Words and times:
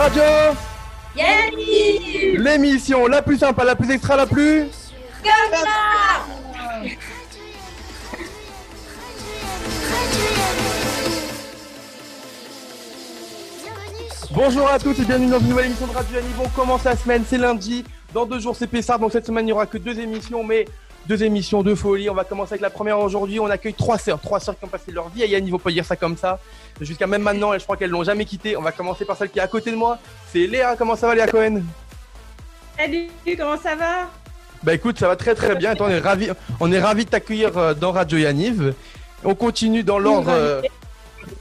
Radio 0.00 0.22
Yannick 1.14 2.38
L'émission 2.38 3.06
la 3.06 3.20
plus 3.20 3.36
sympa, 3.36 3.64
la 3.64 3.76
plus 3.76 3.90
extra, 3.90 4.16
la 4.16 4.24
plus... 4.24 4.64
Comme 5.22 5.58
Bonjour 14.32 14.68
à 14.68 14.78
tous 14.78 14.98
et 14.98 15.04
bienvenue 15.04 15.28
dans 15.28 15.38
une 15.38 15.48
nouvelle 15.48 15.66
émission 15.66 15.86
de 15.86 15.92
Radio 15.92 16.16
Yannick. 16.16 16.34
On 16.42 16.48
commence 16.48 16.84
la 16.84 16.96
semaine, 16.96 17.24
c'est 17.28 17.36
lundi. 17.36 17.84
Dans 18.14 18.24
deux 18.24 18.38
jours, 18.40 18.56
c'est 18.56 18.68
Pessard. 18.68 18.98
Donc 19.00 19.12
cette 19.12 19.26
semaine, 19.26 19.44
il 19.44 19.48
n'y 19.48 19.52
aura 19.52 19.66
que 19.66 19.76
deux 19.76 20.00
émissions, 20.00 20.42
mais 20.42 20.64
deux 21.10 21.24
émissions 21.24 21.64
de 21.64 21.74
folie. 21.74 22.08
On 22.08 22.14
va 22.14 22.22
commencer 22.22 22.52
avec 22.52 22.62
la 22.62 22.70
première 22.70 23.00
aujourd'hui. 23.00 23.40
On 23.40 23.50
accueille 23.50 23.74
trois 23.74 23.98
sœurs, 23.98 24.20
trois 24.20 24.38
sœurs 24.38 24.56
qui 24.56 24.64
ont 24.64 24.68
passé 24.68 24.92
leur 24.92 25.08
vie 25.08 25.24
à 25.24 25.26
Yannick. 25.26 25.52
On 25.52 25.58
peut 25.58 25.72
dire 25.72 25.84
ça 25.84 25.96
comme 25.96 26.16
ça. 26.16 26.38
Jusqu'à 26.80 27.08
même 27.08 27.22
maintenant, 27.22 27.52
et 27.52 27.58
je 27.58 27.64
crois 27.64 27.76
qu'elles 27.76 27.90
l'ont 27.90 28.04
jamais 28.04 28.24
quitté. 28.24 28.56
On 28.56 28.62
va 28.62 28.70
commencer 28.70 29.04
par 29.04 29.16
celle 29.16 29.28
qui 29.28 29.40
est 29.40 29.42
à 29.42 29.48
côté 29.48 29.72
de 29.72 29.76
moi. 29.76 29.98
C'est 30.32 30.46
Léa. 30.46 30.76
Comment 30.76 30.94
ça 30.94 31.08
va, 31.08 31.16
Léa 31.16 31.26
Cohen? 31.26 31.62
Salut, 32.78 33.08
comment 33.36 33.58
ça 33.58 33.74
va? 33.74 34.08
Bah 34.62 34.72
écoute, 34.72 35.00
ça 35.00 35.08
va 35.08 35.16
très 35.16 35.34
très 35.34 35.56
bien. 35.56 35.70
Attends, 35.70 35.86
on 35.86 35.88
est 35.88 35.98
ravis, 35.98 36.28
on 36.60 36.70
est 36.70 36.78
ravis 36.78 37.06
de 37.06 37.10
t'accueillir 37.10 37.58
euh, 37.58 37.74
dans 37.74 37.90
Radio 37.90 38.16
Yaniv. 38.16 38.74
On 39.24 39.34
continue 39.34 39.82
dans 39.82 39.98
l'ordre. 39.98 40.30
euh, 40.30 40.62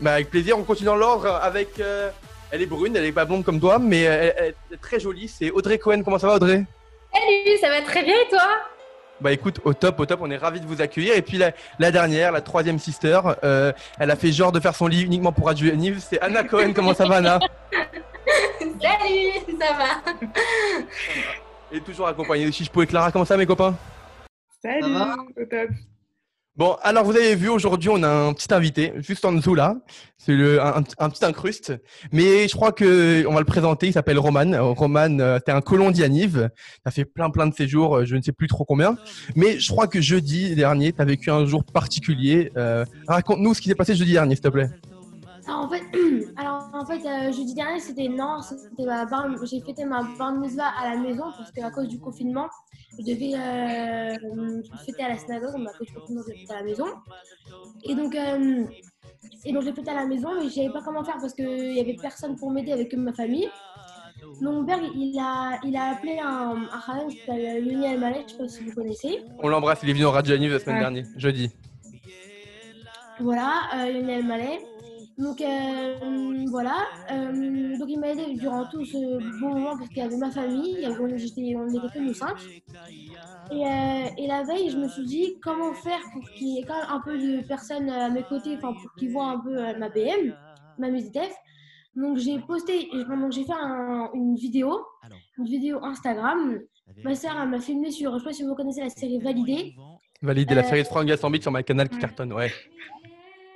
bah, 0.02 0.14
avec 0.14 0.32
plaisir. 0.32 0.58
On 0.58 0.64
continue 0.64 0.88
dans 0.88 0.96
l'ordre 0.96 1.28
avec. 1.44 1.80
euh, 1.80 2.10
elle 2.52 2.64
est 2.64 2.66
brune, 2.66 2.96
elle 2.96 3.06
est 3.06 3.12
pas 3.12 3.26
blonde 3.26 3.44
comme 3.44 3.60
toi, 3.60 3.78
mais 3.78 4.02
elle, 4.02 4.34
elle 4.36 4.56
est 4.74 4.82
très 4.82 5.00
jolie. 5.00 5.28
C'est 5.28 5.52
Audrey 5.52 5.78
Cohen. 5.78 6.02
Comment 6.04 6.18
ça 6.18 6.26
va, 6.26 6.36
Audrey? 6.38 6.64
Salut, 7.14 7.58
ça 7.62 7.70
va 7.70 7.82
très 7.82 8.04
bien 8.04 8.16
et 8.16 8.30
toi? 8.30 8.48
Bah 9.22 9.34
écoute, 9.34 9.60
au 9.66 9.74
top, 9.74 10.00
au 10.00 10.06
top, 10.06 10.20
on 10.22 10.32
est 10.32 10.38
ravis 10.38 10.62
de 10.62 10.66
vous 10.66 10.82
accueillir. 10.82 11.16
Et 11.16 11.22
puis 11.22 11.38
la, 11.38 11.52
la 11.78 11.92
dernière, 11.92 12.32
la 12.32 12.42
troisième 12.42 12.80
sister, 12.80 13.20
euh, 13.44 13.74
elle 14.00 14.12
a 14.12 14.16
fait 14.16 14.32
genre 14.32 14.52
de 14.52 14.60
faire 14.60 14.76
son 14.76 14.88
lit 14.88 15.02
uniquement 15.02 15.34
pour 15.34 15.48
Radio 15.48 15.68
Yaniv. 15.68 16.00
C'est 16.00 16.22
Anna 16.22 16.44
Cohen. 16.44 16.72
Comment 16.74 16.94
ça 16.94 17.06
va, 17.06 17.18
Anna? 17.18 17.40
Salut, 18.60 19.58
ça 19.60 19.74
va 19.74 20.14
Et 21.72 21.82
toujours 21.82 22.08
accompagnée 22.08 22.46
de 22.46 22.52
Chichpo 22.52 22.82
et 22.82 22.88
Clara. 22.88 23.12
Comment 23.12 23.26
ça, 23.26 23.36
mes 23.36 23.46
copains? 23.46 23.76
Salut, 24.62 24.86
au 25.38 25.46
top. 25.46 25.70
Bon, 26.60 26.76
alors 26.84 27.06
vous 27.06 27.16
avez 27.16 27.36
vu, 27.36 27.48
aujourd'hui, 27.48 27.88
on 27.88 28.04
a 28.04 28.10
un 28.10 28.34
petit 28.34 28.54
invité, 28.54 28.92
juste 28.98 29.24
en 29.24 29.32
dessous 29.32 29.56
là. 29.56 29.78
C'est 30.18 30.34
un, 30.60 30.84
un 30.98 31.10
petit 31.10 31.24
incruste. 31.24 31.72
Mais 32.12 32.50
je 32.50 32.54
crois 32.54 32.74
que 32.74 33.26
on 33.28 33.32
va 33.32 33.40
le 33.40 33.46
présenter. 33.46 33.88
Il 33.88 33.94
s'appelle 33.94 34.20
Roman. 34.20 34.52
Euh, 34.52 34.64
Roman, 34.64 35.20
euh, 35.22 35.40
t'es 35.40 35.54
un 35.54 35.62
colon 35.62 35.90
d'Yaniv. 35.90 36.50
T'as 36.84 36.92
fait 36.92 37.06
plein, 37.06 37.30
plein 37.30 37.48
de 37.48 37.56
séjours, 37.56 38.00
euh, 38.00 38.06
je 38.06 38.18
ne 38.18 38.22
sais 38.22 38.34
plus 38.34 38.48
trop 38.48 38.66
combien. 38.66 38.98
Mais 39.38 39.58
je 39.58 39.72
crois 39.72 39.88
que 39.88 40.02
jeudi 40.02 40.54
dernier, 40.54 40.92
t'as 40.92 41.06
vécu 41.06 41.32
un 41.32 41.46
jour 41.46 41.64
particulier. 41.64 42.52
Euh, 42.58 42.84
Raconte-nous 43.08 43.54
ce 43.54 43.62
qui 43.62 43.70
s'est 43.70 43.76
passé 43.76 43.96
jeudi 43.96 44.12
dernier, 44.12 44.36
s'il 44.36 44.44
te 44.44 44.50
plaît. 44.50 44.70
Alors 45.50 45.66
en 45.66 45.70
fait, 45.70 45.82
alors, 46.38 46.70
en 46.74 46.86
fait 46.86 47.04
euh, 47.08 47.32
jeudi 47.32 47.56
dernier, 47.56 47.80
c'était 47.80 48.08
non, 48.08 48.40
c'était 48.42 48.86
ma 48.86 49.06
bar, 49.06 49.26
j'ai 49.46 49.62
fêté 49.62 49.84
ma 49.84 50.04
bar 50.18 50.34
mitzvah 50.34 50.68
à 50.80 50.92
la 50.94 50.98
maison 51.02 51.24
parce 51.36 51.52
qu'à 51.52 51.72
cause 51.72 51.88
du 51.88 52.00
confinement, 52.00 52.48
je 53.00 53.04
devais 53.04 53.34
euh, 53.36 54.62
fêter 54.86 55.04
à 55.04 55.10
la 55.10 55.18
synagogue, 55.18 55.56
mais 55.58 55.70
à 55.70 55.74
cause 55.74 55.88
du 55.88 55.94
confinement, 55.94 56.22
je 56.28 56.34
fêté 56.34 56.54
à 56.54 56.58
la 56.58 56.64
maison. 56.64 56.86
Et 57.84 57.96
donc, 57.96 58.14
euh, 58.16 58.66
et 59.44 59.52
donc 59.54 59.64
j'ai 59.64 59.74
fêté 59.74 59.90
à 59.90 59.96
la 59.96 60.06
maison, 60.06 60.30
mais 60.36 60.44
je 60.50 60.54
savais 60.54 60.70
pas 60.70 60.82
comment 60.84 61.04
faire 61.04 61.18
parce 61.20 61.34
qu'il 61.34 61.74
y 61.74 61.80
avait 61.80 61.98
personne 62.00 62.36
pour 62.36 62.52
m'aider 62.52 62.72
avec 62.72 62.94
ma 62.94 63.14
famille. 63.14 63.50
Donc 64.42 64.54
mon 64.54 64.66
père, 64.66 64.80
il 64.96 65.18
a, 65.20 65.60
il 65.64 65.76
a 65.76 65.86
appelé 65.96 66.20
un, 66.20 66.68
un 66.72 67.08
qui 67.10 67.18
s'appelle 67.18 67.66
Yoni 67.66 67.88
Almalek, 67.88 68.26
je 68.28 68.32
sais 68.34 68.38
pas 68.38 68.48
si 68.48 68.64
vous 68.66 68.72
connaissez. 68.76 69.24
On 69.40 69.48
l'embrasse. 69.48 69.80
Il 69.82 69.90
est 69.90 69.94
venu 69.94 70.06
au 70.06 70.12
Radio 70.12 70.36
la 70.36 70.60
semaine 70.60 70.76
Ouais. 70.76 70.82
dernière, 70.82 71.06
jeudi. 71.18 71.50
Voilà, 73.20 73.64
euh, 73.76 73.92
Lionel 73.92 74.26
Mallet. 74.26 74.60
Donc 75.20 75.42
euh, 75.42 75.96
voilà, 76.50 76.78
euh, 77.12 77.78
donc 77.78 77.90
il 77.90 78.00
m'a 78.00 78.08
aidé 78.12 78.34
durant 78.36 78.66
tout 78.70 78.86
ce 78.86 78.98
bon 79.42 79.50
moment 79.54 79.78
parce 79.78 79.90
qu'il 79.90 79.98
y 79.98 80.02
avait 80.02 80.16
ma 80.16 80.32
famille, 80.32 80.76
il 80.78 80.80
y 80.82 80.86
avait- 80.86 80.98
on, 81.02 81.08
était 81.68 81.94
que 81.94 82.00
nous 82.00 82.14
cinq. 82.14 82.38
Et, 83.52 83.66
euh, 83.66 84.06
et 84.18 84.28
la 84.28 84.44
veille, 84.44 84.70
je 84.70 84.78
me 84.78 84.88
suis 84.88 85.06
dit 85.06 85.34
comment 85.44 85.74
faire 85.74 86.00
pour 86.14 86.24
qu'il 86.32 86.48
y 86.56 86.60
ait 86.60 86.64
quand 86.64 86.76
même 86.78 86.90
un 86.90 87.02
peu 87.02 87.18
de 87.18 87.46
personnes 87.46 87.90
à 87.90 88.10
mes 88.10 88.24
côtés, 88.24 88.56
enfin 88.58 88.72
pour 88.74 88.94
qu'ils 88.98 89.12
voient 89.12 89.32
un 89.32 89.40
peu 89.40 89.56
ma 89.78 89.90
BM, 89.90 90.34
ma 90.78 90.90
MUSITEF. 90.90 91.34
Donc 91.98 92.18
j'ai 92.18 92.40
posté, 92.40 92.88
donc 92.94 93.32
j'ai 93.34 93.44
fait 93.44 93.52
un- 93.60 94.10
une 94.14 94.36
vidéo, 94.36 94.80
une 95.38 95.46
vidéo 95.46 95.84
Instagram. 95.84 96.60
Ma 97.04 97.14
sœur 97.14 97.46
m'a 97.46 97.60
filmé 97.60 97.92
sur, 97.92 98.14
je 98.14 98.20
sais 98.20 98.24
pas 98.24 98.34
si 98.34 98.44
vous 98.44 98.56
connaissez 98.56 98.82
la 98.82 98.90
série 98.90 99.20
Validée. 99.20 99.74
Validé 100.22 100.56
la 100.56 100.64
série 100.64 100.84
de 100.84 100.88
Franck 100.88 101.06
Gastambit 101.08 101.42
sur 101.42 101.52
ma 101.52 101.64
canal 101.64 101.90
qui 101.90 101.98
cartonne, 101.98 102.32
ouais. 102.34 102.52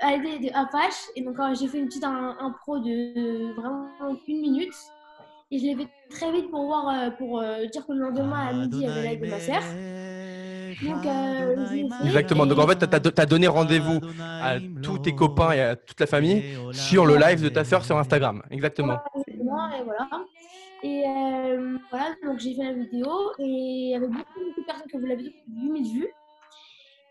À 0.03 0.17
l'idée 0.17 0.49
de 0.49 0.53
Apache. 0.55 1.01
Et 1.15 1.21
donc, 1.23 1.39
euh, 1.39 1.53
j'ai 1.59 1.67
fait 1.67 1.79
une 1.79 1.87
petite 1.87 2.03
un- 2.03 2.35
impro 2.39 2.79
de 2.79 3.53
vraiment 3.55 3.87
une 4.27 4.41
minute. 4.41 4.73
Et 5.51 5.59
je 5.59 5.65
l'ai 5.65 5.75
fait 5.75 5.87
très 6.09 6.31
vite 6.31 6.49
pour 6.49 6.65
voir, 6.65 6.89
euh, 6.89 7.09
pour 7.11 7.39
euh, 7.39 7.65
dire 7.67 7.85
que 7.85 7.93
le 7.93 7.99
lendemain 7.99 8.47
à 8.47 8.53
midi, 8.53 8.77
il 8.81 8.83
y 8.83 8.87
avait 8.87 9.03
la 9.03 9.15
de 9.15 9.31
ma 9.31 9.39
sœur. 9.39 9.61
Donc, 10.83 11.05
euh. 11.05 12.05
Exactement. 12.05 12.45
Donc 12.47 12.57
en 12.59 12.67
fait, 12.67 12.87
t'as 12.87 13.21
as 13.21 13.25
donné 13.25 13.47
rendez-vous 13.47 13.99
à 14.19 14.55
tous 14.81 14.97
tes 14.99 15.13
copains 15.13 15.51
et 15.51 15.61
à 15.61 15.75
toute 15.75 15.99
la 15.99 16.07
famille 16.07 16.43
sur 16.71 17.05
le 17.05 17.17
live 17.17 17.41
de 17.43 17.49
ta 17.49 17.63
sœur 17.63 17.85
sur 17.85 17.97
Instagram. 17.97 18.41
Exactement. 18.49 18.97
Exactement, 19.15 19.69
et 19.71 19.83
voilà. 19.83 20.09
Et 20.85 21.03
euh, 21.07 21.77
voilà, 21.91 22.07
donc 22.25 22.39
j'ai 22.39 22.55
fait 22.55 22.63
la 22.63 22.73
vidéo 22.73 23.07
et 23.39 23.43
il 23.43 23.89
y 23.91 23.95
avait 23.95 24.07
beaucoup, 24.07 24.39
beaucoup 24.47 24.59
de 24.61 24.65
personnes 24.65 24.87
qui 24.91 24.97
voulaient 24.97 25.09
la 25.09 25.15
vidéo, 25.15 25.31
8000 25.47 25.93
vues. 25.93 26.07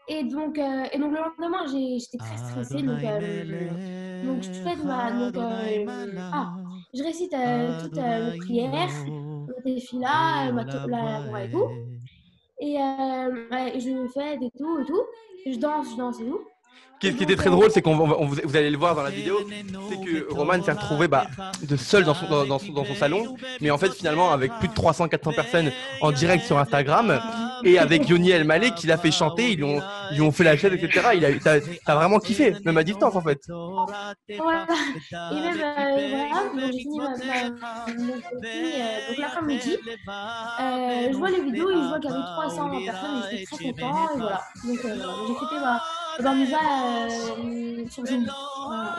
Et 0.09 0.25
donc, 0.25 0.59
euh, 0.59 0.85
et 0.93 0.99
donc 0.99 1.13
le 1.13 1.19
lendemain, 1.19 1.65
j'étais 1.71 2.19
très 2.19 2.37
stressée. 2.37 2.83
Donc, 2.83 3.03
euh, 3.05 4.25
donc 4.25 4.43
je 4.43 4.53
fais 4.53 4.77
ma. 4.85 5.11
Donc, 5.13 5.37
euh, 5.37 6.07
ah, 6.33 6.55
je 6.93 7.03
récite 7.03 7.33
euh, 7.35 7.81
toutes 7.83 7.99
euh, 7.99 8.33
mes 8.33 8.39
prières, 8.39 8.89
mes 9.07 9.75
défis-là, 9.75 10.51
ma 10.53 10.65
la 10.65 10.87
la 10.87 11.45
et 11.45 11.51
tout. 11.51 11.69
Et 12.61 12.77
euh, 12.79 13.49
ouais, 13.51 13.81
je 13.81 14.09
fais 14.13 14.35
et 14.35 14.51
tout 14.59 14.81
et 14.81 14.87
tout. 14.87 15.03
Je 15.47 15.59
danse, 15.59 15.87
je 15.93 15.97
danse 15.97 16.21
et 16.21 16.25
tout. 16.25 16.41
Qu'est-ce 17.01 17.17
qui 17.17 17.25
était 17.25 17.34
très 17.34 17.51
drôle, 17.51 17.69
c'est 17.73 17.83
qu'on 17.83 17.97
vous, 17.97 18.37
vous 18.45 18.57
allez 18.57 18.71
le 18.71 18.79
voir 18.79 18.95
dans 18.95 19.03
la 19.03 19.11
vidéo, 19.11 19.39
c'est 19.89 20.01
que 20.01 20.33
Roman 20.33 20.63
s'est 20.63 20.71
retrouvé 20.71 21.09
bah, 21.09 21.27
de 21.61 21.77
seul 21.77 22.05
dans 22.05 22.15
son, 22.15 22.29
dans, 22.29 22.45
dans 22.47 22.61
son, 22.61 22.73
dans 22.73 22.84
son 22.84 22.95
salon, 22.95 23.34
mais 23.61 23.73
en 23.73 23.79
fait 23.79 23.93
finalement 23.93 24.31
avec 24.31 24.53
plus 24.61 24.69
de 24.69 24.73
300-400 24.73 25.34
personnes 25.34 25.73
en 26.01 26.13
direct 26.13 26.45
sur 26.45 26.59
Instagram 26.59 27.21
et 27.65 27.78
avec 27.78 28.09
Yoni 28.09 28.31
El 28.31 28.45
Malek 28.45 28.75
qui 28.75 28.87
l'a 28.87 28.97
fait 28.99 29.11
chanter, 29.11 29.53
ils 29.53 29.65
ont, 29.65 29.81
ils 30.12 30.23
ont 30.23 30.33
fait 30.33 30.45
la 30.45 30.56
chaise, 30.56 30.73
etc. 30.73 31.09
Il 31.15 31.25
a, 31.25 31.31
t'as, 31.39 31.95
vraiment 31.95 32.19
kiffé, 32.19 32.55
même 32.65 32.77
à 32.77 32.84
distance 32.84 33.15
en 33.15 33.21
fait. 33.21 33.41
Euh, 33.50 33.55
voilà, 34.39 34.67
ma 34.67 35.31
donc, 36.53 36.72
j'ai 36.72 36.78
fini, 36.78 37.01
euh, 37.01 37.09
euh, 40.61 41.09
je 41.12 41.17
vois 41.17 41.31
les 41.31 41.43
vidéos 41.43 41.71
je 41.71 41.89
vois 41.89 42.01
qu'il 42.01 42.11
y 42.11 42.12
avait 42.12 42.22
300 42.22 42.84
personnes 42.84 43.22
et 43.33 43.39
j'étais 43.39 43.56
très 43.56 43.65
content. 43.72 44.09
Et 44.15 44.19
voilà. 44.19 44.41
Donc, 44.65 44.84
euh, 44.84 44.97
j'ai 45.27 45.34
fêté. 45.34 45.56
Bar 46.21 46.34
mitzvah, 46.34 46.59
euh, 47.09 47.84
sur 47.91 48.05
Zoom. 48.06 48.27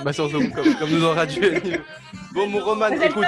Bah 0.03 0.13
sur 0.13 0.29
Zoom, 0.29 0.51
comme, 0.51 0.75
comme 0.75 0.90
nous 0.90 1.03
aura 1.03 1.25
dit. 1.25 1.40
Bon 2.34 2.47
mon 2.47 2.59
Roman, 2.59 2.90
écoute, 2.90 3.26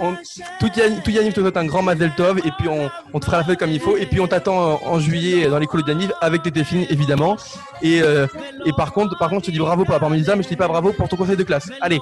on, 0.00 0.14
tout 0.58 0.70
Yannick 0.76 1.34
tout 1.34 1.40
te 1.40 1.40
souhaite 1.40 1.56
un 1.56 1.66
grand 1.66 1.82
Mazel 1.82 2.12
Tov 2.16 2.38
et 2.38 2.50
puis 2.58 2.68
on, 2.68 2.90
on 3.12 3.20
te 3.20 3.24
fera 3.24 3.38
la 3.38 3.44
fête 3.44 3.58
comme 3.60 3.70
il 3.70 3.78
faut 3.80 3.96
et 3.96 4.06
puis 4.06 4.20
on 4.20 4.26
t'attend 4.26 4.74
en, 4.74 4.80
en 4.84 4.98
juillet 4.98 5.48
dans 5.48 5.58
les 5.58 5.66
colos 5.66 5.84
de 5.84 5.90
Yannick 5.90 6.10
avec 6.20 6.42
tes 6.42 6.50
téfines 6.50 6.84
évidemment 6.90 7.36
et, 7.80 8.02
euh, 8.02 8.26
et 8.66 8.72
par 8.72 8.92
contre 8.92 9.16
par 9.18 9.30
contre 9.30 9.42
je 9.44 9.50
te 9.50 9.52
dis 9.52 9.60
bravo 9.60 9.84
pour 9.84 9.94
la 9.94 10.00
parménisa 10.00 10.34
mais 10.34 10.42
je 10.42 10.48
te 10.48 10.54
dis 10.54 10.58
pas 10.58 10.66
bravo 10.66 10.92
pour 10.92 11.08
ton 11.08 11.16
conseil 11.16 11.36
de 11.36 11.44
classe. 11.44 11.70
Allez, 11.80 12.00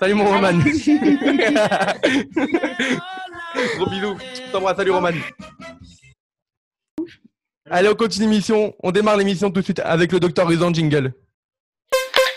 salut 0.00 0.14
mon 0.14 0.24
Roman. 0.24 0.58
Gros 3.76 3.88
bisous, 3.88 4.16
t'embrasse, 4.52 4.76
salut 4.76 4.90
Roman. 4.90 5.10
Allez 7.68 7.88
on 7.88 7.94
continue 7.96 8.26
l'émission, 8.26 8.74
on 8.80 8.92
démarre 8.92 9.16
l'émission 9.16 9.50
tout 9.50 9.60
de 9.60 9.64
suite 9.64 9.80
avec 9.80 10.12
le 10.12 10.20
docteur 10.20 10.48
Usan 10.50 10.72
Jingle. 10.72 11.12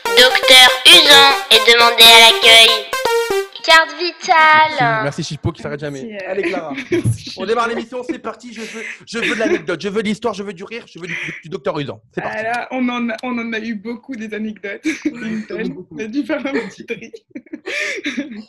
Docteur 0.06 0.70
Usan 0.88 1.30
est 1.52 1.72
demandé 1.72 2.04
à 2.04 2.32
l'accueil. 2.32 2.70
Carte 3.64 3.92
vitale. 4.00 5.04
Merci 5.04 5.24
Chipo 5.24 5.52
qui 5.52 5.62
s'arrête 5.62 5.82
jamais. 5.82 6.16
Euh, 6.16 6.32
Allez 6.32 6.42
Clara. 6.42 6.74
On 7.38 7.46
démarre 7.46 7.68
l'émission, 7.68 8.02
c'est 8.02 8.18
parti. 8.18 8.52
Je 8.52 8.62
veux, 8.62 8.84
je 9.06 9.20
veux 9.20 9.36
de 9.36 9.40
l'anecdote, 9.40 9.80
je 9.80 9.90
veux 9.90 10.02
de 10.02 10.08
l'histoire, 10.08 10.34
je 10.34 10.42
veux 10.42 10.54
du 10.54 10.64
rire, 10.64 10.86
je 10.92 10.98
veux 10.98 11.06
du, 11.06 11.16
du 11.44 11.50
docteur 11.50 11.80
Usan. 11.80 12.02
C'est 12.16 12.22
parti. 12.22 12.44
On, 12.72 12.90
en 12.90 13.10
a, 13.12 13.16
on 13.22 13.38
en 13.38 13.54
a 13.54 13.60
eu 13.60 13.76
beaucoup 13.76 14.16
des 14.16 14.34
anecdotes. 14.34 14.82
On 15.92 16.00
a 16.00 16.08
dû 16.08 16.26
faire 16.26 16.44
un 16.44 16.54
petit 16.54 16.88
tri. 16.88 17.12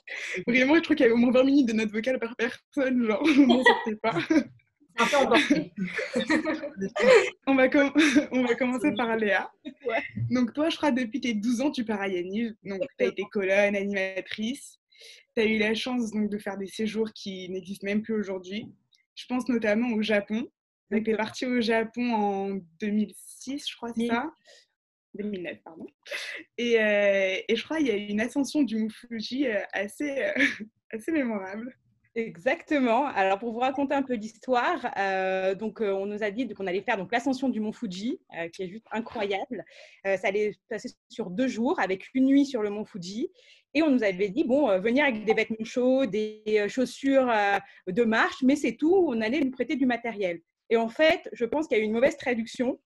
Vraiment, 0.47 0.77
je 0.77 0.81
trouve 0.81 0.97
qu'il 0.97 1.05
y 1.05 1.09
avait 1.09 1.13
au 1.15 1.19
moins 1.19 1.33
20 1.33 1.45
minutes 1.45 1.69
de 1.69 1.75
notes 1.75 1.93
vocales 1.93 2.19
par 2.19 2.35
personne. 2.37 3.07
Genre, 3.07 3.23
on 3.23 3.47
n'en 3.47 3.63
sortait 3.63 3.97
pas. 3.97 4.15
On 7.47 7.55
va, 7.55 7.69
com- 7.69 7.93
on 8.33 8.43
va 8.45 8.55
commencer 8.55 8.93
par 8.97 9.17
Léa. 9.17 9.51
Donc, 10.31 10.53
toi, 10.53 10.71
je 10.71 10.77
crois, 10.77 10.91
depuis 10.93 11.21
tes 11.21 11.35
12 11.35 11.61
ans, 11.61 11.71
tu 11.71 11.85
pars 11.85 12.01
à 12.01 12.09
Yaniv. 12.09 12.55
Donc, 12.65 12.81
tu 12.99 13.05
as 13.05 13.09
été 13.09 13.25
colonne, 13.31 13.77
animatrice. 13.77 14.79
Tu 15.37 15.43
as 15.43 15.47
eu 15.47 15.59
la 15.59 15.75
chance 15.75 16.11
donc, 16.11 16.31
de 16.31 16.39
faire 16.39 16.57
des 16.59 16.67
séjours 16.67 17.13
qui 17.13 17.49
n'existent 17.49 17.87
même 17.87 18.03
plus 18.03 18.15
aujourd'hui. 18.15 18.67
Je 19.15 19.27
pense 19.27 19.49
notamment 19.49 19.89
au 19.95 20.03
Japon. 20.03 20.49
Donc, 20.91 21.05
tu 21.05 21.11
es 21.11 21.17
partie 21.17 21.47
au 21.47 21.61
Japon 21.61 22.13
en 22.15 22.59
2006, 22.81 23.69
je 23.71 23.77
crois, 23.77 23.93
c'est 23.95 24.07
ça? 24.07 24.31
2009, 25.15 25.59
pardon. 25.65 25.87
Et, 26.57 26.75
et 27.49 27.57
je 27.57 27.65
crois 27.65 27.79
qu'il 27.79 27.89
y 27.89 27.91
a 27.91 27.97
eu 27.97 28.07
une 28.07 28.21
ascension 28.21 28.63
du 28.63 28.77
Mont 28.79 28.89
Fuji 28.91 29.47
assez, 29.73 30.31
assez 30.93 31.11
mémorable. 31.13 31.77
Exactement. 32.17 33.07
Alors 33.07 33.39
pour 33.39 33.53
vous 33.53 33.61
raconter 33.61 33.95
un 33.95 34.03
peu 34.03 34.15
l'histoire, 34.15 34.81
donc 35.57 35.81
on 35.81 36.07
nous 36.07 36.23
a 36.25 36.31
dit 36.31 36.49
qu'on 36.49 36.67
allait 36.67 36.83
faire 36.83 36.97
donc 36.97 37.13
l'ascension 37.13 37.49
du 37.49 37.61
mont 37.61 37.73
Fuji, 37.73 38.21
qui 38.53 38.65
est 38.65 38.69
juste 38.69 38.87
incroyable. 38.91 39.65
ça 40.05 40.29
allait 40.29 40.53
passer 40.69 40.91
sur 41.09 41.31
deux 41.31 41.47
jours 41.47 41.79
avec 41.79 42.09
une 42.15 42.27
nuit 42.27 42.47
sur 42.47 42.63
le 42.63 42.71
mont 42.71 42.85
Fuji, 42.85 43.31
et 43.75 43.83
on 43.83 43.91
nous 43.91 44.03
avait 44.03 44.29
dit 44.29 44.43
bon 44.43 44.77
venir 44.81 45.05
avec 45.05 45.25
des 45.25 45.35
vêtements 45.35 45.65
chauds, 45.65 46.07
des 46.07 46.67
chaussures 46.69 47.33
de 47.87 48.03
marche, 48.03 48.43
mais 48.43 48.57
c'est 48.57 48.75
tout. 48.75 48.93
On 49.09 49.21
allait 49.21 49.41
nous 49.41 49.53
prêter 49.53 49.77
du 49.77 49.87
matériel. 49.87 50.41
Et 50.69 50.77
en 50.77 50.89
fait, 50.89 51.29
je 51.33 51.45
pense 51.45 51.69
qu'il 51.69 51.77
y 51.79 51.81
a 51.81 51.83
eu 51.83 51.87
une 51.87 51.93
mauvaise 51.93 52.17
traduction. 52.17 52.81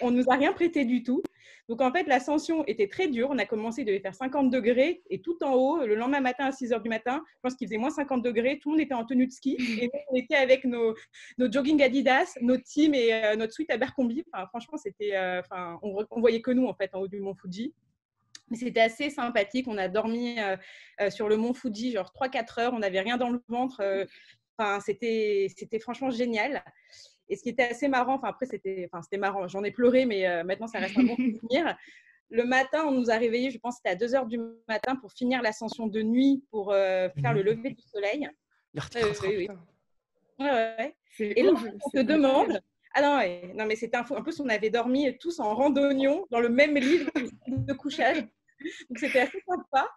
On 0.00 0.10
nous 0.10 0.24
a 0.28 0.34
rien 0.34 0.52
prêté 0.52 0.84
du 0.84 1.02
tout. 1.02 1.22
Donc 1.70 1.80
en 1.82 1.92
fait, 1.92 2.02
l'ascension 2.08 2.64
était 2.66 2.88
très 2.88 3.06
dure. 3.06 3.28
On 3.30 3.38
a 3.38 3.46
commencé, 3.46 3.82
il 3.82 3.84
devait 3.84 4.00
faire 4.00 4.14
50 4.14 4.50
degrés 4.50 5.04
et 5.08 5.22
tout 5.22 5.36
en 5.44 5.52
haut, 5.52 5.86
le 5.86 5.94
lendemain 5.94 6.18
matin 6.18 6.46
à 6.46 6.52
6 6.52 6.72
heures 6.72 6.80
du 6.80 6.88
matin, 6.88 7.22
je 7.36 7.38
pense 7.42 7.54
qu'il 7.54 7.68
faisait 7.68 7.78
moins 7.78 7.90
50 7.90 8.24
degrés. 8.24 8.58
Tout 8.58 8.70
le 8.70 8.72
monde 8.72 8.80
était 8.80 8.94
en 8.94 9.04
tenue 9.04 9.28
de 9.28 9.32
ski 9.32 9.56
et 9.80 9.84
nous, 9.84 10.00
on 10.10 10.16
était 10.16 10.34
avec 10.34 10.64
nos, 10.64 10.96
nos 11.38 11.50
jogging 11.50 11.80
Adidas, 11.80 12.34
nos 12.40 12.56
teams 12.56 12.94
et 12.94 13.14
euh, 13.14 13.36
notre 13.36 13.52
suite 13.52 13.70
à 13.70 13.76
Bercombi. 13.76 14.24
Enfin, 14.32 14.48
franchement, 14.48 14.78
c'était, 14.78 15.14
euh, 15.14 15.38
enfin, 15.38 15.78
on, 15.82 16.04
on, 16.10 16.20
voyait 16.20 16.42
que 16.42 16.50
nous 16.50 16.66
en 16.66 16.74
fait 16.74 16.92
en 16.92 17.02
haut 17.02 17.08
du 17.08 17.20
mont 17.20 17.36
Fuji. 17.36 17.72
Mais 18.48 18.56
c'était 18.56 18.80
assez 18.80 19.08
sympathique. 19.08 19.68
On 19.68 19.78
a 19.78 19.86
dormi 19.86 20.40
euh, 20.40 21.08
sur 21.08 21.28
le 21.28 21.36
mont 21.36 21.54
Fuji, 21.54 21.92
genre 21.92 22.12
3-4 22.20 22.60
heures. 22.60 22.72
On 22.74 22.80
n'avait 22.80 23.00
rien 23.00 23.16
dans 23.16 23.30
le 23.30 23.40
ventre. 23.46 23.80
Enfin, 24.58 24.80
c'était, 24.80 25.46
c'était 25.56 25.78
franchement 25.78 26.10
génial. 26.10 26.64
Et 27.30 27.36
ce 27.36 27.42
qui 27.42 27.48
était 27.48 27.62
assez 27.62 27.88
marrant, 27.88 28.14
enfin 28.14 28.28
après 28.28 28.44
c'était, 28.44 28.88
enfin 28.90 29.02
c'était 29.02 29.16
marrant, 29.16 29.46
j'en 29.46 29.62
ai 29.62 29.70
pleuré, 29.70 30.04
mais 30.04 30.26
euh, 30.26 30.42
maintenant 30.42 30.66
ça 30.66 30.80
reste 30.80 30.98
un 30.98 31.04
bon 31.04 31.16
souvenir. 31.40 31.76
Le 32.28 32.44
matin, 32.44 32.84
on 32.86 32.92
nous 32.92 33.10
a 33.10 33.16
réveillés, 33.16 33.50
je 33.50 33.58
pense 33.58 33.76
que 33.76 33.82
c'était 33.84 33.90
à 33.90 33.94
2 33.96 34.14
heures 34.14 34.26
du 34.26 34.38
matin 34.68 34.96
pour 34.96 35.12
finir 35.12 35.40
l'ascension 35.40 35.86
de 35.86 36.02
nuit 36.02 36.44
pour 36.50 36.72
euh, 36.72 37.08
faire 37.20 37.32
le 37.32 37.42
lever 37.42 37.70
du 37.70 37.82
soleil. 37.82 38.28
Euh, 38.76 39.12
oui, 39.22 39.34
oui. 39.36 39.48
Ouais, 40.38 40.74
ouais. 40.78 40.96
Et 41.18 41.42
là, 41.42 41.52
on 41.52 41.90
se 41.90 42.02
demande. 42.02 42.60
Ah 42.94 43.02
non, 43.02 43.54
non 43.54 43.66
mais 43.66 43.76
c'était 43.76 43.96
un, 43.96 44.00
un 44.00 44.22
peu 44.22 44.32
on 44.40 44.48
avait 44.48 44.70
dormi 44.70 45.16
tous 45.18 45.38
en 45.38 45.54
randonnion 45.54 46.26
dans 46.30 46.40
le 46.40 46.48
même 46.48 46.76
lit 46.76 47.06
de 47.46 47.72
couchage. 47.72 48.18
Donc 48.88 48.98
c'était 48.98 49.20
assez 49.20 49.40
sympa. 49.48 49.88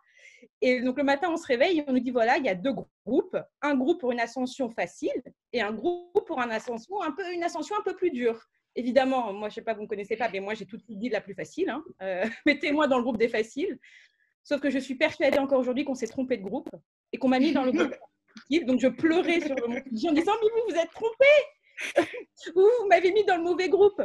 Et 0.65 0.80
donc 0.80 0.95
le 0.98 1.04
matin, 1.04 1.30
on 1.30 1.36
se 1.36 1.45
réveille 1.45 1.80
et 1.80 1.83
on 1.88 1.92
nous 1.92 2.00
dit 2.00 2.12
voilà, 2.12 2.38
il 2.38 2.45
y 2.45 2.50
a 2.50 2.56
deux 2.56 2.71
groupes, 3.06 3.38
un 3.62 3.75
groupe 3.75 4.00
pour 4.00 4.13
une 4.13 4.21
ascension 4.21 4.69
facile 4.69 5.21
et 5.51 5.60
un 5.62 5.74
groupe 5.74 6.25
pour 6.25 6.39
une 6.39 6.51
ascension 6.51 7.01
un 7.01 7.12
peu, 7.12 7.33
une 7.33 7.44
ascension 7.44 7.75
un 7.77 7.83
peu 7.83 7.94
plus 7.98 8.12
dure. 8.12 8.42
Évidemment, 8.77 9.33
moi 9.33 9.50
je 9.50 9.56
sais 9.56 9.62
pas, 9.62 9.74
vous 9.74 9.81
ne 9.81 9.88
connaissez 9.88 10.15
pas, 10.15 10.30
mais 10.30 10.39
moi 10.39 10.54
j'ai 10.54 10.65
tout 10.65 10.80
dit 10.88 11.10
de 11.10 11.13
la 11.13 11.19
plus 11.19 11.33
facile. 11.33 11.69
Hein. 11.69 11.83
Euh, 12.01 12.24
mettez-moi 12.45 12.88
dans 12.88 12.95
le 12.95 13.04
groupe 13.04 13.18
des 13.18 13.27
faciles. 13.27 13.77
Sauf 14.45 14.62
que 14.62 14.69
je 14.69 14.80
suis 14.80 14.95
persuadée 14.95 15.38
encore 15.38 15.60
aujourd'hui 15.60 15.83
qu'on 15.83 15.95
s'est 15.95 16.07
trompé 16.07 16.38
de 16.38 16.44
groupe 16.44 16.69
et 17.12 17.18
qu'on 17.18 17.27
m'a 17.27 17.39
mis 17.39 17.51
dans 17.51 17.66
le 17.66 17.74
groupe. 17.74 17.95
Donc 18.66 18.80
je 18.80 18.88
pleurais 18.88 19.42
sur 19.42 19.56
le 19.56 19.68
monde 19.68 19.80
en 19.80 20.13
disant 20.13 20.13
mais 20.13 20.50
vous 20.50 20.74
vous 20.74 20.80
êtes 20.80 20.92
trompé, 20.92 22.09
vous 22.56 22.88
m'avez 22.88 23.12
mis 23.12 23.25
dans 23.25 23.36
le 23.36 23.44
mauvais 23.44 23.68
groupe. 23.68 24.01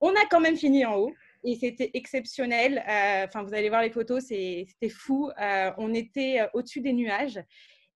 On 0.00 0.10
a 0.10 0.24
quand 0.30 0.40
même 0.40 0.56
fini 0.56 0.86
en 0.86 0.94
haut 0.98 1.12
et 1.44 1.56
c'était 1.56 1.90
exceptionnel. 1.94 2.78
Euh, 2.88 3.26
enfin, 3.26 3.42
vous 3.42 3.54
allez 3.54 3.68
voir 3.68 3.82
les 3.82 3.90
photos, 3.90 4.24
c'était 4.24 4.88
fou. 4.88 5.30
Euh, 5.40 5.70
on 5.78 5.94
était 5.94 6.40
euh, 6.40 6.46
au-dessus 6.54 6.80
des 6.80 6.92
nuages 6.92 7.40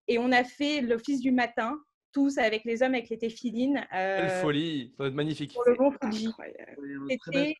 et 0.07 0.17
on 0.17 0.31
a 0.31 0.43
fait 0.43 0.81
l'office 0.81 1.19
du 1.19 1.31
matin, 1.31 1.77
tous 2.11 2.37
avec 2.37 2.63
les 2.63 2.83
hommes 2.83 2.93
avec 2.93 3.09
les 3.09 3.17
téphilines. 3.17 3.85
Quelle 3.91 4.29
folie, 4.41 4.93
ça 4.97 5.03
va 5.03 5.09
être 5.09 5.15
magnifique. 5.15 5.53
Pour 5.53 5.63
le 5.65 5.75
Mont 5.75 5.91
Fuji. 6.01 6.29
C'était 7.09 7.55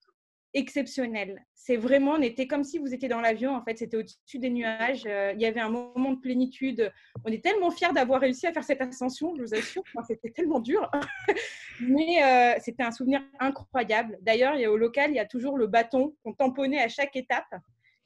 exceptionnel. 0.54 1.44
C'est 1.56 1.78
vraiment, 1.78 2.14
on 2.14 2.22
était 2.22 2.48
comme 2.48 2.64
si 2.64 2.78
vous 2.78 2.94
étiez 2.94 3.08
dans 3.08 3.22
l'avion, 3.22 3.56
en 3.56 3.64
fait, 3.64 3.78
c'était 3.78 3.98
au-dessus 3.98 4.40
des 4.40 4.50
nuages. 4.50 5.04
il 5.06 5.42
y 5.42 5.46
avait 5.46 5.60
un 5.60 5.70
moment 5.70 6.12
de 6.12 6.20
plénitude. 6.20 6.92
On 7.24 7.32
est 7.32 7.44
tellement 7.44 7.72
fiers 7.72 7.94
d'avoir 7.94 8.22
réussi 8.22 8.48
à 8.48 8.54
faire 8.54 8.64
cette 8.64 8.82
ascension, 8.82 9.34
je 9.36 9.42
vous 9.42 9.54
assure. 9.54 9.84
c'était 10.08 10.32
tellement 10.32 10.60
dur. 10.60 10.90
Mais 11.80 12.60
c'était 12.60 12.84
un 12.84 12.92
souvenir 12.92 13.22
incroyable. 13.40 14.18
D'ailleurs, 14.22 14.56
au 14.70 14.78
local, 14.78 15.12
il 15.12 15.16
y 15.16 15.20
a 15.20 15.26
toujours 15.26 15.58
le 15.58 15.68
bâton 15.68 16.16
qu'on 16.24 16.34
tamponnait 16.34 16.82
à 16.82 16.90
chaque 16.90 17.16
étape 17.16 17.56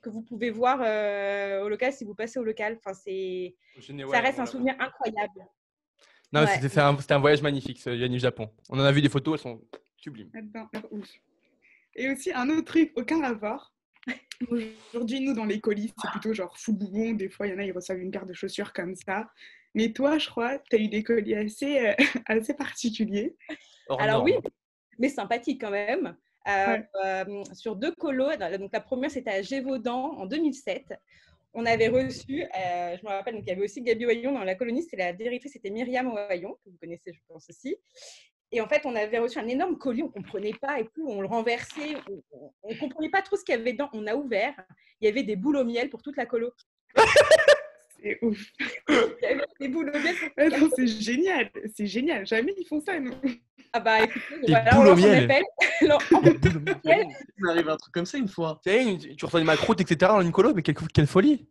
que 0.01 0.09
vous 0.09 0.21
pouvez 0.21 0.51
voir 0.51 0.79
au 1.63 1.69
local 1.69 1.91
si 1.93 2.05
vous 2.05 2.13
passez 2.13 2.39
au 2.39 2.43
local. 2.43 2.77
Enfin, 2.77 2.93
c'est, 2.93 3.55
ça 4.11 4.19
reste 4.19 4.39
un 4.39 4.45
souvenir 4.45 4.75
incroyable. 4.79 5.47
Non, 6.33 6.45
c'était, 6.45 6.79
un, 6.79 6.97
un, 7.09 7.19
voyage 7.19 7.41
magnifique, 7.41 7.79
ce 7.79 7.89
Yanniv 7.89 8.19
Japon. 8.19 8.49
On 8.69 8.77
en 8.79 8.83
a 8.83 8.91
vu 8.91 9.01
des 9.01 9.09
photos, 9.09 9.35
elles 9.35 9.43
sont 9.43 9.61
sublimes. 9.95 10.29
Et 11.97 12.09
aussi, 12.09 12.31
un 12.31 12.49
autre 12.49 12.65
truc, 12.65 12.93
aucun 12.95 13.21
rapport. 13.21 13.73
Aujourd'hui, 14.49 15.19
nous, 15.19 15.33
dans 15.33 15.45
les 15.45 15.59
colis, 15.59 15.91
c'est 15.99 16.11
plutôt 16.11 16.33
genre 16.33 16.57
fou 16.57 16.71
boubon. 16.71 17.13
Des 17.13 17.27
fois, 17.27 17.47
il 17.47 17.53
y 17.53 17.55
en 17.55 17.59
a, 17.59 17.63
ils 17.63 17.71
reçoivent 17.71 17.99
une 17.99 18.11
paire 18.11 18.27
de 18.27 18.33
chaussures 18.33 18.71
comme 18.71 18.95
ça. 18.95 19.27
Mais 19.73 19.91
toi, 19.91 20.17
je 20.19 20.29
crois, 20.29 20.59
tu 20.59 20.75
as 20.75 20.79
eu 20.79 20.87
des 20.87 21.03
colis 21.03 21.35
assez, 21.35 21.87
euh, 21.87 21.93
assez 22.27 22.53
particuliers. 22.53 23.35
Alors 23.99 24.23
oui, 24.23 24.35
mais 24.99 25.09
sympathique 25.09 25.61
quand 25.61 25.71
même. 25.71 26.15
Euh, 26.47 26.77
euh, 27.03 27.43
sur 27.53 27.75
deux 27.75 27.93
colos, 27.93 28.37
donc 28.57 28.71
la 28.71 28.79
première, 28.79 29.11
c'était 29.11 29.31
à 29.31 29.41
Gévaudan 29.41 30.13
en 30.17 30.25
2007 30.25 30.93
on 31.53 31.65
avait 31.65 31.87
reçu, 31.87 32.43
je 32.53 33.03
me 33.03 33.09
rappelle, 33.09 33.33
donc 33.33 33.43
il 33.45 33.49
y 33.49 33.51
avait 33.51 33.63
aussi 33.63 33.81
Gabi 33.81 34.05
Oyon 34.05 34.31
dans 34.31 34.43
la 34.43 34.53
colonie, 34.53 34.83
c'était 34.83 34.97
la 34.97 35.13
directrice, 35.13 35.53
c'était 35.53 35.71
Myriam 35.71 36.07
Oyon, 36.07 36.55
que 36.63 36.69
vous 36.69 36.77
connaissez, 36.79 37.11
je 37.11 37.19
pense 37.27 37.49
aussi. 37.49 37.75
Et 38.51 38.61
en 38.61 38.67
fait, 38.67 38.85
on 38.85 38.95
avait 38.95 39.19
reçu 39.19 39.39
un 39.39 39.47
énorme 39.47 39.77
colis, 39.77 40.03
on 40.03 40.07
ne 40.07 40.11
comprenait 40.11 40.53
pas 40.53 40.79
et 40.79 40.85
tout, 40.95 41.05
on 41.07 41.21
le 41.21 41.27
renversait, 41.27 41.95
on 42.63 42.71
ne 42.71 42.79
comprenait 42.79 43.09
pas 43.09 43.21
trop 43.21 43.35
ce 43.35 43.43
qu'il 43.43 43.53
y 43.55 43.57
avait 43.57 43.73
dedans. 43.73 43.89
On 43.93 44.07
a 44.07 44.15
ouvert, 44.15 44.53
il 45.01 45.05
y 45.05 45.07
avait 45.09 45.23
des 45.23 45.35
boules 45.35 45.57
au 45.57 45.65
miel 45.65 45.89
pour 45.89 46.01
toute 46.01 46.15
la 46.15 46.25
colo. 46.25 46.51
c'est 48.01 48.17
ouf. 48.21 48.39
il 48.89 49.15
y 49.21 49.25
avait 49.25 49.43
des 49.59 49.67
boules 49.67 49.91
au 49.93 49.99
miel. 49.99 50.59
Pour 50.59 50.69
c'est 50.75 50.87
génial, 50.87 51.51
c'est 51.75 51.87
génial. 51.87 52.25
Jamais 52.25 52.53
ils 52.57 52.65
font 52.65 52.79
ça, 52.79 52.99
nous. 52.99 53.13
Ah 53.73 53.81
bah 53.81 54.01
écoutez, 54.01 54.23
voilà, 54.47 54.79
on 54.79 54.83
lance 54.83 55.03
un 55.03 55.23
appel. 55.23 55.43
Il 55.81 55.91
arrive 57.49 57.69
un 57.69 57.77
truc 57.77 57.93
comme 57.93 58.05
ça 58.05 58.17
une 58.17 58.29
fois. 58.29 58.61
Tu, 58.63 59.25
reçois 59.25 59.41
des 59.41 59.45
macroutes, 59.45 59.81
etc. 59.81 60.13
dans 60.13 60.21
une 60.21 60.31
colo, 60.31 60.53
mais 60.53 60.61
quelle, 60.61 60.75
quelle 60.93 61.07
folie. 61.07 61.49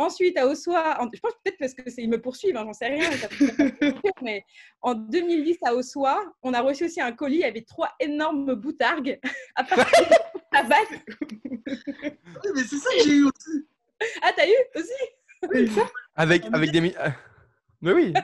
Ensuite, 0.00 0.38
à 0.38 0.46
Ossois, 0.46 0.96
je 1.12 1.20
pense 1.20 1.34
peut-être 1.44 1.58
parce 1.58 1.74
qu'ils 1.74 2.08
me 2.08 2.18
poursuivent, 2.18 2.56
hein, 2.56 2.64
j'en 2.64 2.72
sais 2.72 2.86
rien, 2.86 3.10
mais 4.22 4.46
en 4.80 4.94
2010 4.94 5.58
à 5.62 5.74
Ossois, 5.74 6.24
on 6.42 6.54
a 6.54 6.62
reçu 6.62 6.86
aussi 6.86 7.02
un 7.02 7.12
colis 7.12 7.44
avec 7.44 7.66
trois 7.66 7.90
énormes 8.00 8.54
boutargues 8.54 9.20
à 9.56 9.64
partir 9.64 10.08
base. 10.52 10.88
Oui, 11.20 12.50
mais 12.54 12.62
c'est 12.62 12.78
ça 12.78 12.88
que 12.96 13.04
j'ai 13.04 13.16
eu 13.16 13.24
aussi. 13.24 13.68
Ah, 14.22 14.32
t'as 14.34 14.48
eu 14.48 14.54
aussi? 14.74 15.70
Avec, 16.14 16.46
avec 16.50 16.70
des. 16.70 16.94
Mais 17.82 17.92
oui. 17.92 18.14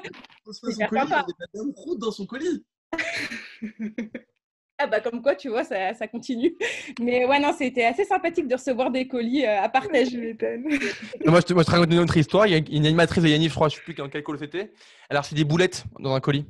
Son 0.51 0.53
colis, 0.63 0.77
il 0.79 0.83
avait 0.83 1.99
dans 1.99 2.11
son 2.11 2.25
colis. 2.25 2.65
Ah 4.79 4.87
bah 4.87 5.01
comme 5.01 5.23
quoi, 5.23 5.35
tu 5.35 5.49
vois, 5.49 5.65
ça, 5.65 5.95
ça 5.95 6.07
continue. 6.07 6.55
Mais 7.01 7.25
ouais, 7.25 7.39
non, 7.39 7.55
c'était 7.57 7.85
assez 7.85 8.05
sympathique 8.05 8.47
de 8.47 8.55
recevoir 8.55 8.91
des 8.91 9.09
colis 9.09 9.45
euh, 9.45 9.63
à 9.63 9.69
partager. 9.71 10.37
moi, 11.25 11.41
je 11.41 11.47
te, 11.47 11.53
moi, 11.55 11.63
je 11.63 11.67
te 11.67 11.71
raconte 11.71 11.93
une 11.93 11.99
autre 11.99 12.17
histoire. 12.17 12.47
Il 12.47 12.53
y 12.53 12.55
a 12.55 12.59
une 12.59 12.85
animatrice 12.85 13.23
de 13.23 13.29
Yannick, 13.29 13.49
je 13.51 13.55
crois, 13.55 13.69
je 13.69 13.77
ne 13.77 13.79
sais 13.79 13.85
plus 13.85 13.95
dans 13.95 14.09
quel 14.09 14.23
colo 14.23 14.39
c'était. 14.39 14.73
Elle 15.09 15.17
a 15.17 15.23
reçu 15.23 15.35
des 15.35 15.45
boulettes 15.45 15.85
dans 15.99 16.15
un 16.15 16.21
colis. 16.21 16.47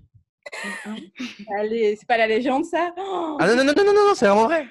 Allez, 1.57 1.97
c'est 1.97 2.07
pas 2.07 2.19
la 2.19 2.27
légende, 2.27 2.65
ça? 2.65 2.93
Ah 2.97 3.47
non, 3.47 3.57
non, 3.57 3.65
non, 3.65 3.73
non, 3.77 3.85
non, 3.85 3.93
non, 4.09 4.15
c'est 4.15 4.27
vraiment 4.27 4.47
vrai. 4.47 4.67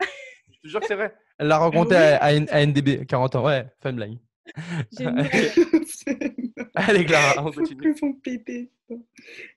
je 0.00 0.60
te 0.62 0.68
jure 0.68 0.80
que 0.80 0.86
c'est 0.86 0.94
vrai. 0.96 1.14
Elle 1.38 1.46
l'a 1.46 1.58
raconté 1.58 1.94
à, 1.94 2.24
à, 2.24 2.66
NDB, 2.66 3.06
40 3.06 3.36
ans. 3.36 3.44
Ouais, 3.44 3.66
fun 3.80 3.92
blague. 3.92 4.18
Allez, 6.74 7.04
Clara, 7.04 7.44
on 7.44 7.52
continue. 7.52 7.94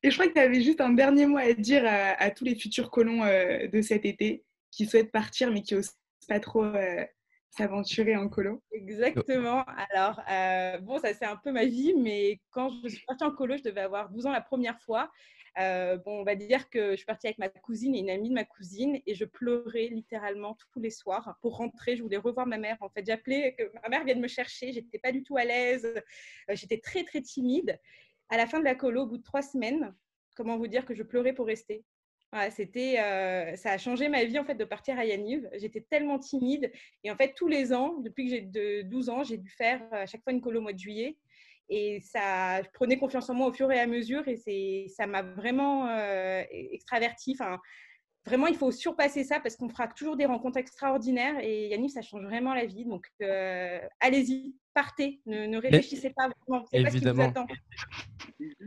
Et 0.03 0.10
je 0.10 0.13
crois 0.13 0.27
que 0.27 0.33
tu 0.33 0.39
avais 0.39 0.62
juste 0.62 0.81
un 0.81 0.91
dernier 0.91 1.25
mot 1.25 1.38
à 1.38 1.53
dire 1.53 1.83
à, 1.86 2.29
tous 2.31 2.43
les 2.43 2.55
futurs 2.55 2.89
colons 2.89 3.24
euh, 3.24 3.67
de 3.67 3.81
cet 3.81 4.05
été 4.05 4.43
qui 4.71 4.86
souhaitent 4.86 5.12
partir 5.12 5.51
mais 5.51 5.62
qui 5.62 5.75
n'osent 5.75 5.95
pas 6.27 6.39
trop 6.39 6.63
euh, 6.63 7.05
s'aventurer 7.50 8.15
en 8.15 8.29
colo. 8.29 8.62
Exactement. 8.71 9.65
Alors, 9.89 10.21
euh, 10.29 10.77
bon, 10.79 11.00
ça 11.00 11.13
c'est 11.13 11.25
un 11.25 11.38
peu 11.38 11.51
ma 11.51 11.65
vie, 11.65 11.93
mais 11.98 12.39
quand 12.51 12.71
je 12.83 12.89
suis 12.89 13.05
partie 13.05 13.24
en 13.24 13.31
colo, 13.31 13.57
je 13.57 13.63
devais 13.63 13.81
avoir 13.81 14.10
12 14.10 14.25
ans 14.25 14.31
la 14.31 14.41
première 14.41 14.79
fois. 14.81 15.12
Euh, 15.58 15.98
bon, 15.98 16.22
on 16.22 16.24
va 16.24 16.36
dire 16.36 16.70
que 16.70 16.91
je 16.91 16.98
suis 16.98 17.05
partie 17.05 17.27
avec 17.27 17.38
ma 17.38 17.50
cousine 17.50 17.93
et 17.93 18.00
une 18.00 18.10
amie 18.10 18.29
de 18.29 18.34
ma 18.34 18.46
cousine 18.46 19.01
et 19.05 19.15
je 19.15 19.25
pleurais 19.25 19.88
littéralement 19.88 20.58
tous 20.72 20.79
les 20.79 20.89
soirs 20.89 21.38
pour 21.41 21.58
rentrer. 21.58 21.98
Je 21.98 22.03
voulais 22.03 22.17
revoir 22.17 22.48
ma 22.48 22.58
mère. 22.58 22.77
En 22.81 22.89
fait, 22.89 23.05
j'appelais 23.05 23.55
que 23.55 23.63
ma 23.84 23.89
mère 23.89 24.05
vienne 24.05 24.22
me 24.22 24.27
chercher. 24.27 24.72
J'étais 24.72 25.00
pas 25.00 25.12
du 25.12 25.24
tout 25.24 25.38
à 25.38 25.43
l'aise. 25.43 25.86
Euh, 25.86 26.55
j'étais 26.55 26.77
très 26.79 27.03
très 27.03 27.22
timide. 27.22 27.79
À 28.29 28.38
la 28.38 28.48
fin 28.48 28.60
de 28.60 28.63
la 28.63 28.75
colo, 28.75 29.03
au 29.03 29.05
bout 29.08 29.17
de 29.17 29.24
trois 29.24 29.41
semaines, 29.41 29.93
comment 30.36 30.58
vous 30.58 30.67
dire 30.67 30.86
que 30.86 30.96
je 30.96 31.03
pleurais 31.03 31.34
pour 31.34 31.48
rester? 31.48 31.84
c'était, 32.50 32.98
euh, 33.00 33.58
ça 33.58 33.72
a 33.72 33.77
changé 33.77 34.08
ma 34.08 34.24
vie 34.24 34.39
en 34.39 34.46
fait 34.46 34.55
de 34.55 34.63
partir 34.63 34.98
à 34.98 35.03
Yaniv. 35.03 35.50
J'étais 35.55 35.81
tellement 35.81 36.17
timide 36.17 36.72
et 37.03 37.12
en 37.12 37.17
fait 37.17 37.34
tous 37.34 37.50
les 37.50 37.74
ans, 37.74 37.98
depuis 37.98 38.24
que 38.24 38.29
j'ai 38.29 38.41
de 38.41 38.84
12 38.84 39.10
ans, 39.10 39.24
j'ai 39.24 39.38
dû 39.38 39.50
faire 39.50 39.81
à 39.91 40.05
chaque 40.05 40.24
fois 40.24 40.31
une 40.31 40.39
colo 40.39 40.60
au 40.60 40.63
mois 40.63 40.72
de 40.72 40.79
juillet 40.79 41.17
et 41.74 42.01
ça, 42.01 42.62
je 42.62 42.68
prenais 42.74 42.98
confiance 42.98 43.30
en 43.30 43.34
moi 43.34 43.48
au 43.48 43.54
fur 43.54 43.72
et 43.72 43.80
à 43.80 43.88
mesure 43.88 44.28
et 44.28 44.36
c'est, 44.36 44.88
ça 44.94 45.08
m'a 45.08 45.22
vraiment 45.22 45.88
euh, 45.88 46.44
extraverti. 46.51 47.32
Enfin, 47.40 47.60
vraiment, 48.25 48.48
il 48.48 48.58
faut 48.58 48.72
surpasser 48.72 49.24
ça 49.24 49.40
parce 49.40 49.56
qu'on 49.56 49.70
fera 49.70 49.88
toujours 49.88 50.18
des 50.18 50.25
rencontres 50.25 50.58
extraordinaires 50.58 51.40
et 51.42 51.70
Yannick, 51.70 51.92
ça 51.92 52.01
change 52.01 52.24
vraiment 52.24 52.54
la 52.54 52.66
vie. 52.66 52.84
Donc, 52.84 53.08
euh, 53.22 53.80
allez-y, 54.01 54.54
partez, 54.74 55.22
ne, 55.25 55.46
ne 55.46 55.58
réfléchissez 55.58 56.10
pas 56.10 56.30
vraiment. 56.46 56.66
C'est 56.70 56.84
pas 56.84 56.90
ce 56.90 56.98
qui 56.98 57.04
vous 57.04 57.08
Évidemment. 57.08 57.30
attend. 57.30 57.48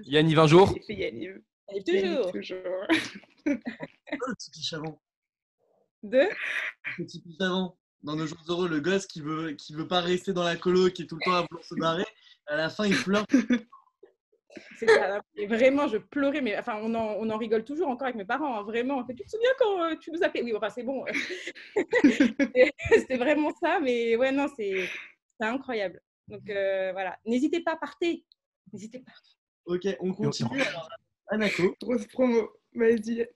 Yanniv 0.05 0.39
un 0.39 0.47
jour. 0.47 0.75
C'est 0.87 0.95
Yanniv. 0.95 1.43
Allez, 1.69 1.83
Yanniv, 1.87 2.17
toujours. 2.17 2.33
toujours. 2.33 2.87
Oh, 4.17 4.27
le 4.29 4.35
petit 4.37 4.51
pitch 4.51 4.73
avant. 4.73 5.03
Deux. 6.03 6.29
Le 6.99 7.05
petit 7.05 7.21
pitch 7.21 7.41
avant. 7.41 7.77
Dans 8.03 8.17
nos 8.17 8.27
jours 8.27 8.39
heureux, 8.49 8.69
le 8.69 8.81
gosse 8.81 9.07
qui 9.07 9.21
veut, 9.21 9.53
qui 9.53 9.75
veut 9.75 9.89
pas 9.89 10.01
rester 10.01 10.33
dans 10.33 10.45
la 10.45 10.57
colo, 10.57 10.89
qui 10.91 11.03
est 11.03 11.07
tout 11.07 11.17
le 11.17 11.25
temps 11.25 11.35
à 11.35 11.43
vouloir 11.43 11.65
se 11.65 11.75
barrer, 11.75 12.05
à 12.47 12.57
la 12.57 12.71
fin, 12.71 12.87
il 12.87 12.97
pleure. 12.97 13.25
C'est 14.79 14.87
ça. 14.87 15.21
Et 15.35 15.47
vraiment, 15.49 15.89
je 15.89 15.97
pleurais, 15.99 16.41
mais 16.41 16.57
enfin, 16.57 16.79
on 16.81 16.95
en, 16.95 17.15
on 17.19 17.29
en 17.31 17.37
rigole 17.39 17.65
toujours 17.65 17.89
encore 17.89 18.07
avec 18.07 18.17
mes 18.17 18.25
parents. 18.25 18.57
hein, 18.59 18.63
vraiment, 18.63 18.99
on 18.99 19.05
fait, 19.05 19.15
tu 19.15 19.25
te 19.25 19.31
souviens 19.31 19.51
quand 19.59 19.83
euh, 19.83 19.97
tu 19.97 20.13
nous 20.13 20.23
appelais 20.23 20.43
Oui, 20.43 20.55
enfin, 20.55 20.71
c'est 20.71 20.85
bon. 20.85 21.05
C'était 22.05 23.17
vraiment 23.17 23.53
ça, 23.61 23.81
mais 23.81 24.15
ouais, 24.17 24.31
non, 24.31 24.47
c'est 24.57 24.89
c'est 25.41 25.47
incroyable. 25.47 26.01
Donc 26.29 26.49
euh, 26.49 26.93
voilà, 26.93 27.19
n'hésitez 27.27 27.61
pas, 27.63 27.77
partez. 27.77 28.25
N'hésitez 28.73 29.01
pas. 29.01 29.13
Ok, 29.67 29.89
on 30.01 30.13
continue. 30.13 30.61
Alors, 30.63 30.89
Anako. 31.29 31.75
Grosse 31.83 32.07
promo. 32.07 32.49
Vas-y. 32.75 33.29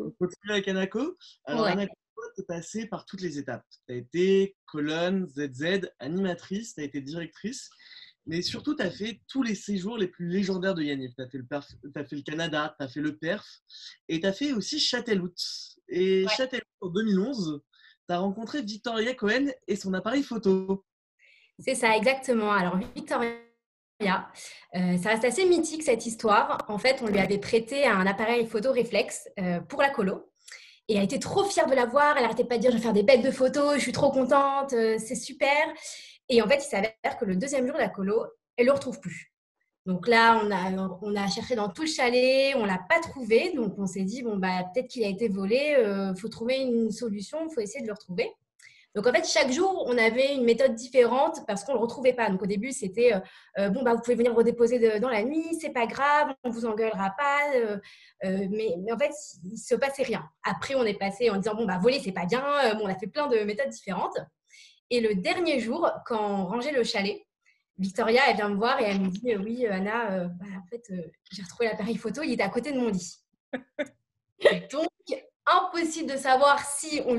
On 0.00 0.10
continue 0.10 0.50
avec 0.52 0.66
Anako. 0.68 1.16
Alors, 1.44 1.64
Ouais. 1.64 1.70
Anako, 1.72 1.94
tu 2.34 2.42
es 2.42 2.44
passée 2.44 2.86
par 2.86 3.04
toutes 3.04 3.20
les 3.20 3.38
étapes. 3.38 3.64
Tu 3.86 3.92
as 3.94 3.96
été 3.98 4.56
colonne, 4.66 5.28
ZZ, 5.28 5.88
animatrice, 6.00 6.74
tu 6.74 6.80
as 6.80 6.84
été 6.84 7.00
directrice. 7.00 7.70
Mais 8.26 8.42
surtout, 8.42 8.74
tu 8.74 8.82
as 8.82 8.90
fait 8.90 9.20
tous 9.28 9.42
les 9.42 9.54
séjours 9.54 9.96
les 9.96 10.08
plus 10.08 10.28
légendaires 10.28 10.74
de 10.74 10.82
Yannick. 10.82 11.14
Tu 11.14 11.22
as, 11.22 11.28
fait 11.28 11.38
le 11.38 11.44
perf- 11.44 11.76
t'as 11.94 12.04
fait 12.04 12.16
le 12.16 12.22
Canada, 12.22 12.74
tu 12.78 12.84
as 12.84 12.88
fait 12.88 13.00
le 13.00 13.16
PERF 13.16 13.46
et 14.08 14.20
tu 14.20 14.26
as 14.26 14.32
fait 14.32 14.52
aussi 14.52 14.80
Châtelhout. 14.80 15.32
Et 15.88 16.24
Ouais. 16.24 16.32
Châtelhout, 16.36 16.62
en 16.80 16.88
2011, 16.88 17.62
tu 18.08 18.14
as 18.14 18.18
rencontré 18.18 18.62
Victoria 18.62 19.14
Cohen 19.14 19.46
et 19.68 19.76
son 19.76 19.94
appareil 19.94 20.22
photo. 20.24 20.84
C'est 21.60 21.76
ça, 21.76 21.96
exactement. 21.96 22.52
Alors, 22.52 22.76
Victoria, 22.96 23.30
euh, 24.02 24.98
ça 24.98 25.10
reste 25.10 25.24
assez 25.24 25.44
mythique 25.46 25.82
cette 25.84 26.04
histoire. 26.04 26.64
En 26.68 26.78
fait, 26.78 26.98
on 27.02 27.06
lui 27.06 27.18
avait 27.18 27.38
prêté 27.38 27.86
un 27.86 28.06
appareil 28.06 28.46
photo 28.46 28.72
réflexe 28.72 29.28
euh, 29.38 29.60
pour 29.60 29.80
la 29.82 29.90
colo. 29.90 30.30
Et 30.88 30.96
elle 30.96 31.04
était 31.04 31.18
trop 31.18 31.44
fière 31.44 31.66
de 31.66 31.74
l'avoir. 31.74 32.16
Elle 32.16 32.22
n'arrêtait 32.24 32.44
pas 32.44 32.56
de 32.56 32.60
dire 32.62 32.70
Je 32.72 32.76
vais 32.76 32.82
faire 32.82 32.92
des 32.92 33.02
bêtes 33.02 33.24
de 33.24 33.30
photos, 33.30 33.76
je 33.76 33.80
suis 33.80 33.92
trop 33.92 34.10
contente, 34.10 34.72
euh, 34.72 34.98
c'est 34.98 35.14
super. 35.16 35.50
Et 36.28 36.42
en 36.42 36.48
fait, 36.48 36.56
il 36.56 36.68
s'avère 36.68 37.18
que 37.18 37.24
le 37.24 37.36
deuxième 37.36 37.66
jour 37.66 37.76
la 37.76 37.88
colo, 37.88 38.24
elle 38.56 38.66
ne 38.66 38.70
le 38.70 38.74
retrouve 38.74 39.00
plus. 39.00 39.32
Donc 39.86 40.08
là, 40.08 40.42
on 41.02 41.14
a, 41.16 41.28
cherché 41.28 41.54
dans 41.54 41.68
tout 41.68 41.82
le 41.82 41.88
chalet, 41.88 42.54
on 42.56 42.62
ne 42.62 42.66
l'a 42.66 42.80
pas 42.88 43.00
trouvé. 43.00 43.52
Donc 43.54 43.74
on 43.78 43.86
s'est 43.86 44.02
dit 44.02 44.22
Bon, 44.22 44.36
bah, 44.36 44.64
peut-être 44.74 44.88
qu'il 44.88 45.04
a 45.04 45.08
été 45.08 45.28
volé, 45.28 45.76
il 45.78 46.20
faut 46.20 46.28
trouver 46.28 46.56
une 46.56 46.90
solution, 46.90 47.38
il 47.48 47.54
faut 47.54 47.60
essayer 47.60 47.82
de 47.82 47.86
le 47.86 47.92
retrouver. 47.92 48.28
Donc 48.96 49.06
en 49.06 49.12
fait, 49.12 49.26
chaque 49.26 49.52
jour, 49.52 49.84
on 49.86 49.98
avait 49.98 50.34
une 50.34 50.44
méthode 50.44 50.74
différente 50.74 51.40
parce 51.46 51.64
qu'on 51.64 51.72
ne 51.72 51.76
le 51.76 51.82
retrouvait 51.82 52.14
pas. 52.14 52.30
Donc 52.30 52.42
au 52.42 52.46
début, 52.46 52.72
c'était 52.72 53.12
euh, 53.14 53.20
euh, 53.58 53.68
bon, 53.68 53.82
bah, 53.82 53.92
vous 53.92 54.00
pouvez 54.00 54.16
venir 54.16 54.34
redéposer 54.34 54.78
de- 54.78 54.98
dans 54.98 55.10
la 55.10 55.22
nuit, 55.22 55.44
c'est 55.60 55.68
pas 55.68 55.86
grave, 55.86 56.32
on 56.44 56.48
vous 56.48 56.64
engueulera 56.64 57.10
pas. 57.10 57.40
euh, 57.56 57.76
euh, 58.24 58.46
mais, 58.50 58.74
mais 58.78 58.92
en 58.92 58.98
fait, 58.98 59.12
il 59.44 59.58
se 59.58 59.74
passait 59.74 60.02
rien. 60.02 60.26
Après, 60.44 60.74
on 60.76 60.84
est 60.84 60.98
passé 60.98 61.28
en 61.28 61.36
disant 61.36 61.54
bon, 61.54 61.66
bah, 61.66 61.78
voler, 61.78 62.00
c'est 62.02 62.12
pas 62.12 62.24
bien. 62.24 62.42
Euh, 62.64 62.74
bon, 62.74 62.84
on 62.84 62.88
a 62.88 62.94
fait 62.98 63.06
plein 63.06 63.26
de 63.26 63.36
méthodes 63.40 63.68
différentes. 63.68 64.16
Et 64.90 65.00
le 65.00 65.14
dernier 65.14 65.58
jour, 65.58 65.90
quand 66.04 66.20
on 66.20 66.46
rangeait 66.46 66.72
le 66.72 66.84
chalet, 66.84 67.26
Victoria, 67.78 68.22
elle 68.28 68.36
vient 68.36 68.48
me 68.48 68.56
voir 68.56 68.80
et 68.80 68.84
elle 68.84 69.00
me 69.00 69.08
dit 69.08 69.36
oui, 69.36 69.66
euh, 69.66 69.72
Anna, 69.72 70.12
euh, 70.12 70.28
bah, 70.28 70.46
en 70.56 70.66
fait, 70.68 70.82
euh, 70.90 71.10
j'ai 71.30 71.42
retrouvé 71.42 71.66
l'appareil 71.66 71.96
photo, 71.96 72.22
il 72.22 72.32
était 72.32 72.42
à 72.42 72.48
côté 72.48 72.72
de 72.72 72.78
mon 72.78 72.88
lit. 72.88 73.18
Donc, 74.72 74.88
impossible 75.46 76.10
de 76.10 76.16
savoir 76.16 76.60
si 76.60 77.00
on, 77.06 77.14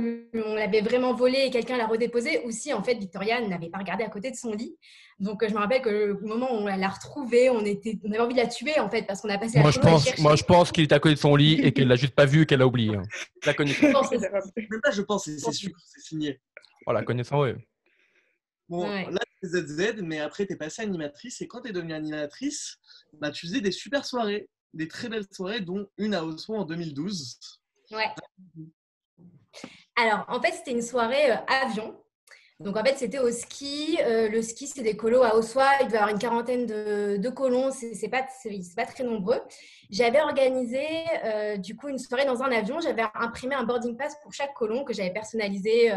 l'avait 0.56 0.82
vraiment 0.82 1.14
volé 1.14 1.46
et 1.46 1.50
quelqu'un 1.50 1.78
l'a 1.78 1.88
redéposé 1.88 2.42
ou 2.46 2.52
si 2.52 2.74
en 2.74 2.84
fait 2.84 2.96
Victoria 2.96 3.40
n'avait 3.42 3.70
pas 3.70 3.78
regardé 3.80 4.04
à 4.04 4.10
côté 4.10 4.32
de 4.32 4.36
son 4.36 4.54
lit. 4.54 4.78
Donc 5.20 5.42
euh, 5.42 5.48
je 5.48 5.54
me 5.54 5.60
rappelle 5.60 5.82
que 5.82 5.90
le 5.90 6.20
moment 6.22 6.54
où 6.54 6.58
on 6.58 6.66
l'a 6.66 6.90
retrouvée, 6.90 7.50
on, 7.50 7.64
était, 7.64 7.98
on 8.04 8.12
avait 8.12 8.20
envie 8.20 8.34
de 8.36 8.40
la 8.40 8.48
tuer 8.48 8.80
en 8.80 8.90
fait 8.90 9.04
parce 9.04 9.22
qu'on 9.22 9.30
a 9.30 9.38
passé 9.38 9.60
Moi 9.60 9.68
la 9.68 9.72
je, 9.72 9.80
pense, 9.80 10.18
moi, 10.20 10.36
je 10.36 10.44
pense 10.44 10.72
qu'il 10.72 10.84
est 10.84 10.92
à 10.92 11.00
côté 11.00 11.16
de 11.16 11.20
son 11.20 11.36
lit 11.36 11.60
et 11.62 11.72
qu'elle 11.72 11.88
l'a 11.88 11.96
juste 11.96 12.16
pas 12.16 12.26
vu 12.26 12.42
et 12.42 12.46
qu'elle 12.46 12.62
a 12.62 12.68
oublié. 12.68 12.96
hein. 12.96 13.04
La 13.46 13.54
connaissant. 13.54 13.88
Je 13.88 13.92
pense 13.92 14.10
que 14.10 14.20
c'est- 14.20 14.32
Même 14.32 14.82
pas, 14.82 14.92
je 14.92 15.02
pense, 15.02 15.26
c'est 15.26 15.40
c'est 15.40 15.52
sûr, 15.52 15.72
c'est 15.86 16.02
signé. 16.02 16.42
Oh, 16.86 16.92
la 16.92 17.04
connaissant, 17.04 17.42
oui. 17.42 17.52
Bon, 18.70 18.84
Ouais. 18.90 19.10
là, 19.10 19.20
ZZ, 19.44 20.02
mais 20.02 20.20
après, 20.20 20.46
tu 20.46 20.54
es 20.54 20.56
passée 20.56 20.82
animatrice. 20.82 21.42
Et 21.42 21.48
quand 21.48 21.62
tu 21.62 21.70
es 21.70 21.72
devenue 21.72 21.94
animatrice, 21.94 22.78
bah, 23.14 23.32
tu 23.32 23.48
faisais 23.48 23.62
des 23.62 23.72
super 23.72 24.06
soirées, 24.06 24.50
des 24.74 24.88
très 24.88 25.10
belles 25.10 25.26
soirées, 25.32 25.62
dont 25.62 25.88
une 25.98 26.14
à 26.14 26.24
Oslo 26.24 26.56
en 26.56 26.66
2012. 26.66 27.40
Ouais. 27.92 28.10
Alors, 29.96 30.26
en 30.28 30.42
fait, 30.42 30.52
c'était 30.52 30.72
une 30.72 30.82
soirée 30.82 31.32
euh, 31.32 31.36
avion. 31.48 31.96
Donc, 32.60 32.76
en 32.76 32.84
fait, 32.84 32.98
c'était 32.98 33.20
au 33.20 33.32
ski. 33.32 34.00
Euh, 34.02 34.30
le 34.30 34.42
ski, 34.42 34.68
c'est 34.68 34.82
des 34.82 34.98
colos 34.98 35.24
à 35.24 35.36
Ossois. 35.36 35.70
Il 35.82 35.88
devait 35.88 35.96
y 35.96 36.00
avoir 36.00 36.14
une 36.14 36.20
quarantaine 36.20 36.66
de, 36.66 37.30
colons. 37.30 37.72
C'est 37.72 37.94
c'est 37.94 38.10
pas, 38.10 38.26
pas 38.76 38.86
très 38.86 39.04
nombreux. 39.04 39.40
J'avais 39.90 40.22
organisé, 40.22 40.86
euh, 41.24 41.58
du 41.58 41.76
coup, 41.76 41.88
une 41.88 42.00
soirée 42.00 42.26
dans 42.26 42.42
un 42.44 42.52
avion. 42.52 42.80
J'avais 42.80 43.04
imprimé 43.16 43.56
un 43.56 43.64
boarding 43.64 43.96
pass 43.96 44.16
pour 44.24 44.34
chaque 44.34 44.54
colon 44.56 44.84
que 44.84 44.94
j'avais 44.94 45.12
personnalisé, 45.12 45.92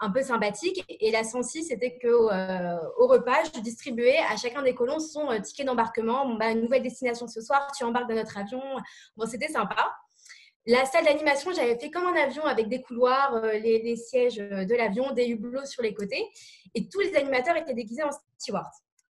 un 0.00 0.10
peu 0.10 0.22
sympathique. 0.22 0.82
Et 0.88 1.10
la 1.10 1.24
106, 1.24 1.64
c'était 1.64 1.98
qu'au 1.98 2.30
au 2.30 3.06
repas, 3.06 3.44
je 3.54 3.60
distribuais 3.60 4.18
à 4.30 4.36
chacun 4.36 4.62
des 4.62 4.74
colons 4.74 5.00
son 5.00 5.28
ticket 5.42 5.64
d'embarquement. 5.64 6.26
Bon, 6.26 6.34
bah, 6.36 6.54
nouvelle 6.54 6.82
destination 6.82 7.28
ce 7.28 7.42
soir, 7.42 7.70
tu 7.76 7.84
embarques 7.84 8.08
dans 8.08 8.16
notre 8.16 8.36
avion. 8.38 8.62
Bon, 9.16 9.26
c'était 9.26 9.48
sympa. 9.48 9.94
La 10.68 10.84
salle 10.84 11.06
d'animation, 11.06 11.50
j'avais 11.54 11.78
fait 11.78 11.90
comme 11.90 12.04
un 12.04 12.14
avion 12.14 12.44
avec 12.44 12.68
des 12.68 12.82
couloirs, 12.82 13.36
euh, 13.36 13.52
les, 13.54 13.96
sièges 13.96 14.38
euh, 14.38 14.66
de 14.66 14.74
l'avion, 14.74 15.12
des 15.12 15.26
hublots 15.26 15.64
sur 15.64 15.82
les 15.82 15.94
côtés. 15.94 16.22
Et 16.74 16.90
tous 16.90 17.00
les 17.00 17.16
animateurs 17.16 17.56
étaient 17.56 17.72
déguisés 17.72 18.02
en 18.02 18.10
steward. 18.36 18.66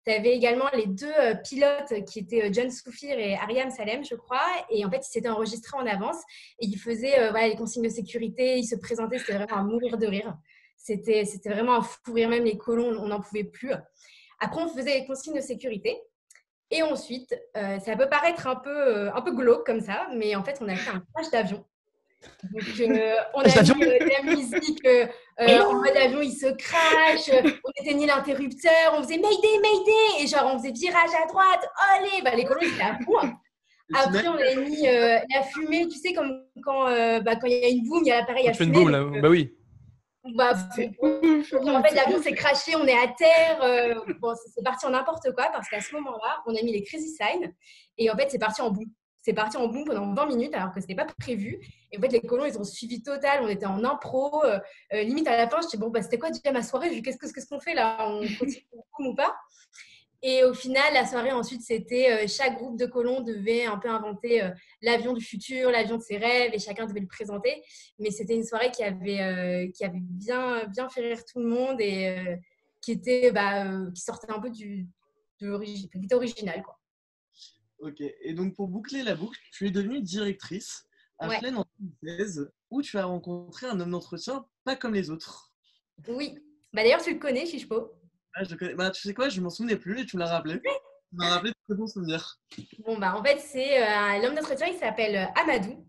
Tu 0.07 0.13
avais 0.13 0.37
également 0.37 0.67
les 0.75 0.85
deux 0.85 1.11
euh, 1.19 1.35
pilotes 1.35 2.05
qui 2.05 2.19
étaient 2.19 2.53
John 2.53 2.71
Soufir 2.71 3.19
et 3.19 3.37
Ariam 3.37 3.71
Salem, 3.71 4.05
je 4.05 4.15
crois. 4.17 4.47
Et 4.69 4.85
en 4.85 4.91
fait, 4.91 4.99
ils 4.99 5.11
s'étaient 5.11 5.31
enregistrés 5.31 5.79
en 5.79 5.87
avance 5.87 6.19
et 6.61 6.67
ils 6.67 6.77
faisaient 6.77 7.31
voilà, 7.31 7.49
les 7.49 7.57
consignes 7.57 7.85
de 7.85 7.89
sécurité. 7.89 8.59
Ils 8.59 8.67
se 8.67 8.77
présentaient, 8.77 9.19
c'était 9.19 9.37
vraiment 9.37 9.57
à 9.57 9.63
mourir 9.63 9.97
de 9.97 10.07
rire. 10.07 10.37
C'était 10.77 11.25
vraiment 11.47 11.77
un 11.77 11.83
fou 11.83 12.13
rire, 12.13 12.29
même 12.29 12.45
les 12.45 12.59
colons, 12.59 12.95
on 13.01 13.07
n'en 13.07 13.23
pouvait 13.23 13.45
plus. 13.45 13.73
Après, 14.41 14.61
on 14.61 14.69
faisait 14.69 15.01
les 15.01 15.07
consignes 15.07 15.37
de 15.37 15.41
sécurité. 15.41 15.99
Et 16.71 16.83
ensuite, 16.83 17.35
euh, 17.57 17.79
ça 17.79 17.97
peut 17.97 18.09
paraître 18.09 18.47
un 18.47 18.57
peu, 18.57 18.71
euh, 18.71 19.15
un 19.15 19.23
peu 19.23 19.33
glauque 19.33 19.65
comme 19.65 19.81
ça, 19.81 20.09
mais 20.15 20.35
en 20.35 20.43
fait, 20.43 20.59
on 20.61 20.69
a 20.69 20.75
fait 20.75 20.91
un 20.91 21.03
crash 21.15 21.31
d'avion. 21.31 21.65
Donc, 22.43 22.81
euh, 22.81 23.15
on 23.35 23.41
a 23.41 23.45
mis 23.63 23.85
euh, 23.85 23.99
de 23.99 24.27
la 24.27 24.35
musique 24.35 24.85
euh, 24.85 25.07
euh, 25.41 25.61
en 25.63 25.75
mode 25.75 25.97
avion, 25.97 26.21
il 26.21 26.33
se 26.33 26.47
crache, 26.47 27.31
on 27.65 27.71
éteignait 27.83 28.07
l'interrupteur, 28.07 28.95
on 28.95 29.03
faisait 29.03 29.19
Mayday, 29.19 29.61
Mayday, 29.63 30.23
et 30.23 30.27
genre 30.27 30.51
on 30.53 30.59
faisait 30.59 30.73
virage 30.73 31.11
à 31.23 31.27
droite, 31.29 31.69
allez, 31.95 32.23
bah, 32.25 32.35
les 32.35 32.45
colons 32.45 32.61
ils 32.63 32.69
étaient 32.75 32.83
à 32.83 32.99
fond. 33.05 33.33
Après, 33.95 34.27
on 34.27 34.35
a 34.35 34.55
mis 34.61 34.83
la 34.83 35.43
fumée, 35.45 35.87
tu 35.87 35.99
sais, 35.99 36.13
comme 36.13 36.43
quand 36.65 36.87
bah, 37.21 37.37
quand 37.37 37.47
il 37.47 37.53
y 37.53 37.65
a 37.65 37.69
une 37.69 37.85
boum, 37.85 38.03
il 38.03 38.09
y 38.09 38.13
a 38.13 38.21
l'appareil 38.21 38.49
à 38.49 38.53
Tu 38.53 38.59
fais 38.59 38.65
une 38.65 38.73
boum 38.73 38.89
là. 38.91 39.01
donc, 39.01 39.21
Bah 39.21 39.29
oui. 39.29 39.56
Bah, 40.35 40.53
en 41.77 41.83
fait, 41.83 41.95
l'avion 41.95 42.23
s'est 42.23 42.33
craché, 42.33 42.75
on 42.77 42.85
est 42.87 42.97
à 42.99 43.09
terre. 43.09 43.63
euh, 43.63 43.95
bon, 44.21 44.35
c'est 44.55 44.63
parti 44.63 44.87
en 44.87 44.91
n'importe 44.91 45.33
quoi 45.35 45.49
parce 45.53 45.69
qu'à 45.69 45.81
ce 45.81 45.95
moment-là, 45.95 46.43
on 46.47 46.51
a 46.55 46.63
mis 46.63 46.73
les 46.73 46.83
crazy 46.83 47.09
signs 47.11 47.53
et 47.99 48.11
en 48.11 48.17
fait, 48.17 48.31
c'est 48.31 48.39
parti 48.39 48.61
en 48.63 48.71
boom. 48.71 48.87
C'est 49.23 49.33
parti 49.33 49.57
en 49.57 49.67
boom 49.67 49.85
pendant 49.85 50.15
20 50.15 50.27
minutes 50.27 50.55
alors 50.55 50.73
que 50.73 50.81
ce 50.81 50.87
n'était 50.87 50.95
pas 50.95 51.07
prévu. 51.19 51.59
Et 51.91 51.99
en 51.99 52.01
fait, 52.01 52.09
les 52.09 52.21
colons, 52.21 52.45
ils 52.45 52.57
ont 52.59 52.65
suivi 52.65 53.03
total. 53.03 53.41
On 53.43 53.49
était 53.49 53.67
en 53.67 53.83
impro. 53.85 54.45
euh, 54.45 54.61
euh, 54.93 55.03
limite, 55.03 55.27
à 55.27 55.37
la 55.37 55.49
fin, 55.49 55.61
je 55.61 55.67
dis 55.69 55.77
Bon, 55.79 55.89
bah, 55.91 56.01
c'était 56.03 56.19
quoi 56.19 56.31
déjà 56.31 56.53
ma 56.53 56.63
soirée? 56.63 57.03
Qu'est-ce 57.03 57.17
que- 57.19 57.33
qu'est-ce 57.33 57.49
qu'on 57.49 57.59
fait 57.59 57.75
là? 57.75 57.97
On 58.09 58.21
continue 58.39 58.67
ou 59.01 59.15
pas? 59.17 59.35
Et 60.29 60.43
au 60.43 60.53
final, 60.55 60.93
la 60.93 61.07
soirée, 61.07 61.31
ensuite, 61.31 61.63
c'était 61.63 62.11
euh, 62.11 62.27
chaque 62.27 62.57
groupe 62.57 62.77
de 62.77 62.87
colons 62.87 63.21
devait 63.21 63.65
un 63.65 63.79
peu 63.79 63.89
inventer 63.89 64.43
euh, 64.43 64.51
l'avion 64.83 65.13
du 65.13 65.25
futur, 65.25 65.71
l'avion 65.71 65.99
de 65.99 66.03
ses 66.03 66.17
rêves 66.17 66.51
et 66.53 66.59
chacun 66.59 66.85
devait 66.87 66.99
le 66.99 67.07
présenter. 67.07 67.63
Mais 68.01 68.11
c'était 68.11 68.35
une 68.35 68.43
soirée 68.43 68.73
qui 68.73 68.83
avait, 68.83 69.21
euh, 69.21 69.71
qui 69.71 69.85
avait 69.85 70.01
bien, 70.03 70.67
bien 70.67 70.89
fait 70.89 71.03
rire 71.03 71.25
tout 71.25 71.39
le 71.39 71.47
monde 71.47 71.81
et 71.81 72.39
qui, 72.83 72.91
était, 72.91 73.31
bah, 73.31 73.67
qui 73.95 74.01
sortait 74.03 74.33
un 74.33 74.41
peu 74.41 74.51
du, 74.51 74.89
de 75.41 75.47
l'origi- 75.47 75.89
qui 75.91 76.05
était 76.05 76.15
original. 76.17 76.61
Quoi. 76.65 76.77
Ok, 77.79 78.01
et 78.01 78.35
donc 78.35 78.57
pour 78.57 78.67
boucler 78.67 79.05
la 79.05 79.15
boucle, 79.15 79.39
tu 79.53 79.69
es 79.69 79.71
devenue 79.71 80.01
directrice 80.01 80.87
à 81.21 81.29
Ouais. 81.29 81.39
Flaine 81.39 81.59
en 81.59 81.65
2016, 82.03 82.51
où 82.71 82.83
tu 82.83 82.99
as 82.99 83.05
rencontré 83.05 83.69
un 83.69 83.79
homme 83.79 83.93
d'entretien 83.93 84.45
pas 84.65 84.75
comme 84.75 84.95
les 84.95 85.09
autres. 85.09 85.53
Oui. 86.09 86.35
Bah, 86.73 86.83
D'ailleurs, 86.83 87.01
tu 87.03 87.13
le 87.15 87.21
connais, 87.21 87.47
Chichepo. 87.47 87.93
Ah, 88.39 88.45
je 88.45 88.55
connais- 88.55 88.75
bah, 88.75 88.91
tu 88.91 89.01
sais 89.01 89.15
quoi, 89.15 89.29
je 89.31 89.41
m'en 89.41 89.49
souvenais 89.51 89.77
plus 89.77 90.01
et 90.01 90.05
tu 90.07 90.17
me 90.17 90.23
l'as 90.23 90.29
rappelé. 90.31 90.61
Tu 90.61 91.17
m'as 91.17 91.31
rappelé 91.31 91.53
de 91.53 91.57
très 91.67 91.75
bons 91.79 91.87
souvenirs. 91.87 92.39
Bon, 92.85 92.99
bah, 92.99 93.15
en 93.17 93.23
fait, 93.25 93.39
c'est 93.39 93.83
euh, 93.83 94.21
l'homme 94.23 94.35
d'entretien, 94.35 94.67
il 94.67 94.77
s'appelle 94.79 95.17
euh, 95.17 95.41
Amadou 95.43 95.87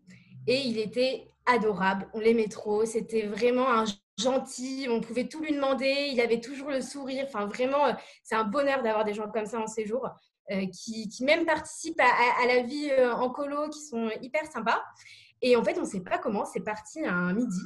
et 0.48 0.62
il 0.62 0.78
était 0.78 1.28
adorable. 1.46 2.08
On 2.14 2.20
l'aimait 2.20 2.48
trop. 2.48 2.86
C'était 2.86 3.26
vraiment 3.28 3.70
un 3.70 3.84
gentil. 4.18 4.88
On 4.90 5.02
pouvait 5.02 5.28
tout 5.28 5.42
lui 5.42 5.54
demander. 5.54 6.10
Il 6.14 6.22
avait 6.22 6.40
toujours 6.40 6.70
le 6.70 6.80
sourire. 6.82 7.26
Enfin, 7.28 7.48
vraiment, 7.48 7.88
euh, 7.88 7.94
c'est 8.24 8.36
un 8.36 8.46
bonheur 8.46 8.82
d'avoir 8.82 9.04
des 9.04 9.14
gens 9.14 9.28
comme 9.30 9.46
ça 9.46 9.60
en 9.60 9.68
séjour 9.68 10.08
euh, 10.52 10.66
qui, 10.68 11.10
qui 11.10 11.26
même 11.26 11.46
participent 11.46 12.00
à, 12.00 12.06
à- 12.06 12.44
à 12.44 12.48
la 12.48 12.62
vie 12.64 12.90
euh, 12.92 13.12
en 13.14 13.30
colo, 13.30 13.68
qui 13.70 13.82
sont 13.82 14.10
hyper 14.22 14.46
sympas. 14.50 14.82
Et 15.42 15.58
en 15.58 15.64
fait, 15.64 15.78
on 15.78 15.82
ne 15.82 15.86
sait 15.86 16.00
pas 16.02 16.18
comment, 16.18 16.46
c'est 16.46 16.62
parti 16.64 17.06
un 17.06 17.34
midi. 17.34 17.60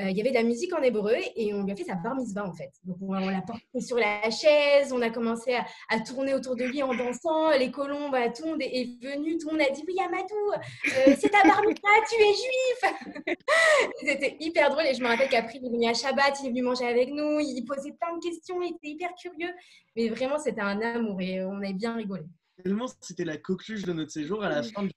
Euh, 0.00 0.08
il 0.10 0.16
y 0.16 0.20
avait 0.20 0.30
de 0.30 0.34
la 0.34 0.42
musique 0.42 0.72
en 0.72 0.82
hébreu 0.82 1.16
et 1.36 1.52
on 1.52 1.62
lui 1.64 1.72
a 1.72 1.76
fait 1.76 1.84
sa 1.84 1.94
bar 1.94 2.14
mitzvah 2.14 2.46
en 2.46 2.52
fait. 2.54 2.70
Donc 2.84 2.96
on, 3.02 3.12
l'a 3.12 3.42
porté 3.42 3.80
sur 3.80 3.98
la 3.98 4.30
chaise, 4.30 4.92
on 4.92 5.02
a 5.02 5.10
commencé 5.10 5.54
à, 5.88 6.00
tourner 6.00 6.32
autour 6.32 6.56
de 6.56 6.64
lui 6.64 6.82
en 6.82 6.94
dansant, 6.94 7.50
les 7.50 7.70
colombes, 7.70 8.12
bah, 8.12 8.30
tout 8.30 8.44
le 8.44 8.50
monde 8.52 8.62
est 8.62 8.98
venu, 9.02 9.36
tout 9.36 9.48
le 9.48 9.58
monde 9.58 9.66
a 9.68 9.70
dit 9.70 9.82
oui 9.86 9.96
Amadou, 10.00 10.52
euh, 10.54 11.14
c'est 11.18 11.28
ta 11.28 11.42
bar 11.42 11.60
mitzvah, 11.66 11.88
tu 12.08 12.16
es 12.22 12.34
juif. 12.34 13.36
C'était 14.04 14.36
hyper 14.40 14.70
drôle 14.70 14.86
et 14.86 14.94
je 14.94 15.02
me 15.02 15.08
rappelle 15.08 15.28
qu'après 15.28 15.58
il 15.60 15.66
est 15.66 15.70
venu 15.70 15.86
à 15.86 15.94
Shabbat, 15.94 16.38
il 16.40 16.46
est 16.46 16.50
venu 16.50 16.62
manger 16.62 16.86
avec 16.86 17.10
nous, 17.10 17.38
il 17.40 17.62
posait 17.66 17.92
plein 17.92 18.16
de 18.16 18.22
questions, 18.22 18.62
il 18.62 18.74
était 18.76 18.88
hyper 18.88 19.10
curieux. 19.20 19.52
Mais 19.96 20.08
vraiment 20.08 20.38
c'était 20.38 20.62
un 20.62 20.80
amour 20.80 21.20
et 21.20 21.44
on 21.44 21.60
a 21.62 21.72
bien 21.72 21.94
rigolé. 21.96 22.22
Tellement 22.62 22.86
c'était 23.00 23.24
la 23.24 23.36
coqueluche 23.36 23.82
de 23.82 23.92
notre 23.92 24.12
séjour 24.12 24.42
à 24.42 24.48
la 24.48 24.62
fin 24.62 24.84
du 24.84 24.92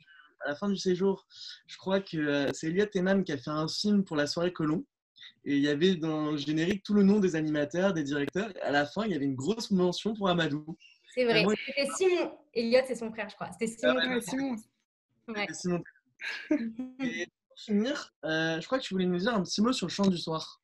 à 0.46 0.50
la 0.50 0.56
fin 0.56 0.70
du 0.70 0.78
séjour, 0.78 1.26
je 1.68 1.78
crois 1.78 2.02
que 2.02 2.18
euh, 2.18 2.52
c'est 2.54 2.68
Elliot 2.68 2.88
Eman 2.96 3.24
qui 3.24 3.32
a 3.32 3.38
fait 3.38 3.50
un 3.50 3.68
film 3.68 4.04
pour 4.04 4.18
la 4.18 4.28
soirée 4.28 4.52
Colomb. 4.52 4.84
Et 5.46 5.58
il 5.58 5.62
y 5.62 5.68
avait 5.68 5.96
dans 5.96 6.32
le 6.32 6.38
générique 6.38 6.84
tout 6.84 6.94
le 6.94 7.04
nom 7.04 7.20
des 7.20 7.36
animateurs, 7.36 7.94
des 7.94 8.04
directeurs. 8.04 8.52
à 8.62 8.72
la 8.72 8.86
fin, 8.86 9.06
il 9.06 9.12
y 9.12 9.16
avait 9.16 9.26
une 9.26 9.36
grosse 9.36 9.72
mention 9.72 10.14
pour 10.14 10.30
Amadou. 10.30 10.66
C'est 11.14 11.26
vrai. 11.26 11.46
C'était 11.66 11.90
Simon. 11.96 12.32
Elliot, 12.54 12.82
c'est 12.88 12.96
son 12.96 13.12
frère, 13.12 13.30
je 13.30 13.36
crois. 13.36 13.52
C'était 13.52 13.68
Simon. 13.68 14.00
Ah 14.00 14.22
Simon. 14.22 14.56
Ouais. 15.28 15.48
Simon. 15.52 15.84
Et 17.04 17.28
pour 17.48 17.58
finir, 17.58 18.14
euh, 18.26 18.60
je 18.60 18.66
crois 18.66 18.80
que 18.80 18.84
tu 18.84 18.94
voulais 18.94 19.06
nous 19.06 19.20
dire 19.20 19.34
un 19.36 19.44
petit 19.44 19.62
mot 19.62 19.74
sur 19.74 19.88
le 19.88 19.92
chant 19.92 20.08
du 20.08 20.18
soir. 20.18 20.62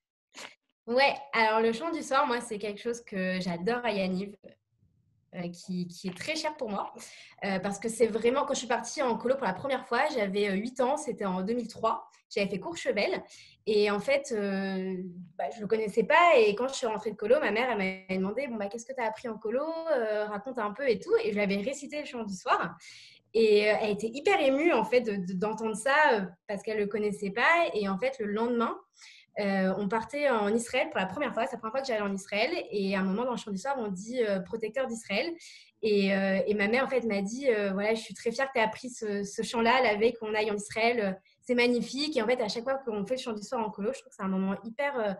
Ouais, 0.87 1.13
alors 1.33 1.61
le 1.61 1.71
chant 1.71 1.91
du 1.91 2.01
soir, 2.01 2.25
moi, 2.25 2.41
c'est 2.41 2.57
quelque 2.57 2.81
chose 2.81 3.01
que 3.01 3.39
j'adore 3.39 3.85
à 3.85 3.91
Yaniv. 3.91 4.35
Euh, 5.35 5.47
qui, 5.49 5.87
qui, 5.87 6.07
est 6.07 6.17
très 6.17 6.35
cher 6.35 6.57
pour 6.57 6.71
moi. 6.71 6.91
Euh, 7.45 7.59
parce 7.59 7.77
que 7.77 7.87
c'est 7.87 8.07
vraiment, 8.07 8.45
quand 8.45 8.55
je 8.55 8.59
suis 8.59 8.67
partie 8.67 9.03
en 9.03 9.15
colo 9.15 9.35
pour 9.35 9.45
la 9.45 9.53
première 9.53 9.87
fois, 9.87 10.07
j'avais 10.11 10.51
8 10.51 10.81
ans, 10.81 10.97
c'était 10.97 11.25
en 11.25 11.43
2003. 11.43 12.08
J'avais 12.29 12.49
fait 12.49 12.59
Courchevel. 12.59 13.23
Et 13.65 13.91
en 13.91 13.99
fait, 13.99 14.31
euh, 14.31 14.95
bah, 15.37 15.45
je 15.51 15.57
ne 15.57 15.61
le 15.61 15.67
connaissais 15.67 16.03
pas. 16.03 16.37
Et 16.37 16.55
quand 16.55 16.67
je 16.67 16.75
suis 16.75 16.87
rentrée 16.87 17.11
de 17.11 17.15
colo, 17.15 17.39
ma 17.39 17.51
mère 17.51 17.77
m'a 17.77 18.15
demandé 18.15 18.47
bon, 18.47 18.55
bah, 18.55 18.67
Qu'est-ce 18.67 18.85
que 18.85 18.93
tu 18.93 19.01
as 19.01 19.07
appris 19.07 19.27
en 19.27 19.37
colo 19.37 19.63
Raconte 20.27 20.59
un 20.59 20.71
peu 20.71 20.87
et 20.89 20.99
tout. 20.99 21.15
Et 21.23 21.29
je 21.29 21.35
lui 21.35 21.41
avais 21.41 21.57
récité 21.57 21.99
le 21.99 22.05
chant 22.05 22.23
du 22.23 22.35
soir. 22.35 22.77
Et 23.33 23.59
elle 23.59 23.91
était 23.91 24.09
hyper 24.11 24.41
émue 24.41 24.73
en 24.73 24.83
fait 24.83 25.03
d'entendre 25.37 25.75
ça 25.75 25.93
parce 26.47 26.63
qu'elle 26.63 26.77
ne 26.77 26.83
le 26.83 26.87
connaissait 26.87 27.29
pas. 27.29 27.69
Et 27.73 27.87
en 27.87 27.97
fait, 27.97 28.17
le 28.19 28.25
lendemain, 28.25 28.75
euh, 29.39 29.73
on 29.77 29.87
partait 29.87 30.29
en 30.29 30.53
Israël 30.53 30.89
pour 30.89 30.99
la 30.99 31.05
première 31.05 31.33
fois. 31.33 31.45
C'est 31.45 31.53
la 31.53 31.59
première 31.59 31.71
fois 31.71 31.81
que 31.81 31.87
j'allais 31.87 32.01
en 32.01 32.13
Israël. 32.13 32.51
Et 32.71 32.95
à 32.95 32.99
un 32.99 33.03
moment, 33.03 33.25
dans 33.25 33.31
le 33.31 33.37
chant 33.37 33.51
du 33.51 33.57
soir, 33.57 33.75
on 33.77 33.87
dit 33.87 34.21
euh, 34.21 34.39
protecteur 34.39 34.87
d'Israël. 34.87 35.27
Euh, 35.85 36.41
et, 36.45 36.53
ma 36.55 36.67
mère, 36.67 36.85
en 36.85 36.89
fait, 36.89 37.05
m'a 37.05 37.21
dit 37.21 37.47
voilà, 37.73 37.93
je 37.93 38.01
suis 38.01 38.13
très 38.13 38.31
fière 38.31 38.47
que 38.47 38.53
tu 38.53 38.59
aies 38.59 38.63
appris 38.63 38.89
ce, 38.89 39.41
chant-là 39.43 39.81
la 39.81 39.95
veille 39.95 40.13
qu'on 40.13 40.33
aille 40.33 40.51
en 40.51 40.55
Israël. 40.55 41.19
C'est 41.49 41.55
magnifique. 41.55 42.15
Et 42.15 42.21
en 42.21 42.27
fait, 42.27 42.39
à 42.41 42.47
chaque 42.47 42.63
fois 42.63 42.75
qu'on 42.75 43.03
fait 43.07 43.15
le 43.15 43.21
chant 43.21 43.33
du 43.33 43.41
soir 43.41 43.65
en 43.65 43.71
colo, 43.71 43.91
je 43.91 44.01
trouve 44.01 44.11
que 44.11 44.15
c'est 44.15 44.21
un 44.21 44.27
moment 44.27 44.55
hyper, 44.63 45.17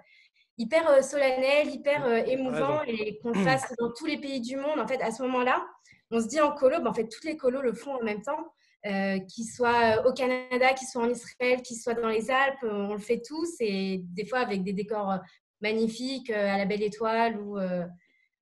hyper 0.59 1.03
solennel, 1.03 1.73
hyper 1.73 2.05
émouvant 2.27 2.83
et 2.83 3.17
qu'on 3.17 3.29
le 3.29 3.43
fasse 3.43 3.73
dans 3.79 3.91
tous 3.97 4.05
les 4.05 4.19
pays 4.19 4.39
du 4.39 4.55
monde. 4.55 4.79
En 4.79 4.87
fait, 4.87 5.01
à 5.01 5.09
ce 5.09 5.23
moment-là, 5.23 5.65
on 6.11 6.21
se 6.21 6.27
dit 6.27 6.39
en 6.39 6.51
colo, 6.51 6.77
ben, 6.81 6.91
en 6.91 6.93
fait, 6.93 7.07
toutes 7.07 7.23
les 7.23 7.35
colos 7.35 7.63
le 7.63 7.73
font 7.73 7.95
en 7.95 8.03
même 8.03 8.21
temps. 8.21 8.53
Euh, 8.85 9.17
qu'ils 9.19 9.45
soient 9.45 10.07
au 10.07 10.13
Canada, 10.13 10.73
qu'ils 10.73 10.87
soient 10.87 11.03
en 11.03 11.09
Israël, 11.09 11.63
qu'ils 11.63 11.77
soient 11.77 11.95
dans 11.95 12.07
les 12.07 12.31
Alpes, 12.31 12.59
on 12.61 12.93
le 12.93 12.99
fait 12.99 13.21
tous 13.21 13.55
et 13.59 14.03
des 14.05 14.25
fois 14.25 14.39
avec 14.39 14.63
des 14.63 14.71
décors 14.71 15.15
magnifiques 15.61 16.29
euh, 16.29 16.53
à 16.53 16.57
la 16.57 16.65
belle 16.65 16.83
étoile 16.83 17.41
ou, 17.41 17.57
euh, 17.57 17.85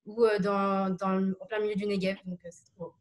ou 0.06 0.24
dans, 0.38 0.94
dans, 0.94 1.32
en 1.40 1.46
plein 1.46 1.58
milieu 1.58 1.74
du 1.74 1.86
Negev. 1.86 2.18
Donc, 2.24 2.38
c'est 2.50 2.72
trop 2.76 2.92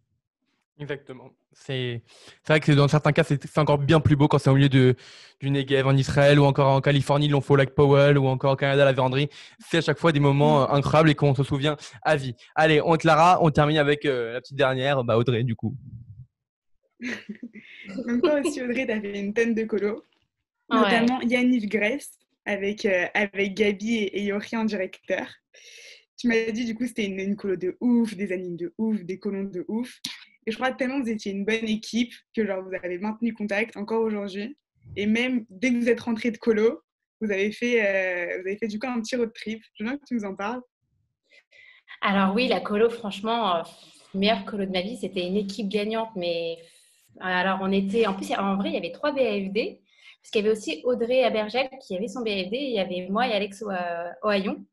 Exactement. 0.80 1.32
C'est 1.54 2.04
vrai 2.48 2.60
que 2.60 2.72
dans 2.72 2.88
certains 2.88 3.12
cas, 3.12 3.24
c'est 3.24 3.58
encore 3.58 3.80
bien 3.80 4.00
plus 4.00 4.16
beau 4.16 4.28
quand 4.28 4.38
c'est 4.38 4.50
au 4.50 4.56
milieu 4.56 4.70
de, 4.70 4.96
du 5.40 5.50
Negev 5.50 5.88
en 5.88 5.98
Israël 5.98 6.40
ou 6.40 6.46
encore 6.46 6.70
en 6.70 6.82
Californie, 6.82 7.28
l'on 7.28 7.42
Lac 7.56 7.72
Powell 7.72 8.18
ou 8.18 8.28
encore 8.28 8.54
au 8.54 8.56
Canada, 8.56 8.86
la 8.86 8.94
véranderie. 8.94 9.30
C'est 9.60 9.78
à 9.78 9.82
chaque 9.82 9.98
fois 9.98 10.12
des 10.12 10.20
moments 10.20 10.72
incroyables 10.72 11.10
et 11.10 11.16
qu'on 11.16 11.34
se 11.34 11.44
souvient 11.44 11.78
à 12.04 12.16
vie. 12.16 12.36
Allez, 12.54 12.80
on 12.82 12.96
Clara, 12.96 13.40
on 13.42 13.50
termine 13.50 13.78
avec 13.78 14.04
la 14.04 14.40
petite 14.40 14.58
dernière, 14.58 15.04
bah 15.04 15.18
Audrey, 15.18 15.44
du 15.44 15.56
coup. 15.56 15.76
Donc 17.00 18.22
toi 18.22 18.40
aussi, 18.40 18.62
Audrey, 18.62 18.86
tu 18.86 18.92
avais 18.92 19.20
une 19.20 19.34
tonne 19.34 19.56
de 19.56 19.64
colos, 19.64 20.04
notamment 20.70 21.22
Yannick 21.22 21.70
Grèce 21.70 22.20
avec, 22.48 22.86
euh, 22.86 23.06
avec 23.14 23.54
Gabi 23.54 23.96
et, 23.96 24.24
Yori 24.24 24.56
en 24.56 24.66
directeur. 24.66 25.28
Tu 26.18 26.28
m'as 26.28 26.50
dit, 26.52 26.66
du 26.66 26.74
coup, 26.74 26.88
c'était 26.88 27.06
une, 27.06 27.36
colo 27.36 27.56
de 27.56 27.78
ouf, 27.80 28.16
des 28.16 28.32
animes 28.32 28.56
de 28.56 28.74
ouf, 28.78 29.04
des 29.04 29.20
colons 29.20 29.44
de 29.44 29.66
ouf. 29.68 30.00
Et 30.48 30.52
je 30.52 30.56
crois 30.56 30.72
tellement 30.72 31.00
que 31.00 31.04
vous 31.04 31.12
étiez 31.12 31.34
une 31.34 31.46
bonne 31.46 31.68
équipe 31.68 32.14
que 32.34 32.46
genre, 32.46 32.64
vous 32.64 32.74
avez 32.74 32.98
maintenu 32.98 33.34
contact 33.34 33.78
encore 33.78 34.02
aujourd'hui. 34.02 34.58
Et 34.96 35.06
même 35.06 35.46
dès 35.50 35.72
que 35.72 35.76
vous 35.76 35.90
êtes 35.90 36.00
rentré 36.00 36.32
de 36.32 36.38
colo, 36.38 36.82
vous 37.20 37.30
avez 37.32 37.52
fait, 37.52 37.86
euh, 37.86 38.42
vous 38.42 38.48
avez 38.48 38.58
fait 38.58 38.68
du 38.68 38.80
coup 38.80 38.88
un 38.88 39.02
petit 39.02 39.18
road 39.18 39.34
trip. 39.34 39.62
Je 39.74 39.84
veux 39.84 39.90
bien 39.90 39.98
que 39.98 40.06
tu 40.08 40.16
nous 40.16 40.24
en 40.24 40.36
parles. 40.36 40.62
Alors 42.02 42.34
oui, 42.34 42.48
la 42.48 42.62
colo, 42.62 42.90
franchement, 42.90 43.58
euh, 43.58 43.62
meilleure 44.14 44.46
colo 44.46 44.66
de 44.66 44.72
ma 44.72 44.82
vie. 44.82 44.98
C'était 44.98 45.28
une 45.28 45.36
équipe 45.36 45.68
gagnante, 45.68 46.12
mais 46.16 46.58
alors, 47.20 47.60
on 47.62 47.72
était, 47.72 48.06
en 48.06 48.14
plus, 48.14 48.32
en 48.34 48.56
vrai, 48.58 48.70
il 48.70 48.76
y 48.76 48.78
avait 48.78 48.92
trois 48.92 49.12
BAFD, 49.12 49.82
parce 50.22 50.32
qu'il 50.32 50.44
y 50.44 50.48
avait 50.48 50.56
aussi 50.56 50.82
Audrey 50.86 51.24
Abergel 51.24 51.70
qui 51.86 51.96
avait 51.96 52.08
son 52.08 52.22
BAFD, 52.22 52.54
il 52.54 52.74
y 52.74 52.80
avait 52.80 53.08
moi 53.10 53.28
et 53.28 53.34
Alex 53.34 53.64
Ohaillon. 54.24 54.66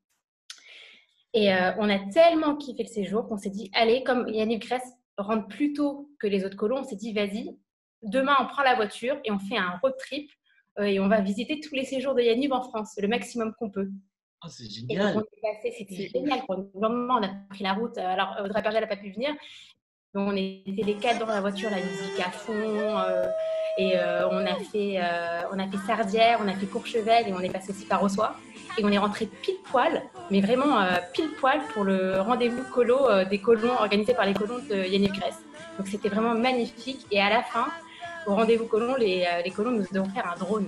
Et 1.33 1.53
euh, 1.53 1.73
on 1.79 1.89
a 1.89 1.99
tellement 2.11 2.55
kiffé 2.57 2.85
le 2.85 2.89
séjour 2.89 3.27
qu'on 3.27 3.37
s'est 3.37 3.51
dit, 3.51 3.71
allez, 3.73 4.05
comme 4.05 4.29
Yannick 4.29 4.67
Grèce 4.67 4.89
rentre 5.17 5.49
plus 5.49 5.73
tôt 5.73 6.11
que 6.19 6.27
les 6.27 6.45
autres 6.45 6.57
colons, 6.57 6.79
on 6.79 6.85
s'est 6.85 6.97
dit, 6.97 7.13
vas-y, 7.13 7.57
demain, 8.03 8.37
on 8.41 8.47
prend 8.47 8.63
la 8.63 8.75
voiture 8.75 9.19
et 9.25 9.31
on 9.31 9.39
fait 9.39 9.57
un 9.57 9.79
road 9.83 9.95
trip 9.99 10.31
euh, 10.79 10.85
et 10.85 11.01
on 11.01 11.09
va 11.09 11.21
visiter 11.21 11.61
tous 11.61 11.75
les 11.75 11.85
séjours 11.85 12.15
de 12.15 12.23
Yannick 12.23 12.53
en 12.53 12.63
France, 12.63 12.95
le 13.01 13.09
maximum 13.09 13.55
qu'on 13.59 13.71
peut. 13.71 13.91
Oh, 14.45 14.49
c'est 14.51 14.69
génial. 14.69 15.23
C'était 15.63 16.09
génial. 16.09 16.41
Le 16.49 16.81
lendemain, 16.81 17.19
on 17.21 17.23
a 17.23 17.31
pris 17.49 17.63
la 17.65 17.73
route. 17.73 17.97
Alors, 17.97 18.37
Audrey 18.45 18.59
Abergel 18.59 18.83
n'a 18.83 18.87
pas 18.87 18.97
pu 18.97 19.11
venir, 19.11 19.35
on 20.15 20.37
était 20.37 20.83
les 20.83 20.95
quatre 20.95 21.19
dans 21.19 21.27
la 21.27 21.41
voiture, 21.41 21.71
la 21.71 21.79
musique 21.81 22.21
à 22.25 22.31
fond. 22.31 22.53
Euh, 22.53 23.27
et 23.77 23.97
euh, 23.97 24.29
on, 24.29 24.47
a 24.47 24.55
fait, 24.55 25.01
euh, 25.03 25.43
on 25.53 25.59
a 25.59 25.69
fait 25.69 25.79
Sardière, 25.87 26.39
on 26.41 26.47
a 26.47 26.55
fait 26.55 26.67
Courchevel 26.67 27.29
et 27.29 27.33
on 27.33 27.41
est 27.41 27.51
passé 27.51 27.71
aussi 27.71 27.85
par 27.85 28.03
Ossois. 28.03 28.37
Et 28.79 28.85
on 28.85 28.91
est 28.91 28.99
rentré 28.99 29.27
pile 29.27 29.57
poil, 29.65 30.03
mais 30.31 30.41
vraiment 30.41 30.79
pile 31.13 31.31
poil 31.41 31.61
pour 31.73 31.85
le 31.85 32.21
rendez-vous 32.21 32.63
colo 32.73 33.25
des 33.31 33.39
colons 33.39 33.75
organisé 33.79 34.15
par 34.15 34.27
les 34.27 34.35
colons 34.35 34.59
de 34.59 34.75
Yannick 34.75 35.13
Grèce. 35.13 35.39
Donc 35.79 35.89
c'était 35.89 36.09
vraiment 36.09 36.35
magnifique. 36.35 37.07
Et 37.11 37.21
à 37.21 37.31
la 37.31 37.43
fin, 37.43 37.67
au 38.27 38.35
rendez-vous 38.35 38.67
colons, 38.67 38.97
les, 38.97 39.27
les 39.45 39.51
colons 39.51 39.71
nous 39.71 39.87
ont 39.99 40.05
offert 40.05 40.33
un 40.35 40.39
drone. 40.39 40.67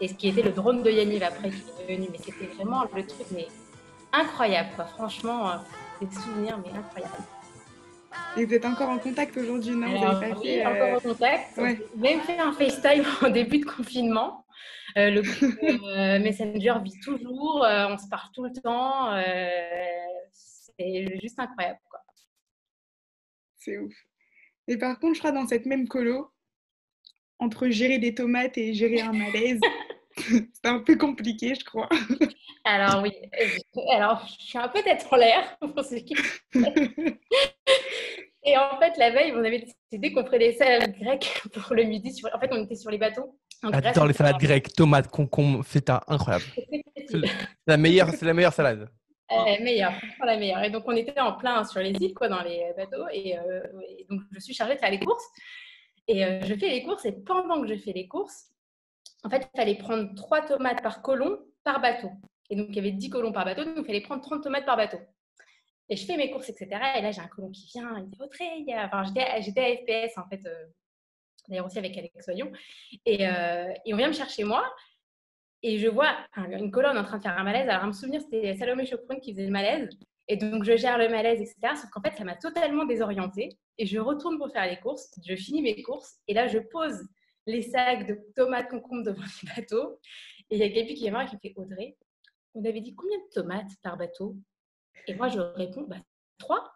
Et 0.00 0.08
ce 0.08 0.14
qui 0.14 0.28
était 0.28 0.42
le 0.42 0.50
drone 0.50 0.82
de 0.82 0.90
Yannick 0.90 1.22
après 1.22 1.50
qui 1.50 1.62
est 1.88 1.96
venu. 1.96 2.08
Mais 2.12 2.18
c'était 2.18 2.46
vraiment 2.54 2.82
le 2.94 3.06
truc 3.06 3.26
mais 3.32 3.48
incroyable. 4.12 4.68
Quoi. 4.76 4.84
Franchement, 4.84 5.52
des 6.00 6.14
souvenirs 6.14 6.58
mais 6.62 6.78
incroyables. 6.78 7.24
Et 8.36 8.44
vous 8.44 8.54
êtes 8.54 8.64
encore 8.64 8.90
en 8.90 8.98
contact 8.98 9.36
aujourd'hui, 9.36 9.74
non? 9.74 9.88
Vous 9.88 10.04
avez 10.04 10.30
pas 10.30 10.38
oui, 10.38 10.60
encore 10.60 10.76
euh, 10.76 10.96
en 10.96 11.00
contact. 11.00 11.56
Ouais. 11.56 11.78
Même 11.96 12.20
fait 12.20 12.38
un 12.38 12.52
FaceTime 12.52 13.04
en 13.22 13.30
début 13.30 13.58
de 13.58 13.64
confinement. 13.64 14.44
Euh, 14.96 15.10
le 15.10 15.20
groupe 15.20 15.58
euh, 15.62 16.18
Messenger 16.18 16.74
vit 16.82 16.98
toujours, 17.00 17.66
on 17.66 17.98
se 17.98 18.08
parle 18.08 18.30
tout 18.32 18.44
le 18.44 18.52
temps. 18.52 19.14
c'est 20.32 21.20
juste 21.20 21.38
incroyable. 21.38 21.78
C'est 23.56 23.78
ouf. 23.78 23.94
Et 24.68 24.78
par 24.78 24.98
contre, 24.98 25.14
je 25.14 25.18
crois 25.20 25.32
dans 25.32 25.46
cette 25.46 25.66
même 25.66 25.86
colo, 25.88 26.30
entre 27.38 27.68
gérer 27.68 27.98
des 27.98 28.14
tomates 28.14 28.56
et 28.58 28.74
gérer 28.74 29.00
un 29.00 29.12
malaise, 29.12 29.60
c'est 30.16 30.66
un 30.66 30.80
peu 30.80 30.96
compliqué, 30.96 31.54
je 31.54 31.64
crois. 31.64 31.88
Alors 32.64 33.02
oui, 33.02 33.12
alors 33.92 34.26
je 34.26 34.44
suis 34.44 34.58
un 34.58 34.68
peu 34.68 34.82
tête 34.82 35.06
en 35.10 35.16
l'air 35.16 35.56
pour 35.58 35.84
ce 35.84 35.96
qui 35.96 36.16
Et 38.44 38.56
en 38.56 38.78
fait, 38.78 38.96
la 38.96 39.10
veille, 39.10 39.32
on 39.34 39.44
avait 39.44 39.66
décidé 39.90 40.12
qu'on 40.12 40.24
ferait 40.24 40.38
des 40.38 40.52
salades 40.52 40.96
grecques 41.00 41.42
pour 41.52 41.74
le 41.74 41.82
midi. 41.82 42.22
En 42.32 42.38
fait, 42.38 42.48
on 42.52 42.62
était 42.62 42.76
sur 42.76 42.92
les 42.92 42.98
bateaux. 42.98 43.36
J'adore 43.62 44.06
les 44.06 44.12
salades 44.12 44.38
grecques, 44.38 44.72
tomates, 44.72 45.08
concombre, 45.08 45.64
c'est 45.66 45.90
incroyable. 45.90 46.44
c'est 47.08 47.20
la 47.66 47.76
meilleure, 47.76 48.10
c'est 48.10 48.26
la 48.26 48.34
meilleure 48.34 48.52
salade. 48.52 48.88
La 49.28 49.58
meilleure, 49.58 49.92
la 50.24 50.36
meilleure. 50.36 50.62
Et 50.62 50.70
donc, 50.70 50.84
on 50.86 50.94
était 50.94 51.18
en 51.20 51.32
plein 51.32 51.64
sur 51.64 51.80
les 51.80 51.90
îles, 51.90 52.14
quoi, 52.14 52.28
dans 52.28 52.42
les 52.42 52.72
bateaux. 52.76 53.06
Et, 53.12 53.36
euh, 53.36 53.60
donc, 54.08 54.20
je 54.32 54.38
suis 54.38 54.54
chargée 54.54 54.74
de 54.74 54.78
faire 54.78 54.90
les 54.90 55.00
courses. 55.00 55.24
Et 56.06 56.24
euh, 56.24 56.40
je 56.42 56.54
fais 56.54 56.68
les 56.68 56.84
courses. 56.84 57.04
Et 57.04 57.12
pendant 57.12 57.60
que 57.60 57.66
je 57.66 57.76
fais 57.76 57.92
les 57.92 58.06
courses, 58.06 58.50
en 59.24 59.30
fait, 59.30 59.48
il 59.52 59.58
fallait 59.58 59.74
prendre 59.76 60.14
trois 60.14 60.42
tomates 60.42 60.82
par 60.82 61.02
colon 61.02 61.38
par 61.64 61.80
bateau. 61.80 62.10
Et 62.50 62.56
donc, 62.56 62.68
il 62.70 62.76
y 62.76 62.78
avait 62.78 62.92
10 62.92 63.10
colons 63.10 63.32
par 63.32 63.44
bateau. 63.44 63.64
Donc, 63.64 63.78
il 63.78 63.84
fallait 63.84 64.00
prendre 64.00 64.22
30 64.22 64.44
tomates 64.44 64.64
par 64.64 64.76
bateau. 64.76 64.98
Et 65.88 65.96
je 65.96 66.04
fais 66.04 66.16
mes 66.16 66.30
courses, 66.30 66.48
etc. 66.48 66.68
Et 66.96 67.02
là, 67.02 67.10
j'ai 67.10 67.20
un 67.20 67.28
colon 67.28 67.50
qui 67.50 67.66
vient, 67.66 67.98
il 67.98 68.08
dit 68.08 68.18
Audrey, 68.20 68.64
enfin, 68.84 69.04
j'étais 69.04 69.60
à 69.60 69.76
FPS 69.76 70.18
en 70.18 70.28
fait, 70.28 70.44
euh, 70.46 70.66
d'ailleurs 71.48 71.66
aussi 71.66 71.78
avec 71.78 71.96
Alex 71.96 72.24
Soyon. 72.24 72.50
Et, 73.04 73.26
euh, 73.28 73.72
et, 73.84 73.94
on 73.94 73.96
vient 73.96 74.08
me 74.08 74.12
chercher 74.12 74.44
moi. 74.44 74.64
Et 75.62 75.78
je 75.78 75.88
vois 75.88 76.16
une 76.36 76.70
colonne 76.70 76.98
en 76.98 77.04
train 77.04 77.18
de 77.18 77.22
faire 77.22 77.38
un 77.38 77.44
malaise. 77.44 77.68
Alors, 77.68 77.84
à 77.84 77.86
me 77.86 77.92
souvenir, 77.92 78.20
c'était 78.20 78.54
Salomé 78.56 78.86
Choproun 78.86 79.20
qui 79.20 79.32
faisait 79.32 79.46
le 79.46 79.50
malaise. 79.50 79.88
Et 80.28 80.36
donc, 80.36 80.64
je 80.64 80.76
gère 80.76 80.98
le 80.98 81.08
malaise, 81.08 81.40
etc. 81.40 81.74
Sauf 81.76 81.90
qu'en 81.90 82.00
fait, 82.00 82.16
ça 82.16 82.24
m'a 82.24 82.36
totalement 82.36 82.84
désorientée. 82.84 83.58
Et 83.78 83.86
je 83.86 83.98
retourne 83.98 84.38
pour 84.38 84.50
faire 84.50 84.66
les 84.66 84.78
courses. 84.78 85.10
Je 85.26 85.34
finis 85.34 85.62
mes 85.62 85.82
courses. 85.82 86.16
Et 86.28 86.34
là, 86.34 86.46
je 86.46 86.58
pose 86.58 87.06
les 87.46 87.62
sacs 87.62 88.06
de 88.06 88.18
tomates, 88.34 88.68
concombres 88.68 89.04
devant 89.04 89.22
les 89.42 89.48
bateaux. 89.56 89.98
Et 90.50 90.56
il 90.56 90.58
y 90.58 90.62
a 90.62 90.68
quelqu'un 90.68 90.94
qui 90.94 91.06
est 91.06 91.10
mort 91.10 91.22
et 91.22 91.26
qui 91.26 91.38
fait 91.38 91.54
Audrey, 91.56 91.96
on 92.54 92.64
avait 92.64 92.80
dit 92.80 92.94
combien 92.94 93.18
de 93.18 93.28
tomates 93.32 93.70
par 93.82 93.96
bateau? 93.96 94.36
Et 95.06 95.14
moi, 95.14 95.28
je 95.28 95.38
réponds 95.38 95.86
bah, 95.88 95.96
trois. 96.38 96.72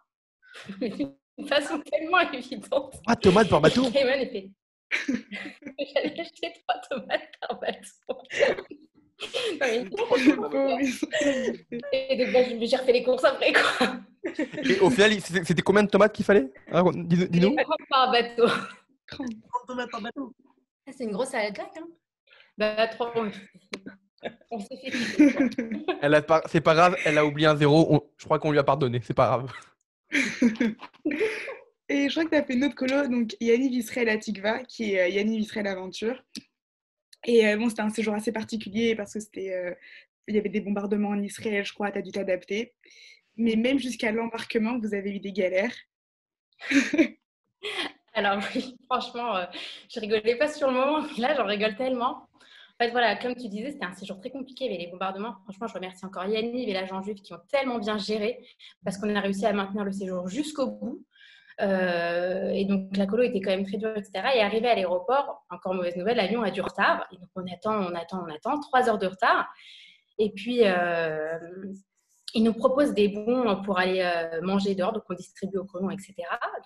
D'une 0.79 1.47
façon 1.47 1.79
tellement 1.79 2.19
évidente. 2.31 2.95
Ah, 3.07 3.15
tomates 3.15 3.49
par 3.49 3.61
bateau? 3.61 3.85
Et 3.87 3.91
fait 3.91 4.51
J'allais 5.07 6.19
acheter 6.19 6.53
trois 6.67 6.81
tomates 6.89 7.29
par 7.41 7.59
bateau. 7.59 8.23
Et 9.71 9.83
donc, 9.83 9.99
bah, 12.33 12.39
j'ai 12.65 12.75
refait 12.75 12.93
les 12.93 13.03
courses 13.03 13.23
après, 13.23 13.53
quoi. 13.53 13.97
Et 14.63 14.79
au 14.79 14.89
final, 14.89 15.11
c'était 15.21 15.61
combien 15.61 15.83
de 15.83 15.89
tomates 15.89 16.13
qu'il 16.13 16.25
fallait? 16.25 16.51
Ah, 16.71 16.83
dis- 16.93 17.27
Dis-nous. 17.29 17.55
Trois 17.55 17.75
par 17.89 18.11
bateau. 18.11 18.47
30 19.07 19.27
tomates 19.67 19.91
par 19.91 20.01
bateau. 20.01 20.33
Ah, 20.87 20.91
C'est 20.97 21.03
une 21.03 21.11
grosse 21.11 21.29
salade 21.29 21.53
grecque. 21.53 21.67
Hein. 21.77 21.87
Bah, 22.57 22.87
trois. 22.87 23.13
On 24.51 24.59
s'est 24.59 24.77
fait 24.77 24.91
kiffer, 24.91 25.33
quoi. 25.33 25.45
Elle 26.01 26.15
a 26.15 26.21
pas- 26.21 26.43
C'est 26.47 26.61
pas 26.61 26.73
grave, 26.75 26.95
elle 27.05 27.17
a 27.17 27.25
oublié 27.25 27.47
un 27.47 27.55
zéro. 27.55 27.87
on- 27.93 28.01
Je 28.17 28.25
crois 28.25 28.39
qu'on 28.39 28.51
lui 28.51 28.59
a 28.59 28.63
pardonné, 28.63 29.01
c'est 29.03 29.13
pas 29.13 29.27
grave. 29.27 29.51
Et 31.91 32.07
je 32.07 32.11
crois 32.11 32.23
que 32.23 32.29
tu 32.29 32.35
as 32.37 32.43
fait 32.45 32.53
une 32.53 32.63
autre 32.63 32.75
colo, 32.75 33.05
donc 33.09 33.35
Yanniv 33.41 33.73
Israël 33.73 34.07
à 34.07 34.17
Tikva, 34.17 34.63
qui 34.63 34.93
est 34.93 35.01
euh, 35.01 35.07
Yanniv 35.09 35.41
Israël 35.41 35.67
Aventure. 35.67 36.23
Et 37.25 37.45
euh, 37.45 37.57
bon, 37.57 37.67
c'était 37.67 37.81
un 37.81 37.89
séjour 37.89 38.13
assez 38.13 38.31
particulier 38.31 38.95
parce 38.95 39.13
que 39.13 39.19
c'était, 39.19 39.53
euh, 39.53 39.75
il 40.29 40.35
y 40.35 40.37
avait 40.37 40.47
des 40.47 40.61
bombardements 40.61 41.09
en 41.09 41.21
Israël, 41.21 41.65
je 41.65 41.73
crois, 41.73 41.91
tu 41.91 41.97
as 41.97 42.01
dû 42.01 42.11
t'adapter. 42.11 42.73
Mais 43.35 43.57
même 43.57 43.77
jusqu'à 43.77 44.13
l'embarquement, 44.13 44.79
vous 44.79 44.93
avez 44.93 45.11
eu 45.11 45.19
des 45.19 45.33
galères. 45.33 45.75
Alors 48.13 48.41
oui, 48.55 48.77
franchement, 48.85 49.45
je 49.93 49.99
rigolais 49.99 50.37
pas 50.37 50.47
sur 50.47 50.69
le 50.69 50.73
moment, 50.73 51.01
mais 51.01 51.21
là, 51.21 51.35
j'en 51.35 51.45
rigole 51.45 51.75
tellement. 51.75 52.29
En 52.79 52.85
fait, 52.85 52.91
voilà, 52.91 53.17
comme 53.17 53.35
tu 53.35 53.49
disais, 53.49 53.71
c'était 53.71 53.85
un 53.85 53.95
séjour 53.95 54.17
très 54.17 54.29
compliqué 54.29 54.67
avec 54.67 54.79
les 54.79 54.87
bombardements. 54.87 55.35
Franchement, 55.43 55.67
je 55.67 55.73
remercie 55.73 56.05
encore 56.05 56.25
Yanniv 56.25 56.69
et 56.69 56.73
l'agent 56.73 57.01
juif 57.01 57.21
qui 57.21 57.33
ont 57.33 57.41
tellement 57.51 57.79
bien 57.79 57.97
géré 57.97 58.39
parce 58.85 58.97
qu'on 58.97 59.13
a 59.13 59.19
réussi 59.19 59.45
à 59.45 59.51
maintenir 59.51 59.83
le 59.83 59.91
séjour 59.91 60.29
jusqu'au 60.29 60.67
bout. 60.67 61.05
Euh, 61.59 62.49
et 62.49 62.65
donc, 62.65 62.95
la 62.95 63.05
colo 63.05 63.23
était 63.23 63.41
quand 63.41 63.51
même 63.51 63.65
très 63.65 63.77
dure, 63.77 63.95
etc. 63.95 64.11
Et 64.35 64.41
arrivé 64.41 64.69
à 64.69 64.75
l'aéroport, 64.75 65.43
encore 65.49 65.73
mauvaise 65.73 65.95
nouvelle, 65.95 66.17
l'avion 66.17 66.41
a 66.41 66.51
du 66.51 66.61
retard. 66.61 67.07
Et 67.11 67.17
donc, 67.17 67.29
on 67.35 67.45
attend, 67.51 67.91
on 67.91 67.95
attend, 67.95 68.23
on 68.25 68.33
attend, 68.33 68.59
trois 68.59 68.89
heures 68.89 68.97
de 68.97 69.07
retard. 69.07 69.47
Et 70.17 70.31
puis, 70.31 70.61
euh, 70.63 71.37
ils 72.33 72.43
nous 72.43 72.53
proposent 72.53 72.93
des 72.93 73.09
bons 73.09 73.61
pour 73.63 73.79
aller 73.79 74.01
euh, 74.01 74.41
manger 74.41 74.75
dehors, 74.75 74.93
donc 74.93 75.03
on 75.09 75.13
distribue 75.13 75.57
aux 75.57 75.65
colons, 75.65 75.89
etc. 75.89 76.13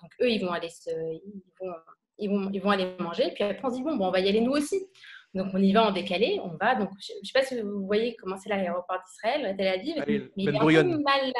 Donc, 0.00 0.10
eux, 0.22 0.30
ils 0.30 0.44
vont 0.44 0.52
aller 0.52 0.68
se, 0.68 0.90
ils 0.90 1.42
vont, 1.60 1.72
ils 2.18 2.30
vont, 2.30 2.50
ils 2.52 2.60
vont 2.60 2.70
aller 2.70 2.94
manger. 3.00 3.32
Puis 3.34 3.44
après, 3.44 3.64
on 3.64 3.70
se 3.70 3.76
dit, 3.76 3.82
bon, 3.82 3.96
bon, 3.96 4.08
on 4.08 4.10
va 4.10 4.20
y 4.20 4.28
aller 4.28 4.40
nous 4.40 4.52
aussi. 4.52 4.86
Donc, 5.34 5.48
on 5.52 5.58
y 5.58 5.72
va 5.72 5.88
en 5.88 5.92
décalé, 5.92 6.40
on 6.42 6.56
va. 6.56 6.74
Donc, 6.76 6.90
je 7.00 7.12
ne 7.12 7.24
sais 7.24 7.32
pas 7.34 7.42
si 7.42 7.60
vous 7.60 7.84
voyez 7.84 8.16
comment 8.16 8.36
c'est 8.38 8.48
l'aéroport 8.48 8.98
d'Israël, 9.06 9.54
Tel 9.56 9.68
Aviv, 9.68 10.02
mais 10.06 10.30
il 10.36 10.48
est 10.48 10.52
Ben 10.52 10.62
un 10.62 10.82
peu 10.82 11.02
mal. 11.02 11.32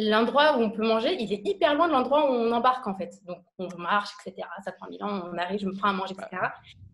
L'endroit 0.00 0.56
où 0.56 0.60
on 0.62 0.70
peut 0.70 0.86
manger, 0.86 1.16
il 1.18 1.32
est 1.32 1.42
hyper 1.44 1.74
loin 1.74 1.88
de 1.88 1.92
l'endroit 1.92 2.30
où 2.30 2.32
on 2.32 2.52
embarque, 2.52 2.86
en 2.86 2.94
fait. 2.94 3.10
Donc, 3.26 3.38
on 3.58 3.66
marche, 3.78 4.10
etc. 4.24 4.46
Ça 4.64 4.70
prend 4.70 4.86
mille 4.88 5.02
ans, 5.02 5.24
on 5.32 5.36
arrive, 5.36 5.58
je 5.58 5.66
me 5.66 5.76
prends 5.76 5.88
à 5.88 5.92
manger, 5.92 6.14
etc. 6.14 6.40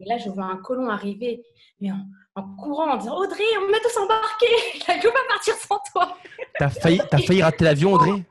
Et 0.01 0.07
là, 0.07 0.17
je 0.17 0.31
vois 0.31 0.45
un 0.45 0.57
colon 0.57 0.89
arriver, 0.89 1.45
mais 1.83 1.93
en, 1.93 2.01
en 2.35 2.57
courant, 2.57 2.93
en 2.93 2.97
disant 2.97 3.19
Audrey, 3.19 3.45
on 3.59 3.71
va 3.71 3.79
tous 3.81 3.99
embarquer 3.99 4.47
Je 4.87 4.93
ne 4.97 5.03
peux 5.03 5.11
pas 5.13 5.29
partir 5.29 5.55
sans 5.55 5.79
toi 5.93 6.17
T'as 6.59 6.71
failli, 6.71 7.43
rater 7.43 7.65
l'avion, 7.65 7.93
Audrey? 7.93 8.25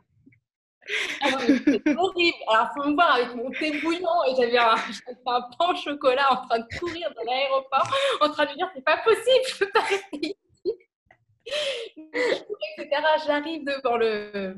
Ah 1.21 1.27
C'était 1.39 1.95
horrible. 1.95 2.38
Alors, 2.51 2.69
faut 2.75 2.89
me 2.89 2.95
voir 2.95 3.13
avec 3.13 3.36
mon 3.36 3.51
thé 3.51 3.79
bouillant 3.79 4.23
et 4.27 4.36
j'avais 4.36 4.57
un, 4.57 4.73
un 4.73 5.41
pain 5.41 5.69
au 5.69 5.75
chocolat 5.75 6.31
en 6.31 6.47
train 6.47 6.59
de 6.59 6.79
courir 6.79 7.09
dans 7.15 7.31
l'aéroport, 7.31 7.88
en 8.21 8.29
train 8.29 8.45
de 8.47 8.55
dire 8.55 8.67
c'est 8.73 8.83
pas 8.83 8.97
possible, 8.97 9.45
je 9.47 9.59
peux 9.59 9.71
pas 9.71 9.81
rester. 9.81 10.36
etc. 12.77 12.89
J'arrive 13.25 13.65
devant 13.65 13.97
le 13.97 14.56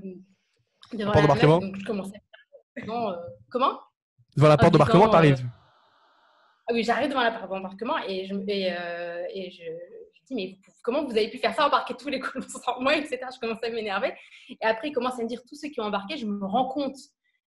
devant 0.93 1.11
la 1.13 1.21
d'embarquement 1.21 1.59
meuf, 1.59 1.69
donc 1.71 1.79
je 1.79 1.85
commençais 1.85 2.21
à 2.77 2.81
euh, 3.11 3.15
comment? 3.49 3.79
Devant 4.35 4.49
la 4.49 4.57
porte 4.57 4.69
En 4.69 4.71
d'embarquement, 4.77 4.99
disant, 5.05 5.11
t'arrives. 5.11 5.45
ah 6.67 6.73
oui, 6.73 6.83
j'arrive 6.83 7.09
devant 7.09 7.23
la 7.23 7.31
porte 7.31 7.49
d'embarquement 7.49 7.97
et, 8.07 8.25
je, 8.25 8.33
me- 8.33 8.49
et, 8.49 8.71
euh, 8.71 9.23
et 9.33 9.49
je, 9.51 9.63
je 9.63 10.21
dis, 10.27 10.35
mais 10.35 10.57
vous- 10.65 10.73
comment 10.83 11.03
vous 11.05 11.11
avez 11.11 11.29
pu 11.29 11.37
faire 11.37 11.53
ça, 11.55 11.65
embarquer 11.67 11.95
tous 11.95 12.09
les 12.09 12.19
colons 12.19 12.47
sans 12.47 12.79
moi, 12.81 12.95
etc. 12.95 13.19
Je 13.33 13.39
commence 13.39 13.63
à 13.63 13.69
m'énerver. 13.69 14.13
Et 14.49 14.57
après, 14.65 14.89
il 14.89 14.93
commence 14.93 15.19
à 15.19 15.23
me 15.23 15.27
dire 15.27 15.41
tous 15.47 15.55
ceux 15.55 15.69
qui 15.69 15.79
ont 15.79 15.85
embarqué, 15.85 16.17
je 16.17 16.25
me 16.25 16.45
rends 16.45 16.67
compte 16.69 16.95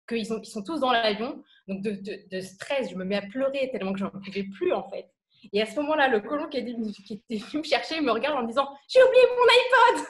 qu'ils 0.07 0.25
sont, 0.25 0.41
sont 0.43 0.63
tous 0.63 0.79
dans 0.79 0.91
l'avion. 0.91 1.43
Donc, 1.67 1.81
de, 1.83 1.91
de- 1.91 2.27
de 2.31 2.39
stress, 2.41 2.89
je 2.89 2.95
me 2.95 3.03
mets 3.03 3.17
à 3.17 3.21
pleurer 3.21 3.69
tellement 3.71 3.91
que 3.93 3.99
j'en 3.99 4.09
pouvais 4.09 4.43
plus, 4.43 4.71
en 4.73 4.89
fait. 4.89 5.09
Et 5.53 5.61
à 5.61 5.65
ce 5.65 5.75
moment-là, 5.77 6.07
le 6.07 6.19
colon 6.21 6.47
qui, 6.47 6.57
était 6.57 6.73
venu 6.73 7.59
me 7.59 7.63
chercher 7.63 8.01
me 8.01 8.11
regarde 8.11 8.37
en 8.37 8.43
me 8.43 8.47
disant 8.47 8.67
J'ai 8.87 9.03
oublié 9.03 9.23
mon 9.35 9.47
iPod 9.57 10.07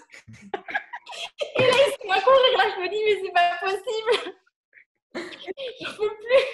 Et 1.58 1.62
là, 1.62 1.74
il 1.88 1.94
se 1.94 2.08
met 2.08 2.14
à 2.14 2.22
courir. 2.22 2.58
Là, 2.58 2.64
je 2.76 2.82
me 2.82 2.90
dis 2.90 3.02
Mais 3.06 3.18
c'est 3.24 3.34
pas 3.34 3.58
possible 3.62 4.14
J'en 5.82 5.92
peux 5.92 6.16
plus 6.16 6.46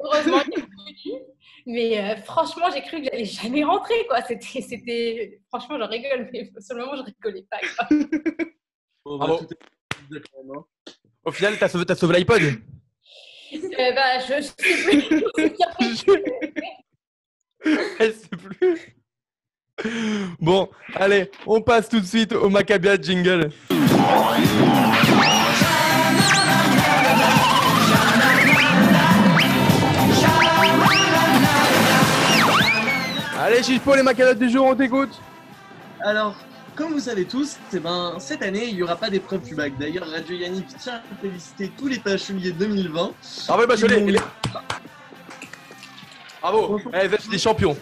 Heureusement 0.00 0.40
qu'il 0.40 0.54
est 0.54 0.62
venu. 0.62 1.22
Mais 1.66 1.98
euh, 1.98 2.16
franchement, 2.16 2.66
j'ai 2.72 2.82
cru 2.82 2.98
que 2.98 3.04
j'allais 3.04 3.24
jamais 3.24 3.64
rentrer. 3.64 4.06
quoi. 4.08 4.20
C'était, 4.22 4.60
c'était... 4.60 5.40
Franchement, 5.48 5.78
je 5.78 5.84
rigole, 5.84 6.28
mais 6.32 6.50
sur 6.60 6.74
le 6.76 6.84
moment, 6.84 6.96
je 6.96 7.02
rigolais 7.02 7.46
pas. 7.50 7.58
quoi. 7.58 7.88
Bah, 9.04 9.26
Bravo. 9.26 9.42
est 9.42 10.16
hein. 10.16 10.64
Au 11.24 11.32
final, 11.32 11.58
t'as 11.58 11.68
sauvé, 11.68 11.86
t'as 11.86 11.94
sauvé 11.94 12.18
l'iPod 12.18 12.42
Euh, 12.42 13.92
bah, 13.92 14.18
je, 14.20 14.34
je 14.40 14.42
sais 14.42 16.04
plus. 16.04 16.66
Elle 17.98 18.14
sait 18.14 18.28
plus. 18.36 18.94
Bon, 20.38 20.68
allez, 20.94 21.30
on 21.46 21.60
passe 21.60 21.88
tout 21.88 22.00
de 22.00 22.06
suite 22.06 22.32
au 22.32 22.48
Maccabia 22.48 22.96
jingle. 23.00 23.50
Allez, 33.40 33.62
Chispo, 33.62 33.94
les 33.94 34.02
Maccabias 34.02 34.34
du 34.34 34.48
jour, 34.50 34.66
on 34.66 34.74
t'écoute. 34.74 35.10
Alors, 36.00 36.36
comme 36.76 36.92
vous 36.92 37.00
savez 37.00 37.24
tous, 37.24 37.56
eh 37.72 37.78
ben, 37.80 38.14
cette 38.18 38.42
année, 38.42 38.66
il 38.68 38.76
n'y 38.76 38.82
aura 38.82 38.96
pas 38.96 39.10
d'épreuve 39.10 39.42
du 39.42 39.54
bac. 39.54 39.72
D'ailleurs, 39.78 40.08
Radio 40.08 40.36
Yannick 40.36 40.66
tient 40.78 40.94
à 40.94 41.20
féliciter 41.20 41.72
tous 41.76 41.88
les 41.88 41.98
bacheliers 41.98 42.52
2020. 42.52 43.12
Bravo, 43.48 43.66
Bachelet. 43.66 44.00
Ils 44.00 44.08
il 44.10 44.16
est- 44.16 44.20
Bravo, 46.42 46.80
eh, 46.92 47.06
vous 47.06 47.14
êtes 47.14 47.28
des 47.30 47.38
champions. 47.38 47.76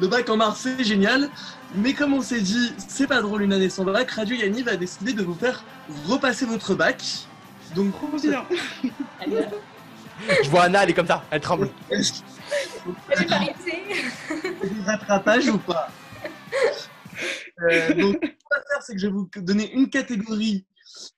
Le 0.00 0.08
bac 0.08 0.28
en 0.28 0.36
mars, 0.36 0.60
c'est 0.60 0.82
génial. 0.82 1.30
Mais 1.76 1.94
comme 1.94 2.14
on 2.14 2.20
s'est 2.20 2.40
dit, 2.40 2.72
c'est 2.78 3.06
pas 3.06 3.22
drôle 3.22 3.42
une 3.42 3.52
année 3.52 3.70
sans 3.70 3.84
bac, 3.84 4.10
Radio 4.10 4.34
Yannick 4.36 4.66
a 4.66 4.76
décidé 4.76 5.12
de 5.12 5.22
vous 5.22 5.34
faire 5.34 5.62
repasser 6.06 6.46
votre 6.46 6.74
bac. 6.74 7.00
Donc, 7.76 7.92
Trop 7.92 8.08
bien. 8.18 8.44
Je 10.42 10.48
vois 10.50 10.64
Anna, 10.64 10.82
elle 10.82 10.90
est 10.90 10.94
comme 10.94 11.06
ça, 11.06 11.24
elle 11.30 11.40
tremble. 11.40 11.70
arrêté. 13.30 13.82
du 14.64 14.80
rattrapage 14.84 15.48
ou 15.48 15.58
pas 15.58 15.88
Euh, 17.62 17.94
Donc, 17.94 18.16
ce 18.22 18.28
qu'on 18.28 18.54
va 18.54 18.62
faire, 18.68 18.82
c'est 18.82 18.94
que 18.94 18.98
je 19.00 19.06
vais 19.06 19.12
vous 19.12 19.28
donner 19.36 19.70
une 19.72 19.88
catégorie 19.90 20.66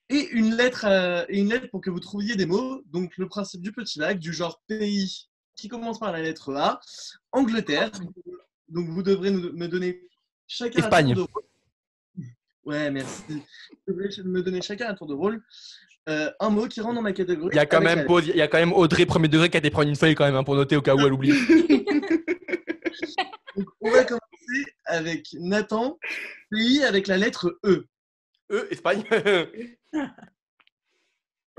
et 0.08 0.28
une 0.30 0.54
lettre, 0.54 0.84
euh, 0.86 1.24
et 1.28 1.38
une 1.40 1.48
lettre 1.48 1.68
pour 1.70 1.80
que 1.80 1.90
vous 1.90 2.00
trouviez 2.00 2.36
des 2.36 2.46
mots. 2.46 2.82
Donc, 2.92 3.12
le 3.16 3.26
principe 3.26 3.60
du 3.62 3.72
petit 3.72 3.98
bac, 3.98 4.18
du 4.18 4.32
genre 4.32 4.60
pays 4.68 5.27
qui 5.58 5.68
commence 5.68 5.98
par 5.98 6.12
la 6.12 6.22
lettre 6.22 6.54
A, 6.54 6.80
Angleterre. 7.32 7.90
Donc, 8.68 8.88
vous 8.88 9.02
devrez 9.02 9.30
nous- 9.30 9.52
me 9.52 9.66
donner 9.66 10.00
chacun 10.46 10.82
Espagne. 10.84 11.10
un 11.12 11.14
tour 11.14 11.26
de 11.26 11.32
rôle. 11.32 11.44
Ouais, 12.64 12.90
merci. 12.90 13.22
Vous 13.28 13.42
devrez 13.94 14.08
me 14.24 14.42
donner 14.42 14.62
chacun 14.62 14.88
un 14.90 14.94
tour 14.94 15.06
de 15.08 15.14
rôle. 15.14 15.42
Euh, 16.08 16.30
un 16.40 16.48
mot 16.50 16.66
qui 16.68 16.80
rentre 16.80 16.94
dans 16.94 17.02
ma 17.02 17.12
catégorie. 17.12 17.50
Il 17.52 17.56
y 17.56 17.58
a 17.58 17.66
quand 17.66 17.78
avec 17.78 17.88
même, 17.88 17.98
la 17.98 18.04
pause, 18.04 18.28
il 18.28 18.36
y 18.36 18.40
a 18.40 18.46
quand 18.48 18.58
même 18.58 18.72
Audrey, 18.72 19.04
premier 19.04 19.28
degré, 19.28 19.50
qui 19.50 19.56
a 19.56 19.58
été 19.58 19.68
prendre 19.70 19.88
une 19.90 19.96
feuille 19.96 20.14
quand 20.14 20.24
même 20.24 20.36
hein, 20.36 20.44
pour 20.44 20.54
noter 20.54 20.76
au 20.76 20.80
cas 20.80 20.94
où 20.94 21.00
elle 21.00 21.12
oublie. 21.12 21.32
Donc, 23.56 23.66
on 23.80 23.90
va 23.90 24.04
commencer 24.04 24.64
avec 24.86 25.26
Nathan, 25.34 25.98
pays 26.50 26.82
avec 26.84 27.08
la 27.08 27.18
lettre 27.18 27.58
E. 27.64 27.86
E, 28.50 28.68
Espagne. 28.70 29.02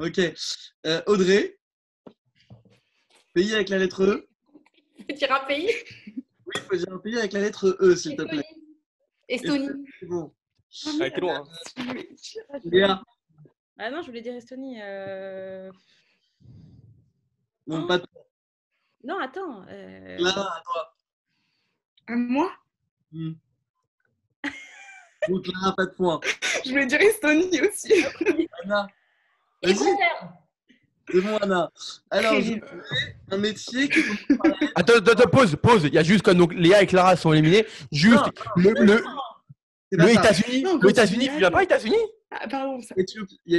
Ok. 0.01 0.17
Euh, 0.85 1.01
Audrey, 1.07 1.58
pays 3.33 3.53
avec 3.53 3.69
la 3.69 3.77
lettre 3.77 4.03
E. 4.03 4.27
Tu 4.97 5.03
peux 5.05 5.13
dire 5.13 5.31
un 5.33 5.45
pays? 5.45 5.69
Oui, 6.45 6.53
il 6.55 6.61
faut 6.61 6.75
dire 6.75 6.93
un 6.93 6.97
pays 6.99 7.17
avec 7.17 7.33
la 7.33 7.41
lettre 7.41 7.77
E, 7.79 7.95
s'il 7.95 8.15
te 8.15 8.23
plaît. 8.23 8.43
Estonie. 9.27 9.69
C'est 9.99 10.05
bon? 10.07 10.33
Était 11.01 11.19
loin. 11.21 11.47
hein. 11.77 11.93
Léa, 12.65 13.03
Ah 13.77 13.89
non, 13.91 14.01
je 14.01 14.07
voulais 14.07 14.21
dire 14.21 14.35
Estonie. 14.35 14.79
euh, 14.81 15.71
non, 17.67 17.85
pas 17.87 17.99
de 17.99 18.05
Non, 19.03 19.19
attends. 19.19 19.63
euh, 19.69 20.17
Clara, 20.17 20.57
à 20.57 20.61
toi. 20.63 20.95
À 22.07 22.15
moi? 22.15 22.51
Hmm. 23.11 23.33
Ou 25.29 25.39
Clara, 25.41 25.75
pas 25.75 25.85
de 25.85 25.91
point. 25.91 26.19
Je 26.65 26.69
voulais 26.71 26.85
dire 26.87 26.99
Estonie 27.01 27.61
aussi. 27.61 27.93
Anna, 28.63 28.87
vas-y. 29.61 29.73
Équateur. 29.73 30.33
C'est 31.11 31.21
bon, 31.21 31.37
Anna. 31.37 31.71
Alors, 32.11 32.41
je 32.41 32.53
un 33.31 33.37
métier 33.37 33.89
qui 33.89 33.99
Attends, 34.75 34.93
attends, 34.97 35.11
attends, 35.11 35.29
pause, 35.29 35.55
pause. 35.61 35.83
Il 35.85 35.93
y 35.93 35.97
a 35.97 36.03
juste 36.03 36.23
quand 36.23 36.35
donc 36.35 36.53
Léa 36.53 36.83
et 36.83 36.87
Clara 36.87 37.15
sont 37.15 37.33
éliminés. 37.33 37.65
Juste 37.91 38.23
le, 38.55 38.71
le, 38.71 39.01
le. 39.91 40.09
États-Unis. 40.09 40.63
Le. 40.81 40.89
États-Unis, 40.89 41.29
tu 41.29 41.37
viens 41.37 41.51
pas 41.51 41.63
États-Unis? 41.63 41.95
Ah, 42.31 42.47
pardon, 42.47 42.81
ça. 42.81 42.95
Il 43.45 43.55
y 43.55 43.57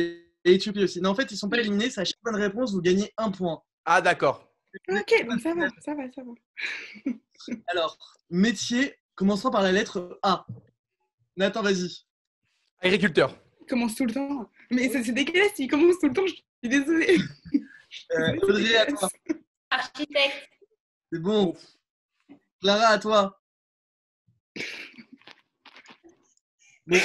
a 0.48 0.52
Éthiopie 0.52 0.84
aussi. 0.84 1.00
Non, 1.00 1.10
en 1.10 1.14
fait, 1.14 1.30
ils 1.30 1.36
sont 1.36 1.48
pas 1.48 1.58
éliminés. 1.58 1.90
C'est 1.90 2.00
à 2.00 2.04
chaque 2.04 2.22
bonne 2.22 2.36
réponse, 2.36 2.72
vous 2.72 2.80
gagnez 2.80 3.12
un 3.16 3.30
point. 3.30 3.60
Ah, 3.84 4.00
d'accord. 4.00 4.48
Ok, 4.88 5.26
donc 5.28 5.40
ça 5.40 5.54
va, 5.54 5.68
ça 5.84 5.94
va, 5.94 6.02
ça 6.14 6.22
va. 6.22 7.12
Alors, 7.66 7.98
métier 8.30 8.94
commençant 9.16 9.50
par 9.50 9.62
la 9.62 9.72
lettre 9.72 10.18
A. 10.22 10.46
Nathan, 11.36 11.62
vas-y. 11.62 12.04
Agriculteur. 12.80 13.36
Il 13.60 13.66
commence 13.66 13.96
tout 13.96 14.06
le 14.06 14.14
temps. 14.14 14.48
Mais 14.70 14.88
c'est 14.88 15.02
c'est 15.02 15.12
dégueulasse, 15.12 15.58
il 15.58 15.68
commence 15.68 15.98
tout 15.98 16.08
le 16.08 16.14
temps, 16.14 16.26
je 16.26 16.34
suis 16.62 16.68
désolée. 16.68 17.18
Euh, 18.12 18.36
Audrey, 18.42 18.76
à 18.76 18.86
toi. 18.86 19.08
Architecte. 19.70 20.48
C'est 21.12 21.18
bon. 21.20 21.56
Clara, 22.60 22.86
à 22.86 22.98
toi. 22.98 23.40
Bon. 26.86 26.96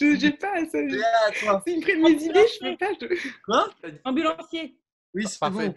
Je 0.00 0.16
j'ai 0.18 0.32
pas 0.32 0.64
ça. 0.66 0.70
je- 0.72 0.94
Léa, 0.94 1.06
à 1.26 1.30
toi. 1.32 1.62
S'ils 1.66 1.76
me 1.78 1.82
prennent 1.82 2.02
mes 2.02 2.22
idées, 2.22 2.46
je 2.48 2.58
peux 2.60 2.76
pas. 2.76 2.92
Je, 3.00 3.28
Quoi? 3.44 3.74
Ambulancier. 4.04 4.78
Oui, 5.14 5.26
c'est 5.28 5.38
Parfait. 5.38 5.68
bon. 5.68 5.74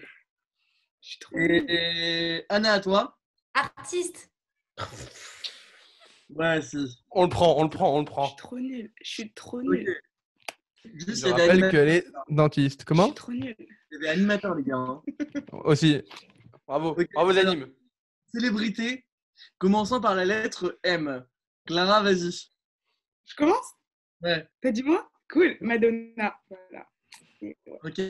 je 1.02 1.08
suis 1.10 1.20
trop 1.20 1.38
nulle. 1.38 1.66
Et, 1.70 2.46
Anna, 2.50 2.74
à 2.74 2.80
toi. 2.80 3.18
Artiste. 3.54 4.32
Ouais, 6.30 6.62
si. 6.62 6.78
On 7.12 7.24
le 7.24 7.30
prend, 7.30 7.58
on 7.58 7.64
le 7.64 7.70
prend, 7.70 7.94
on 7.96 8.00
le 8.02 8.06
Je 8.06 8.12
prend. 8.12 8.28
suis 8.28 8.36
trop 8.38 8.60
nulle. 8.60 8.92
Je 9.02 9.10
suis 9.10 9.34
trop 9.34 9.62
nulle. 9.62 10.02
Juste, 10.96 11.10
Je 11.10 11.14
il 11.14 11.18
y 11.18 11.24
avait 11.26 11.32
rappelle 11.44 11.50
anima- 11.52 11.70
qu'elle 11.72 11.90
est 11.90 12.08
dentiste. 12.30 12.82
Je 12.82 12.86
Comment 12.86 13.06
suis 13.08 13.14
trop 13.16 13.32
nulle. 13.32 13.56
il 13.60 13.68
y 13.92 13.96
avait 13.98 14.10
animateur, 14.10 14.56
les 14.56 14.64
gars. 14.64 14.76
hein. 14.78 15.02
Aussi. 15.64 16.02
Bravo. 16.68 16.90
Ok, 16.90 17.08
Bravo, 17.14 17.32
alors- 17.32 17.44
Zanim. 17.44 17.68
Célébrité 18.34 19.06
commençant 19.58 20.02
par 20.02 20.16
la 20.16 20.26
lettre 20.26 20.78
M. 20.84 21.26
Clara, 21.66 22.02
vas-y. 22.02 22.32
Je 23.26 23.36
commence? 23.36 23.74
Ouais. 24.22 24.48
T'as 24.62 24.72
dit 24.72 24.84
moi? 24.84 25.10
Cool, 25.32 25.58
Madonna. 25.62 26.36
Voilà. 26.50 26.88
Ok. 27.84 28.02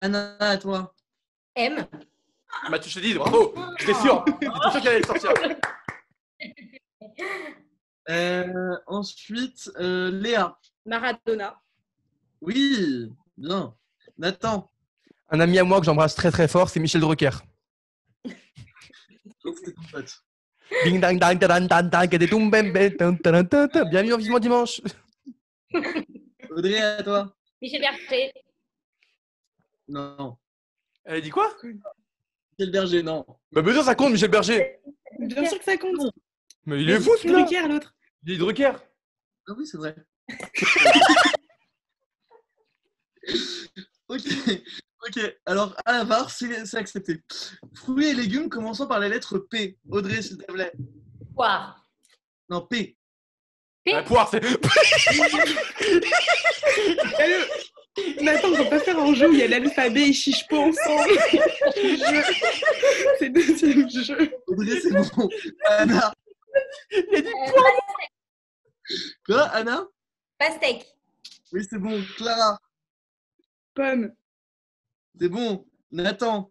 Anna, 0.00 0.36
à 0.38 0.56
toi. 0.58 0.94
M. 1.56 1.86
Bah, 2.70 2.78
tu 2.78 2.90
te 2.92 2.98
dis, 3.00 3.14
bravo. 3.14 3.54
J'étais 3.78 3.94
sûr. 3.94 4.24
J'étais 4.40 4.70
sûr 4.70 4.80
qu'elle 4.82 4.88
allait 4.88 5.00
le 5.00 5.06
sortir. 5.06 5.32
Euh, 8.08 8.76
ensuite, 8.86 9.70
euh, 9.78 10.10
Léa. 10.10 10.58
Maradona. 10.86 11.60
Oui, 12.40 13.12
bien. 13.36 13.74
Nathan. 14.18 14.70
Un 15.28 15.40
ami 15.40 15.58
à 15.58 15.64
moi 15.64 15.80
que 15.80 15.86
j'embrasse 15.86 16.14
très 16.14 16.30
très 16.30 16.48
fort, 16.48 16.68
c'est 16.70 16.80
Michel 16.80 17.00
Drucker. 17.00 17.30
Donc, 19.44 19.56
c'était 19.58 19.72
ton 19.72 19.82
pote. 19.92 20.22
Ding 20.84 21.00
dang 21.00 21.18
dang 21.18 21.38
dang 21.38 21.66
dang 21.66 21.88
dang 21.88 21.88
dang 21.90 22.08
dang 22.08 22.50
bam 22.50 22.72
bam 22.72 22.90
dang 22.98 23.18
dang 23.22 23.42
dang 23.42 23.68
dang. 23.68 23.90
Bienvenue 23.90 24.12
en 24.14 24.18
vivement 24.18 24.38
dimanche. 24.38 24.80
Audrey, 26.50 26.80
à 26.80 27.02
toi. 27.02 27.34
Michel 27.60 27.80
Berger. 27.80 28.32
Non. 29.88 30.36
Elle 31.04 31.16
a 31.16 31.20
dit 31.20 31.30
quoi? 31.30 31.56
Michel 31.62 32.70
Berger, 32.70 33.02
non. 33.02 33.26
Bah 33.52 33.62
bien 33.62 33.72
sûr 33.72 33.84
ça 33.84 33.94
compte 33.94 34.12
Michel 34.12 34.30
Berger. 34.30 34.78
Bien 35.18 35.46
sûr 35.46 35.58
que 35.58 35.64
ça 35.64 35.76
compte. 35.76 36.12
Mais 36.66 36.82
il 36.82 36.90
est 36.90 37.00
fou 37.00 37.16
celui-là. 37.16 37.40
Drucker, 37.42 37.68
l'autre. 37.68 37.94
Il 38.24 38.32
est 38.32 38.38
Drucker. 38.38 38.72
Ah 39.48 39.52
oui, 39.56 39.66
c'est 39.66 39.76
vrai. 39.76 39.96
ok. 44.08 44.22
Ok. 45.06 45.18
Alors, 45.46 45.74
à 45.84 45.98
la 45.98 46.04
barre, 46.04 46.30
c'est 46.30 46.74
accepté. 46.74 47.22
Fruits 47.74 48.08
et 48.08 48.14
légumes 48.14 48.48
commençant 48.50 48.86
par 48.86 49.00
la 49.00 49.08
lettre 49.08 49.38
P. 49.38 49.78
Audrey, 49.90 50.20
s'il 50.22 50.36
te 50.38 50.52
plaît. 50.52 50.72
Poire. 51.34 51.86
Non, 52.48 52.66
P. 52.66 52.96
La 53.86 54.02
poire 54.02 54.28
c'est. 54.30 54.42
Nathan, 58.20 58.48
on 58.48 58.52
va 58.52 58.64
pas 58.66 58.80
faire 58.80 58.98
un 58.98 59.14
jeu 59.14 59.30
où 59.30 59.32
il 59.32 59.38
y 59.38 59.42
a 59.42 59.48
l'alphabet 59.48 60.08
et 60.08 60.12
chiche 60.12 60.46
pas 60.48 60.58
ensemble. 60.58 61.18
C'est 63.18 63.28
le 63.28 63.30
deuxième 63.30 63.90
jeu. 63.90 64.32
Audrey, 64.46 64.80
c'est 64.80 64.92
bon. 64.92 65.28
Anna. 65.66 66.12
Il 66.90 67.16
a 67.16 67.20
dit 67.20 67.28
Euh, 67.28 67.60
Quoi, 69.24 69.42
Anna? 69.48 69.86
Pastèque. 70.38 70.86
Oui, 71.52 71.66
c'est 71.68 71.78
bon. 71.78 72.02
Clara. 72.16 72.58
Pomme. 73.74 74.14
C'est 75.18 75.28
bon. 75.28 75.66
Nathan. 75.90 76.50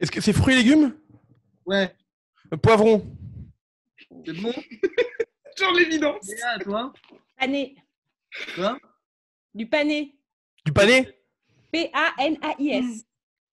Est-ce 0.00 0.10
que 0.10 0.20
c'est 0.20 0.32
fruits 0.32 0.54
et 0.54 0.58
légumes? 0.58 0.96
Ouais. 1.66 1.94
Euh, 2.52 2.56
Poivron. 2.56 3.04
C'est 4.24 4.32
bon? 4.32 4.52
Genre 5.58 5.72
l'évidence. 5.72 6.26
Léa, 6.26 6.58
toi? 6.60 6.92
Pané. 7.38 7.76
Quoi? 8.54 8.78
Du 9.54 9.66
pané. 9.66 10.16
Du 10.64 10.72
pané? 10.72 11.08
P-A-N-A-I-S. 11.72 13.04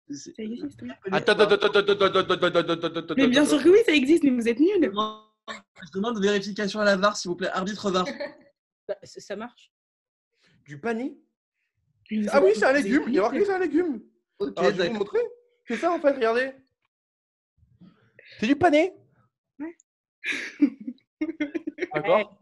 Ça 0.10 0.32
existe, 0.38 0.82
oui. 0.82 0.90
Attends, 1.12 1.32
attends, 1.34 1.56
attends, 1.56 1.80
attends, 1.80 3.00
attends, 3.00 3.16
Mais 3.18 3.28
bien 3.28 3.46
sûr 3.46 3.64
que 3.64 3.70
oui, 3.70 3.80
ça 3.86 3.94
existe, 3.94 4.24
mais 4.24 4.32
vous 4.32 4.48
êtes 4.48 4.60
nuls. 4.60 4.92
Je 5.86 5.92
demande 5.94 6.22
vérification 6.22 6.80
à 6.82 6.84
la 6.84 6.96
VAR, 6.96 7.18
s'il 7.18 7.30
vous 7.30 7.36
plaît. 7.36 7.50
Arbitre 7.50 7.90
VAR. 7.90 8.06
Bah, 8.88 8.96
ça, 9.04 9.36
marche. 9.36 9.72
Du 10.66 10.80
pané? 10.80 11.18
Ah 12.32 12.42
oui, 12.42 12.52
c'est 12.56 12.66
un 12.66 12.74
légume. 12.74 13.04
Il 13.08 13.14
y 13.14 13.20
a 13.20 13.22
marqué 13.22 13.46
c'est 13.46 13.54
un 13.54 13.60
légume. 13.60 14.02
Ok, 14.40 14.54
Alors, 14.58 14.72
je 14.72 14.78
vais 14.78 14.90
vous 14.90 14.96
montrer. 14.96 15.20
C'est 15.68 15.78
ça 15.78 15.92
en 15.92 16.00
fait, 16.00 16.14
regardez. 16.14 16.52
C'est 18.40 18.48
du 18.48 18.56
pané. 18.56 18.94
Ouais. 19.60 19.76
D'accord. 21.94 22.38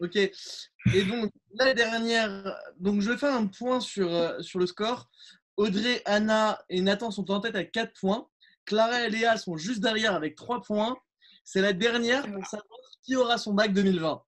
Ok. 0.00 0.16
Et 0.16 1.04
donc, 1.04 1.30
la 1.54 1.74
dernière. 1.74 2.58
Donc, 2.78 3.00
je 3.00 3.16
fais 3.16 3.28
un 3.28 3.46
point 3.46 3.80
sur, 3.80 4.12
euh, 4.12 4.40
sur 4.42 4.58
le 4.58 4.66
score. 4.66 5.08
Audrey, 5.56 6.02
Anna 6.04 6.62
et 6.68 6.80
Nathan 6.80 7.10
sont 7.10 7.30
en 7.30 7.40
tête 7.40 7.54
à 7.54 7.64
4 7.64 7.92
points. 8.00 8.28
Clara 8.64 9.06
et 9.06 9.10
Léa 9.10 9.36
sont 9.36 9.56
juste 9.56 9.80
derrière 9.80 10.14
avec 10.14 10.34
3 10.34 10.62
points. 10.62 10.96
C'est 11.44 11.60
la 11.60 11.72
dernière 11.72 12.22
pour 12.30 12.46
savoir 12.46 12.78
qui 13.02 13.16
aura 13.16 13.38
son 13.38 13.52
bac 13.52 13.72
2020. 13.72 14.22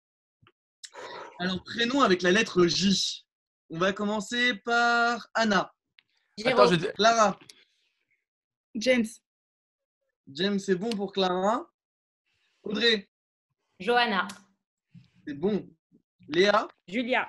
Alors, 1.40 1.64
prénom 1.64 2.02
avec 2.02 2.22
la 2.22 2.30
lettre 2.30 2.66
J. 2.66 3.23
On 3.70 3.78
va 3.78 3.92
commencer 3.92 4.54
par 4.64 5.28
Anna. 5.34 5.72
Attends, 6.44 6.66
je... 6.66 6.76
Clara. 6.92 7.38
James. 8.74 9.06
James, 10.32 10.58
c'est 10.58 10.74
bon 10.74 10.90
pour 10.90 11.12
Clara. 11.12 11.70
Audrey, 12.62 13.08
Johanna. 13.78 14.26
c'est 15.26 15.34
bon. 15.34 15.68
Léa, 16.28 16.66
Julia. 16.88 17.28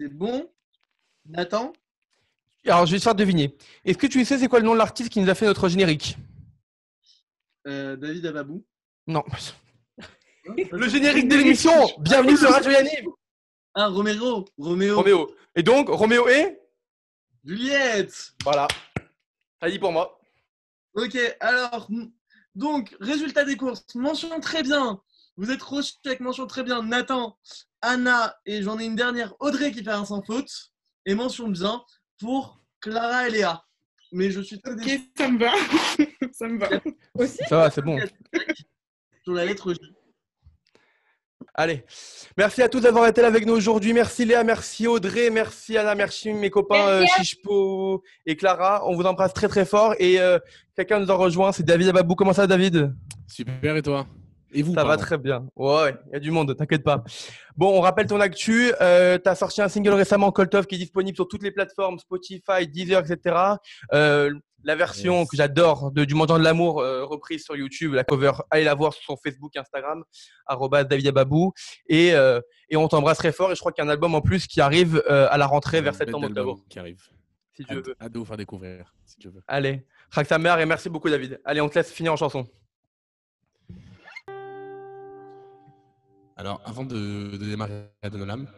c'est 0.00 0.08
bon. 0.08 0.50
Nathan, 1.26 1.72
Alors, 2.64 2.86
je 2.86 2.92
vais 2.92 2.98
te 2.98 3.02
faire 3.04 3.14
deviner. 3.14 3.56
Est-ce 3.84 3.98
que 3.98 4.06
tu 4.06 4.24
sais 4.24 4.38
c'est 4.38 4.48
quoi 4.48 4.58
le 4.58 4.64
nom 4.64 4.72
de 4.72 4.78
l'artiste 4.78 5.10
qui 5.10 5.20
nous 5.20 5.28
a 5.28 5.34
fait 5.34 5.46
notre 5.46 5.68
générique? 5.68 6.16
Euh, 7.66 7.96
David 7.96 8.26
Ababou. 8.26 8.64
Non. 9.06 9.22
Le 10.44 10.88
générique 10.88 11.28
de 11.28 11.36
l'émission 11.36 11.72
Bienvenue 12.00 12.36
sur 12.36 12.50
Radio 12.50 12.72
Yanniv 12.72 13.04
Ah, 13.74 13.88
Romero. 13.88 14.44
Roméo. 14.58 14.96
Roméo. 14.96 15.34
Et 15.54 15.62
donc, 15.62 15.88
Roméo 15.88 16.28
et 16.28 16.58
Juliette. 17.44 18.34
Voilà. 18.44 18.68
Ça 19.60 19.70
dit 19.70 19.78
pour 19.78 19.92
moi. 19.92 20.18
Ok, 20.94 21.16
alors, 21.40 21.88
donc, 22.54 22.94
résultat 23.00 23.44
des 23.44 23.56
courses. 23.56 23.84
Mention 23.94 24.38
très 24.40 24.62
bien. 24.62 25.00
Vous 25.36 25.50
êtes 25.50 25.62
reçus 25.62 25.94
avec 26.04 26.20
mention 26.20 26.46
très 26.46 26.62
bien. 26.62 26.82
Nathan, 26.82 27.38
Anna 27.80 28.36
et 28.44 28.62
j'en 28.62 28.78
ai 28.78 28.84
une 28.84 28.96
dernière, 28.96 29.34
Audrey 29.40 29.72
qui 29.72 29.82
fait 29.82 29.90
un 29.90 30.04
sans 30.04 30.22
faute. 30.22 30.72
Et 31.06 31.14
mention 31.14 31.48
bien 31.48 31.82
pour 32.20 32.60
Clara 32.80 33.26
et 33.26 33.30
Léa. 33.30 33.64
Mais 34.12 34.30
je 34.30 34.42
suis 34.42 34.60
très 34.60 34.76
déçu 34.76 34.96
Ok, 34.96 35.02
ça 35.16 35.28
me 35.28 35.38
va. 35.38 35.52
ça 36.32 36.46
me 36.48 36.58
va. 36.58 36.68
Aussi 37.14 37.38
Ça 37.48 37.56
va, 37.56 37.70
c'est 37.70 37.80
bon. 37.82 37.98
sur 39.24 39.32
la 39.32 39.46
lettre 39.46 39.72
J. 39.72 39.80
Allez. 41.54 41.84
Merci 42.36 42.62
à 42.62 42.68
tous 42.68 42.80
d'avoir 42.80 43.06
été 43.06 43.20
là 43.22 43.28
avec 43.28 43.46
nous 43.46 43.54
aujourd'hui. 43.54 43.92
Merci 43.92 44.24
Léa, 44.24 44.44
merci 44.44 44.86
Audrey, 44.86 45.30
merci 45.30 45.76
Anna, 45.76 45.94
merci 45.94 46.32
mes 46.32 46.50
copains 46.50 46.86
euh, 46.86 47.00
Merci 47.00 47.24
Chichepo 47.24 48.02
et 48.26 48.36
Clara. 48.36 48.82
On 48.86 48.94
vous 48.94 49.04
embrasse 49.04 49.34
très 49.34 49.48
très 49.48 49.64
fort. 49.64 49.94
Et 49.98 50.20
euh, 50.20 50.38
quelqu'un 50.76 51.00
nous 51.00 51.10
en 51.10 51.16
rejoint, 51.16 51.52
c'est 51.52 51.62
David 51.62 51.88
Ababou. 51.88 52.14
Comment 52.14 52.32
ça, 52.32 52.46
David? 52.46 52.94
Super, 53.26 53.76
et 53.76 53.82
toi? 53.82 54.06
Et 54.54 54.62
vous 54.62 54.74
Ça 54.74 54.84
va 54.84 54.96
très 54.96 55.18
bien. 55.18 55.46
Ouais, 55.56 55.94
il 56.08 56.12
y 56.12 56.16
a 56.16 56.20
du 56.20 56.30
monde, 56.30 56.54
t'inquiète 56.56 56.82
pas. 56.82 57.02
Bon, 57.56 57.76
on 57.76 57.80
rappelle 57.80 58.06
ton 58.06 58.20
actu. 58.20 58.72
Euh, 58.80 59.18
tu 59.22 59.28
as 59.28 59.34
sorti 59.34 59.62
un 59.62 59.68
single 59.68 59.94
récemment, 59.94 60.30
Colt 60.30 60.54
Off, 60.54 60.66
qui 60.66 60.74
est 60.74 60.78
disponible 60.78 61.16
sur 61.16 61.26
toutes 61.26 61.42
les 61.42 61.50
plateformes, 61.50 61.98
Spotify, 61.98 62.66
Deezer, 62.66 63.00
etc. 63.00 63.36
Euh, 63.92 64.32
la 64.64 64.76
version 64.76 65.20
Yes. 65.20 65.28
que 65.30 65.36
j'adore 65.36 65.90
de 65.92 66.04
Du 66.04 66.14
Mendiant 66.14 66.38
de 66.38 66.44
l'amour, 66.44 66.80
euh, 66.80 67.04
reprise 67.04 67.44
sur 67.44 67.56
YouTube, 67.56 67.94
la 67.94 68.04
cover, 68.04 68.32
allez 68.50 68.64
la 68.64 68.74
voir 68.74 68.92
sur 68.92 69.02
son 69.04 69.16
Facebook, 69.16 69.56
Instagram, 69.56 70.04
arrobas 70.46 70.84
David 70.84 71.08
Ababou. 71.08 71.52
Et, 71.88 72.14
euh, 72.14 72.40
et 72.68 72.76
on 72.76 72.86
t'embrasse 72.88 73.18
très 73.18 73.32
fort. 73.32 73.50
Et 73.52 73.54
je 73.54 73.60
crois 73.60 73.72
qu'il 73.72 73.82
y 73.82 73.86
a 73.86 73.88
un 73.88 73.92
album 73.92 74.14
en 74.14 74.20
plus 74.20 74.46
qui 74.46 74.60
arrive 74.60 75.02
euh, 75.10 75.26
à 75.30 75.36
la 75.38 75.46
rentrée 75.46 75.80
vers 75.80 75.94
septembre-octobre. 75.94 76.50
album 76.52 76.64
qui 76.68 76.78
arrive. 76.78 77.02
si 77.54 77.64
tu 77.64 77.72
Hâte, 77.72 77.86
veux. 77.86 77.96
hâte 78.00 78.12
de 78.12 78.18
vous 78.18 78.24
faire 78.24 78.36
découvrir, 78.36 78.94
si 79.04 79.16
tu 79.16 79.28
veux. 79.28 79.42
Allez, 79.48 79.86
craque 80.10 80.26
sa 80.28 80.38
mère 80.38 80.58
et 80.58 80.66
merci 80.66 80.88
beaucoup, 80.88 81.10
David. 81.10 81.40
Allez, 81.44 81.60
on 81.60 81.68
te 81.68 81.74
laisse 81.74 81.90
finir 81.92 82.12
en 82.12 82.16
chanson. 82.16 82.46
Alors, 86.36 86.60
avant 86.64 86.84
de, 86.84 87.36
de 87.36 87.44
démarrer 87.46 87.84
à 88.02 88.10
Donolam, 88.10 88.48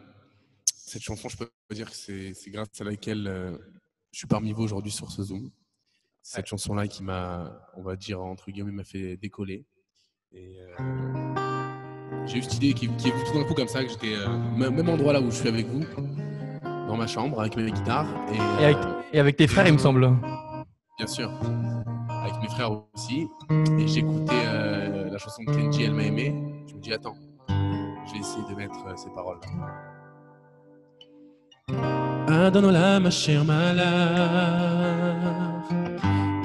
cette 0.65 1.01
chanson, 1.03 1.29
je 1.29 1.37
peux 1.37 1.49
dire 1.71 1.89
que 1.89 1.95
c'est 1.95 2.33
c'est 2.33 2.49
grâce 2.49 2.69
à 2.79 2.83
laquelle 2.83 3.27
euh, 3.27 3.57
je 4.11 4.19
suis 4.19 4.27
parmi 4.27 4.53
vous 4.53 4.63
aujourd'hui 4.63 4.91
sur 4.91 5.11
ce 5.11 5.23
Zoom 5.23 5.51
cette 6.25 6.47
chanson-là 6.47 6.87
qui 6.87 7.03
m'a, 7.03 7.51
on 7.77 7.83
va 7.83 7.95
dire, 7.95 8.19
entre 8.19 8.49
guillemets, 8.49 8.71
m'a 8.71 8.83
fait 8.83 9.15
décoller. 9.15 9.63
Euh, 10.33 10.75
j'ai 12.25 12.39
eu 12.39 12.41
cette 12.41 12.55
idée 12.55 12.73
qui, 12.73 12.87
qui 12.97 13.09
est 13.09 13.11
tout 13.11 13.37
d'un 13.37 13.43
coup 13.43 13.53
comme 13.53 13.67
ça, 13.67 13.83
que 13.83 13.91
j'étais 13.91 14.15
euh, 14.15 14.25
au 14.27 14.57
même 14.57 14.89
endroit 14.89 15.13
là 15.13 15.21
où 15.21 15.29
je 15.29 15.35
suis 15.35 15.47
avec 15.47 15.67
vous, 15.67 15.85
dans 16.63 16.97
ma 16.97 17.05
chambre, 17.05 17.39
avec 17.39 17.55
mes 17.55 17.71
guitares. 17.71 18.07
Et, 18.33 18.39
euh, 18.39 19.19
avec, 19.19 19.37
tes 19.37 19.45
frères, 19.45 19.67
il 19.67 19.73
me 19.73 19.77
semble. 19.77 20.11
Bien 20.97 21.05
sûr. 21.05 21.31
Avec 22.09 22.41
mes 22.41 22.49
frères 22.49 22.71
aussi. 22.95 23.27
Et 23.77 23.87
j'écoutais 23.87 24.45
la 25.11 25.17
chanson 25.19 25.43
de 25.43 25.51
Kenji, 25.51 25.83
Elle 25.83 25.93
m'a 25.93 26.05
aimé. 26.05 26.33
Je 26.67 26.73
me 26.73 26.81
dis, 26.81 26.91
attends, 26.91 27.15
je 27.47 28.13
vais 28.13 28.19
essayer 28.19 28.43
de 28.49 28.55
mettre 28.55 28.97
ces 28.97 29.11
paroles. 29.11 29.39
Pardonne-la, 32.25 32.95
ah, 32.95 32.99
ma 32.99 33.11
chère 33.11 33.45
malade. 33.45 35.04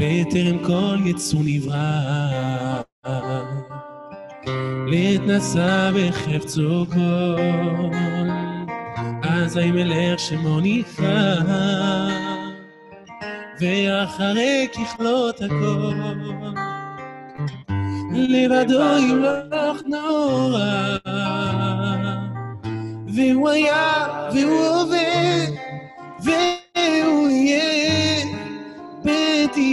בטרם 0.03 0.59
כל 0.59 0.97
יצור 1.05 1.41
נברא, 1.45 2.81
להתנסה 4.87 5.91
בחפצו 5.95 6.87
כל, 6.93 7.91
אזי 9.23 9.71
מלך 9.71 10.21
שמו 10.21 10.61
נקרא. 10.61 11.35
ואחרי 13.61 14.69
ככלות 14.73 15.43
הכל, 15.43 15.95
לבדו 18.15 18.99
ימלוך 18.99 19.83
נורא, 19.87 20.97
והוא 23.15 23.49
היה 23.49 24.07
והוא 24.35 24.69
עובד, 24.69 25.47
והוא 26.25 26.60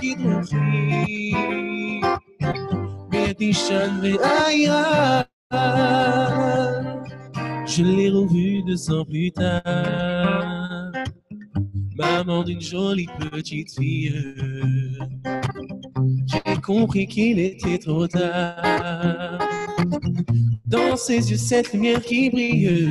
כוסים 0.00 0.20
יולך, 0.20 0.22
בידו 0.22 0.40
אף 0.40 0.48
כדרוכי, 0.48 1.32
ביד 3.08 3.36
תשען 3.38 4.00
ועיירה. 4.02 5.22
Je 7.66 7.82
l'ai 7.82 8.08
revu 8.08 8.62
deux 8.62 8.90
ans 8.90 9.04
plus 9.04 9.30
tard, 9.32 10.92
maman 11.98 12.42
d'une 12.42 12.60
jolie 12.60 13.08
petite 13.20 13.70
fille. 13.76 14.14
J'ai 16.30 16.56
compris 16.62 17.06
qu'il 17.06 17.38
était 17.38 17.78
trop 17.78 18.06
tard. 18.06 19.38
Dans 20.64 20.96
ses 20.96 21.30
yeux, 21.30 21.36
cette 21.36 21.72
lumière 21.72 22.02
qui 22.02 22.30
brille, 22.30 22.90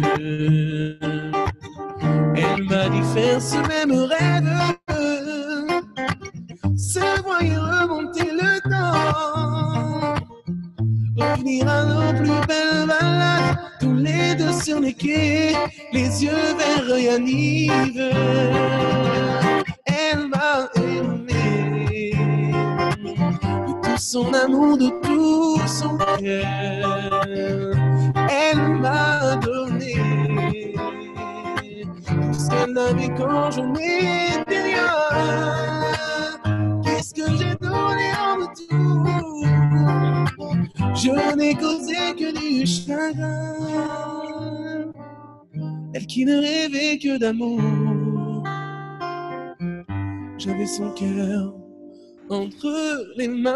elle 2.43 2.63
m'a 2.69 2.89
dit 2.89 3.05
faire 3.15 3.41
ce 3.41 3.57
même 3.67 3.93
rêve. 4.11 4.78
à 11.66 11.84
nos 11.84 12.12
plus 12.18 12.40
belles 12.46 12.86
balades, 12.86 13.58
tous 13.80 13.94
les 13.94 14.34
deux 14.34 14.52
sur 14.52 14.80
les 14.80 14.94
quais, 14.94 15.54
les 15.92 16.24
yeux 16.24 16.54
vers 16.58 16.98
Yaniv. 16.98 17.96
Elle 19.86 20.28
m'a 20.28 20.68
aimé 20.76 22.12
de 23.02 23.72
tout 23.82 23.98
son 23.98 24.32
amour, 24.32 24.76
de 24.78 24.90
tout 25.02 25.60
son 25.66 25.96
cœur. 25.96 27.26
Elle 28.30 28.68
m'a 28.80 29.36
donné 29.36 29.94
tout 32.06 32.34
ce 32.34 32.48
qu'elle 32.50 32.78
avait 32.78 33.14
quand 33.16 33.50
je 33.50 33.60
n'étais 33.60 34.62
rien. 34.62 34.90
Qu'est-ce 36.84 37.14
que 37.14 37.26
j'ai 37.36 37.54
donné 37.56 38.12
en 38.20 38.36
retour 38.40 39.06
Je 41.02 41.34
n'ai 41.34 41.54
causé 41.54 41.94
que 42.18 42.30
du 42.38 42.66
chagrin. 42.66 43.56
Elle 45.94 46.06
qui 46.06 46.26
ne 46.26 46.36
rêvait 46.36 46.98
que 46.98 47.16
d'amour. 47.16 47.60
J'avais 50.36 50.66
son 50.66 50.90
cœur 50.90 51.54
entre 52.28 53.14
les 53.16 53.28
mains. 53.28 53.50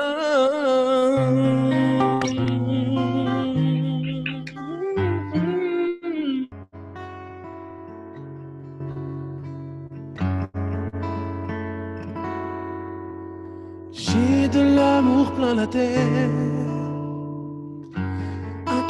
J'ai 13.93 14.49
de 14.49 14.77
l'amour 14.77 15.33
plein 15.35 15.55
la 15.55 15.67
tête, 15.67 16.31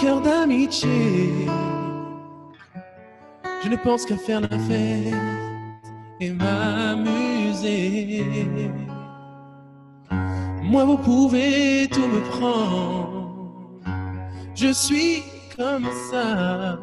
d'amitié. 0.05 1.47
Je 3.63 3.69
ne 3.69 3.77
pense 3.77 4.05
qu'à 4.05 4.17
faire 4.19 4.41
la 4.43 4.59
fête 4.59 5.15
et 6.21 6.31
m'amuser. 6.31 8.25
Moi, 10.63 10.85
vous 10.85 10.99
pouvez 10.99 11.89
tout 11.91 12.07
me 12.07 12.21
prendre. 12.31 13.81
Je 14.55 14.71
suis 14.73 15.23
comme 15.57 15.89
ça. 16.11 16.79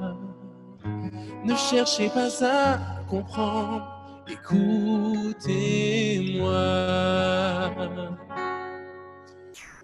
Ne 1.46 1.56
cherchez 1.56 2.10
pas 2.10 2.44
à 2.44 2.80
comprendre. 3.08 4.24
Écoutez-moi. 4.28 5.30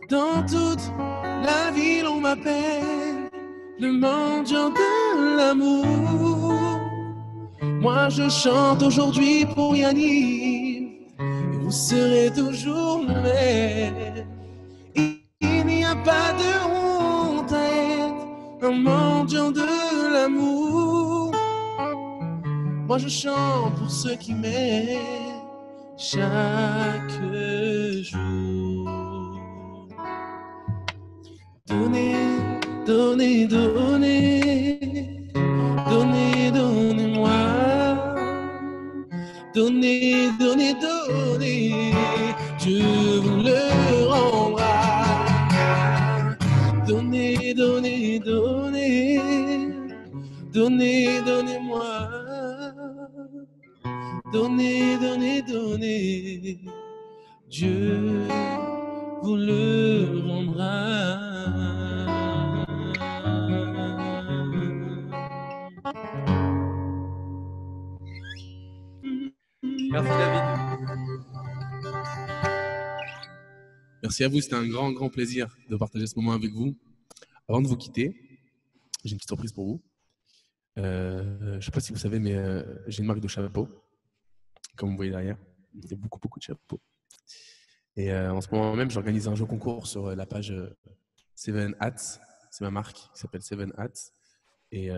Dans 0.10 0.42
toute 0.48 0.92
la 1.44 1.72
ville, 1.72 2.08
on 2.08 2.20
m'appelle 2.22 3.17
le 3.80 3.92
mendiant 3.92 4.70
de 4.70 5.38
l'amour. 5.38 6.54
Moi, 7.62 8.10
je 8.10 8.30
chante 8.30 8.82
aujourd'hui 8.84 9.46
pour 9.46 9.76
Yannick. 9.76 10.68
Et 11.20 11.58
vous 11.62 11.72
serez 11.72 12.32
toujours. 12.36 13.02
Il 14.96 15.18
il 15.42 15.66
n'y 15.66 15.86
a 15.86 15.96
pas 15.96 16.34
de 16.34 16.52
honte 16.70 17.52
à 17.52 17.66
être 17.66 18.66
un 18.66 18.72
mendiant 18.72 19.52
de 19.52 20.14
l'amour. 20.14 21.32
Moi 22.88 22.98
je 22.98 23.10
chante 23.10 23.76
pour 23.76 23.92
ceux 23.92 24.16
qui 24.16 24.34
m'aiment 24.34 25.42
chaque 25.98 27.22
jour. 28.02 28.97
Donnez, 32.88 33.48
donnez, 33.48 34.80
donnez, 35.90 36.52
donnez-moi. 36.52 37.40
Donnez, 39.54 40.30
donnez, 40.40 40.74
donnez, 40.76 41.94
Dieu 42.60 43.20
vous 43.24 43.42
le 43.44 43.60
rendra. 44.08 45.26
Donnez, 46.88 47.54
donnez, 47.54 48.20
donnez, 48.20 49.20
donnez, 50.54 51.22
donnez-moi. 51.26 52.10
Donnez, 54.32 54.98
donnez, 55.02 55.42
donnez, 55.42 56.60
Dieu 57.50 58.28
vous 59.24 59.36
le 59.36 59.77
Merci 74.20 74.24
à 74.24 74.30
vous, 74.30 74.42
c'était 74.42 74.56
un 74.56 74.68
grand, 74.68 74.92
grand 74.94 75.10
plaisir 75.12 75.56
de 75.70 75.78
partager 75.78 76.08
ce 76.08 76.16
moment 76.16 76.32
avec 76.32 76.52
vous. 76.52 76.76
Avant 77.48 77.62
de 77.62 77.68
vous 77.68 77.78
quitter, 77.78 78.20
j'ai 79.06 79.12
une 79.12 79.18
petite 79.18 79.30
surprise 79.30 79.52
pour 79.52 79.66
vous. 79.68 79.84
Euh, 80.80 81.52
je 81.52 81.56
ne 81.58 81.62
sais 81.62 81.70
pas 81.70 81.82
si 81.82 81.94
vous 81.94 82.00
savez, 82.00 82.18
mais 82.18 82.34
euh, 82.34 82.64
j'ai 82.88 83.02
une 83.02 83.06
marque 83.06 83.20
de 83.20 83.28
chapeau, 83.28 83.70
comme 84.76 84.90
vous 84.90 84.96
voyez 84.96 85.12
derrière. 85.12 85.38
Il 85.76 85.88
y 85.88 85.94
a 85.94 85.98
beaucoup, 85.98 86.20
beaucoup 86.20 86.40
de 86.40 86.44
chapeaux. 86.44 86.82
Et 87.96 88.12
euh, 88.12 88.34
en 88.34 88.42
ce 88.42 88.50
moment 88.50 88.76
même, 88.76 88.90
j'organise 88.90 89.28
un 89.28 89.36
jeu 89.36 89.46
concours 89.46 89.86
sur 89.86 90.16
la 90.16 90.26
page 90.26 90.52
Seven 91.36 91.76
Hats. 91.80 92.18
C'est 92.50 92.64
ma 92.64 92.72
marque 92.72 92.96
qui 92.96 93.20
s'appelle 93.20 93.44
Seven 93.44 93.72
Hats. 93.78 94.14
Et 94.72 94.90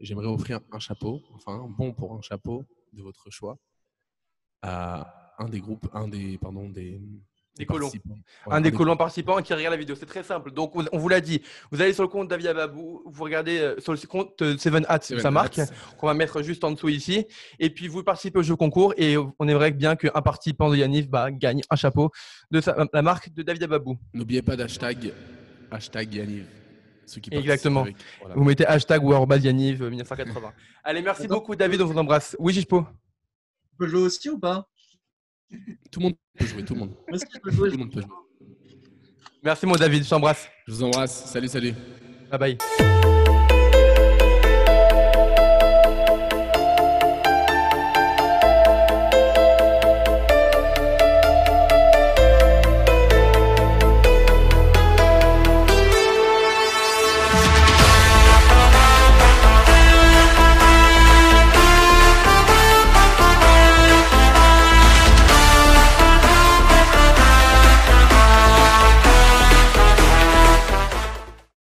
j'aimerais 0.00 0.28
offrir 0.28 0.60
un 0.70 0.78
chapeau, 0.78 1.20
enfin 1.34 1.54
un 1.54 1.68
bon 1.68 1.92
pour 1.94 2.14
un 2.14 2.22
chapeau 2.22 2.64
de 2.92 3.02
votre 3.02 3.28
choix, 3.28 3.58
à 4.62 5.34
un 5.40 5.48
des 5.48 5.58
groupes, 5.58 5.88
un 5.94 6.06
des, 6.06 6.38
pardon, 6.38 6.68
des, 6.68 7.00
des 7.56 7.66
colons. 7.66 7.90
un 8.50 8.60
des 8.60 8.72
colons 8.72 8.96
participants 8.96 9.40
qui 9.42 9.52
regarde 9.52 9.72
la 9.72 9.78
vidéo. 9.78 9.94
C'est 9.94 10.06
très 10.06 10.22
simple. 10.22 10.52
Donc, 10.52 10.72
on 10.74 10.98
vous 10.98 11.08
l'a 11.08 11.20
dit. 11.20 11.42
Vous 11.70 11.82
allez 11.82 11.92
sur 11.92 12.02
le 12.02 12.08
compte 12.08 12.28
David 12.28 12.46
Ababou, 12.46 13.02
vous 13.06 13.24
regardez 13.24 13.58
euh, 13.58 13.80
sur 13.80 13.92
le 13.92 13.98
compte 14.06 14.40
euh, 14.42 14.56
Seven 14.56 14.86
Hats, 14.88 15.00
sa 15.00 15.30
marque, 15.30 15.60
qu'on 15.98 16.06
va 16.06 16.14
mettre 16.14 16.42
juste 16.42 16.64
en 16.64 16.70
dessous 16.70 16.88
ici. 16.88 17.26
Et 17.58 17.70
puis, 17.70 17.88
vous 17.88 18.02
participez 18.02 18.38
au 18.38 18.42
jeu 18.42 18.56
concours 18.56 18.94
et 18.96 19.16
on 19.16 19.48
aimerait 19.48 19.72
bien 19.72 19.96
qu'un 19.96 20.22
participant 20.22 20.70
de 20.70 20.76
Yanniv 20.76 21.08
bah, 21.08 21.30
gagne 21.30 21.60
un 21.68 21.76
chapeau 21.76 22.10
de 22.50 22.60
la 22.92 23.02
marque 23.02 23.32
de 23.32 23.42
David 23.42 23.64
Ababou. 23.64 23.98
N'oubliez 24.14 24.42
pas 24.42 24.56
d'hashtag 24.56 25.12
hashtag 25.72 26.14
Yanniv. 26.14 26.46
Exactement. 27.30 27.86
Vous 28.34 28.44
mettez 28.44 28.66
hashtag 28.66 29.04
ou 29.04 29.10
1980. 29.10 30.48
Euh, 30.48 30.50
allez, 30.84 31.02
merci 31.02 31.26
beaucoup, 31.26 31.56
David. 31.56 31.82
On 31.82 31.86
vous 31.86 31.98
embrasse. 31.98 32.36
Oui, 32.38 32.52
Gispo. 32.52 32.82
Tu 33.70 33.76
peux 33.78 33.86
jouer 33.86 34.02
aussi 34.02 34.30
ou 34.30 34.38
pas? 34.38 34.68
Tout 35.90 36.00
le 36.00 36.04
monde 36.04 36.14
peut 36.38 36.46
jouer, 36.46 36.64
tout 36.64 36.74
le 36.74 36.80
monde. 36.80 36.90
tout 36.90 37.50
le 37.52 37.76
monde 37.76 37.92
peut 37.92 38.00
jouer. 38.00 38.10
Merci 39.42 39.66
mon 39.66 39.74
David, 39.74 40.04
je 40.04 40.10
t'embrasse. 40.10 40.48
Je 40.66 40.72
vous 40.72 40.84
embrasse. 40.84 41.26
Salut, 41.26 41.48
salut. 41.48 41.74
Bye 42.30 42.38
bye. 42.38 43.21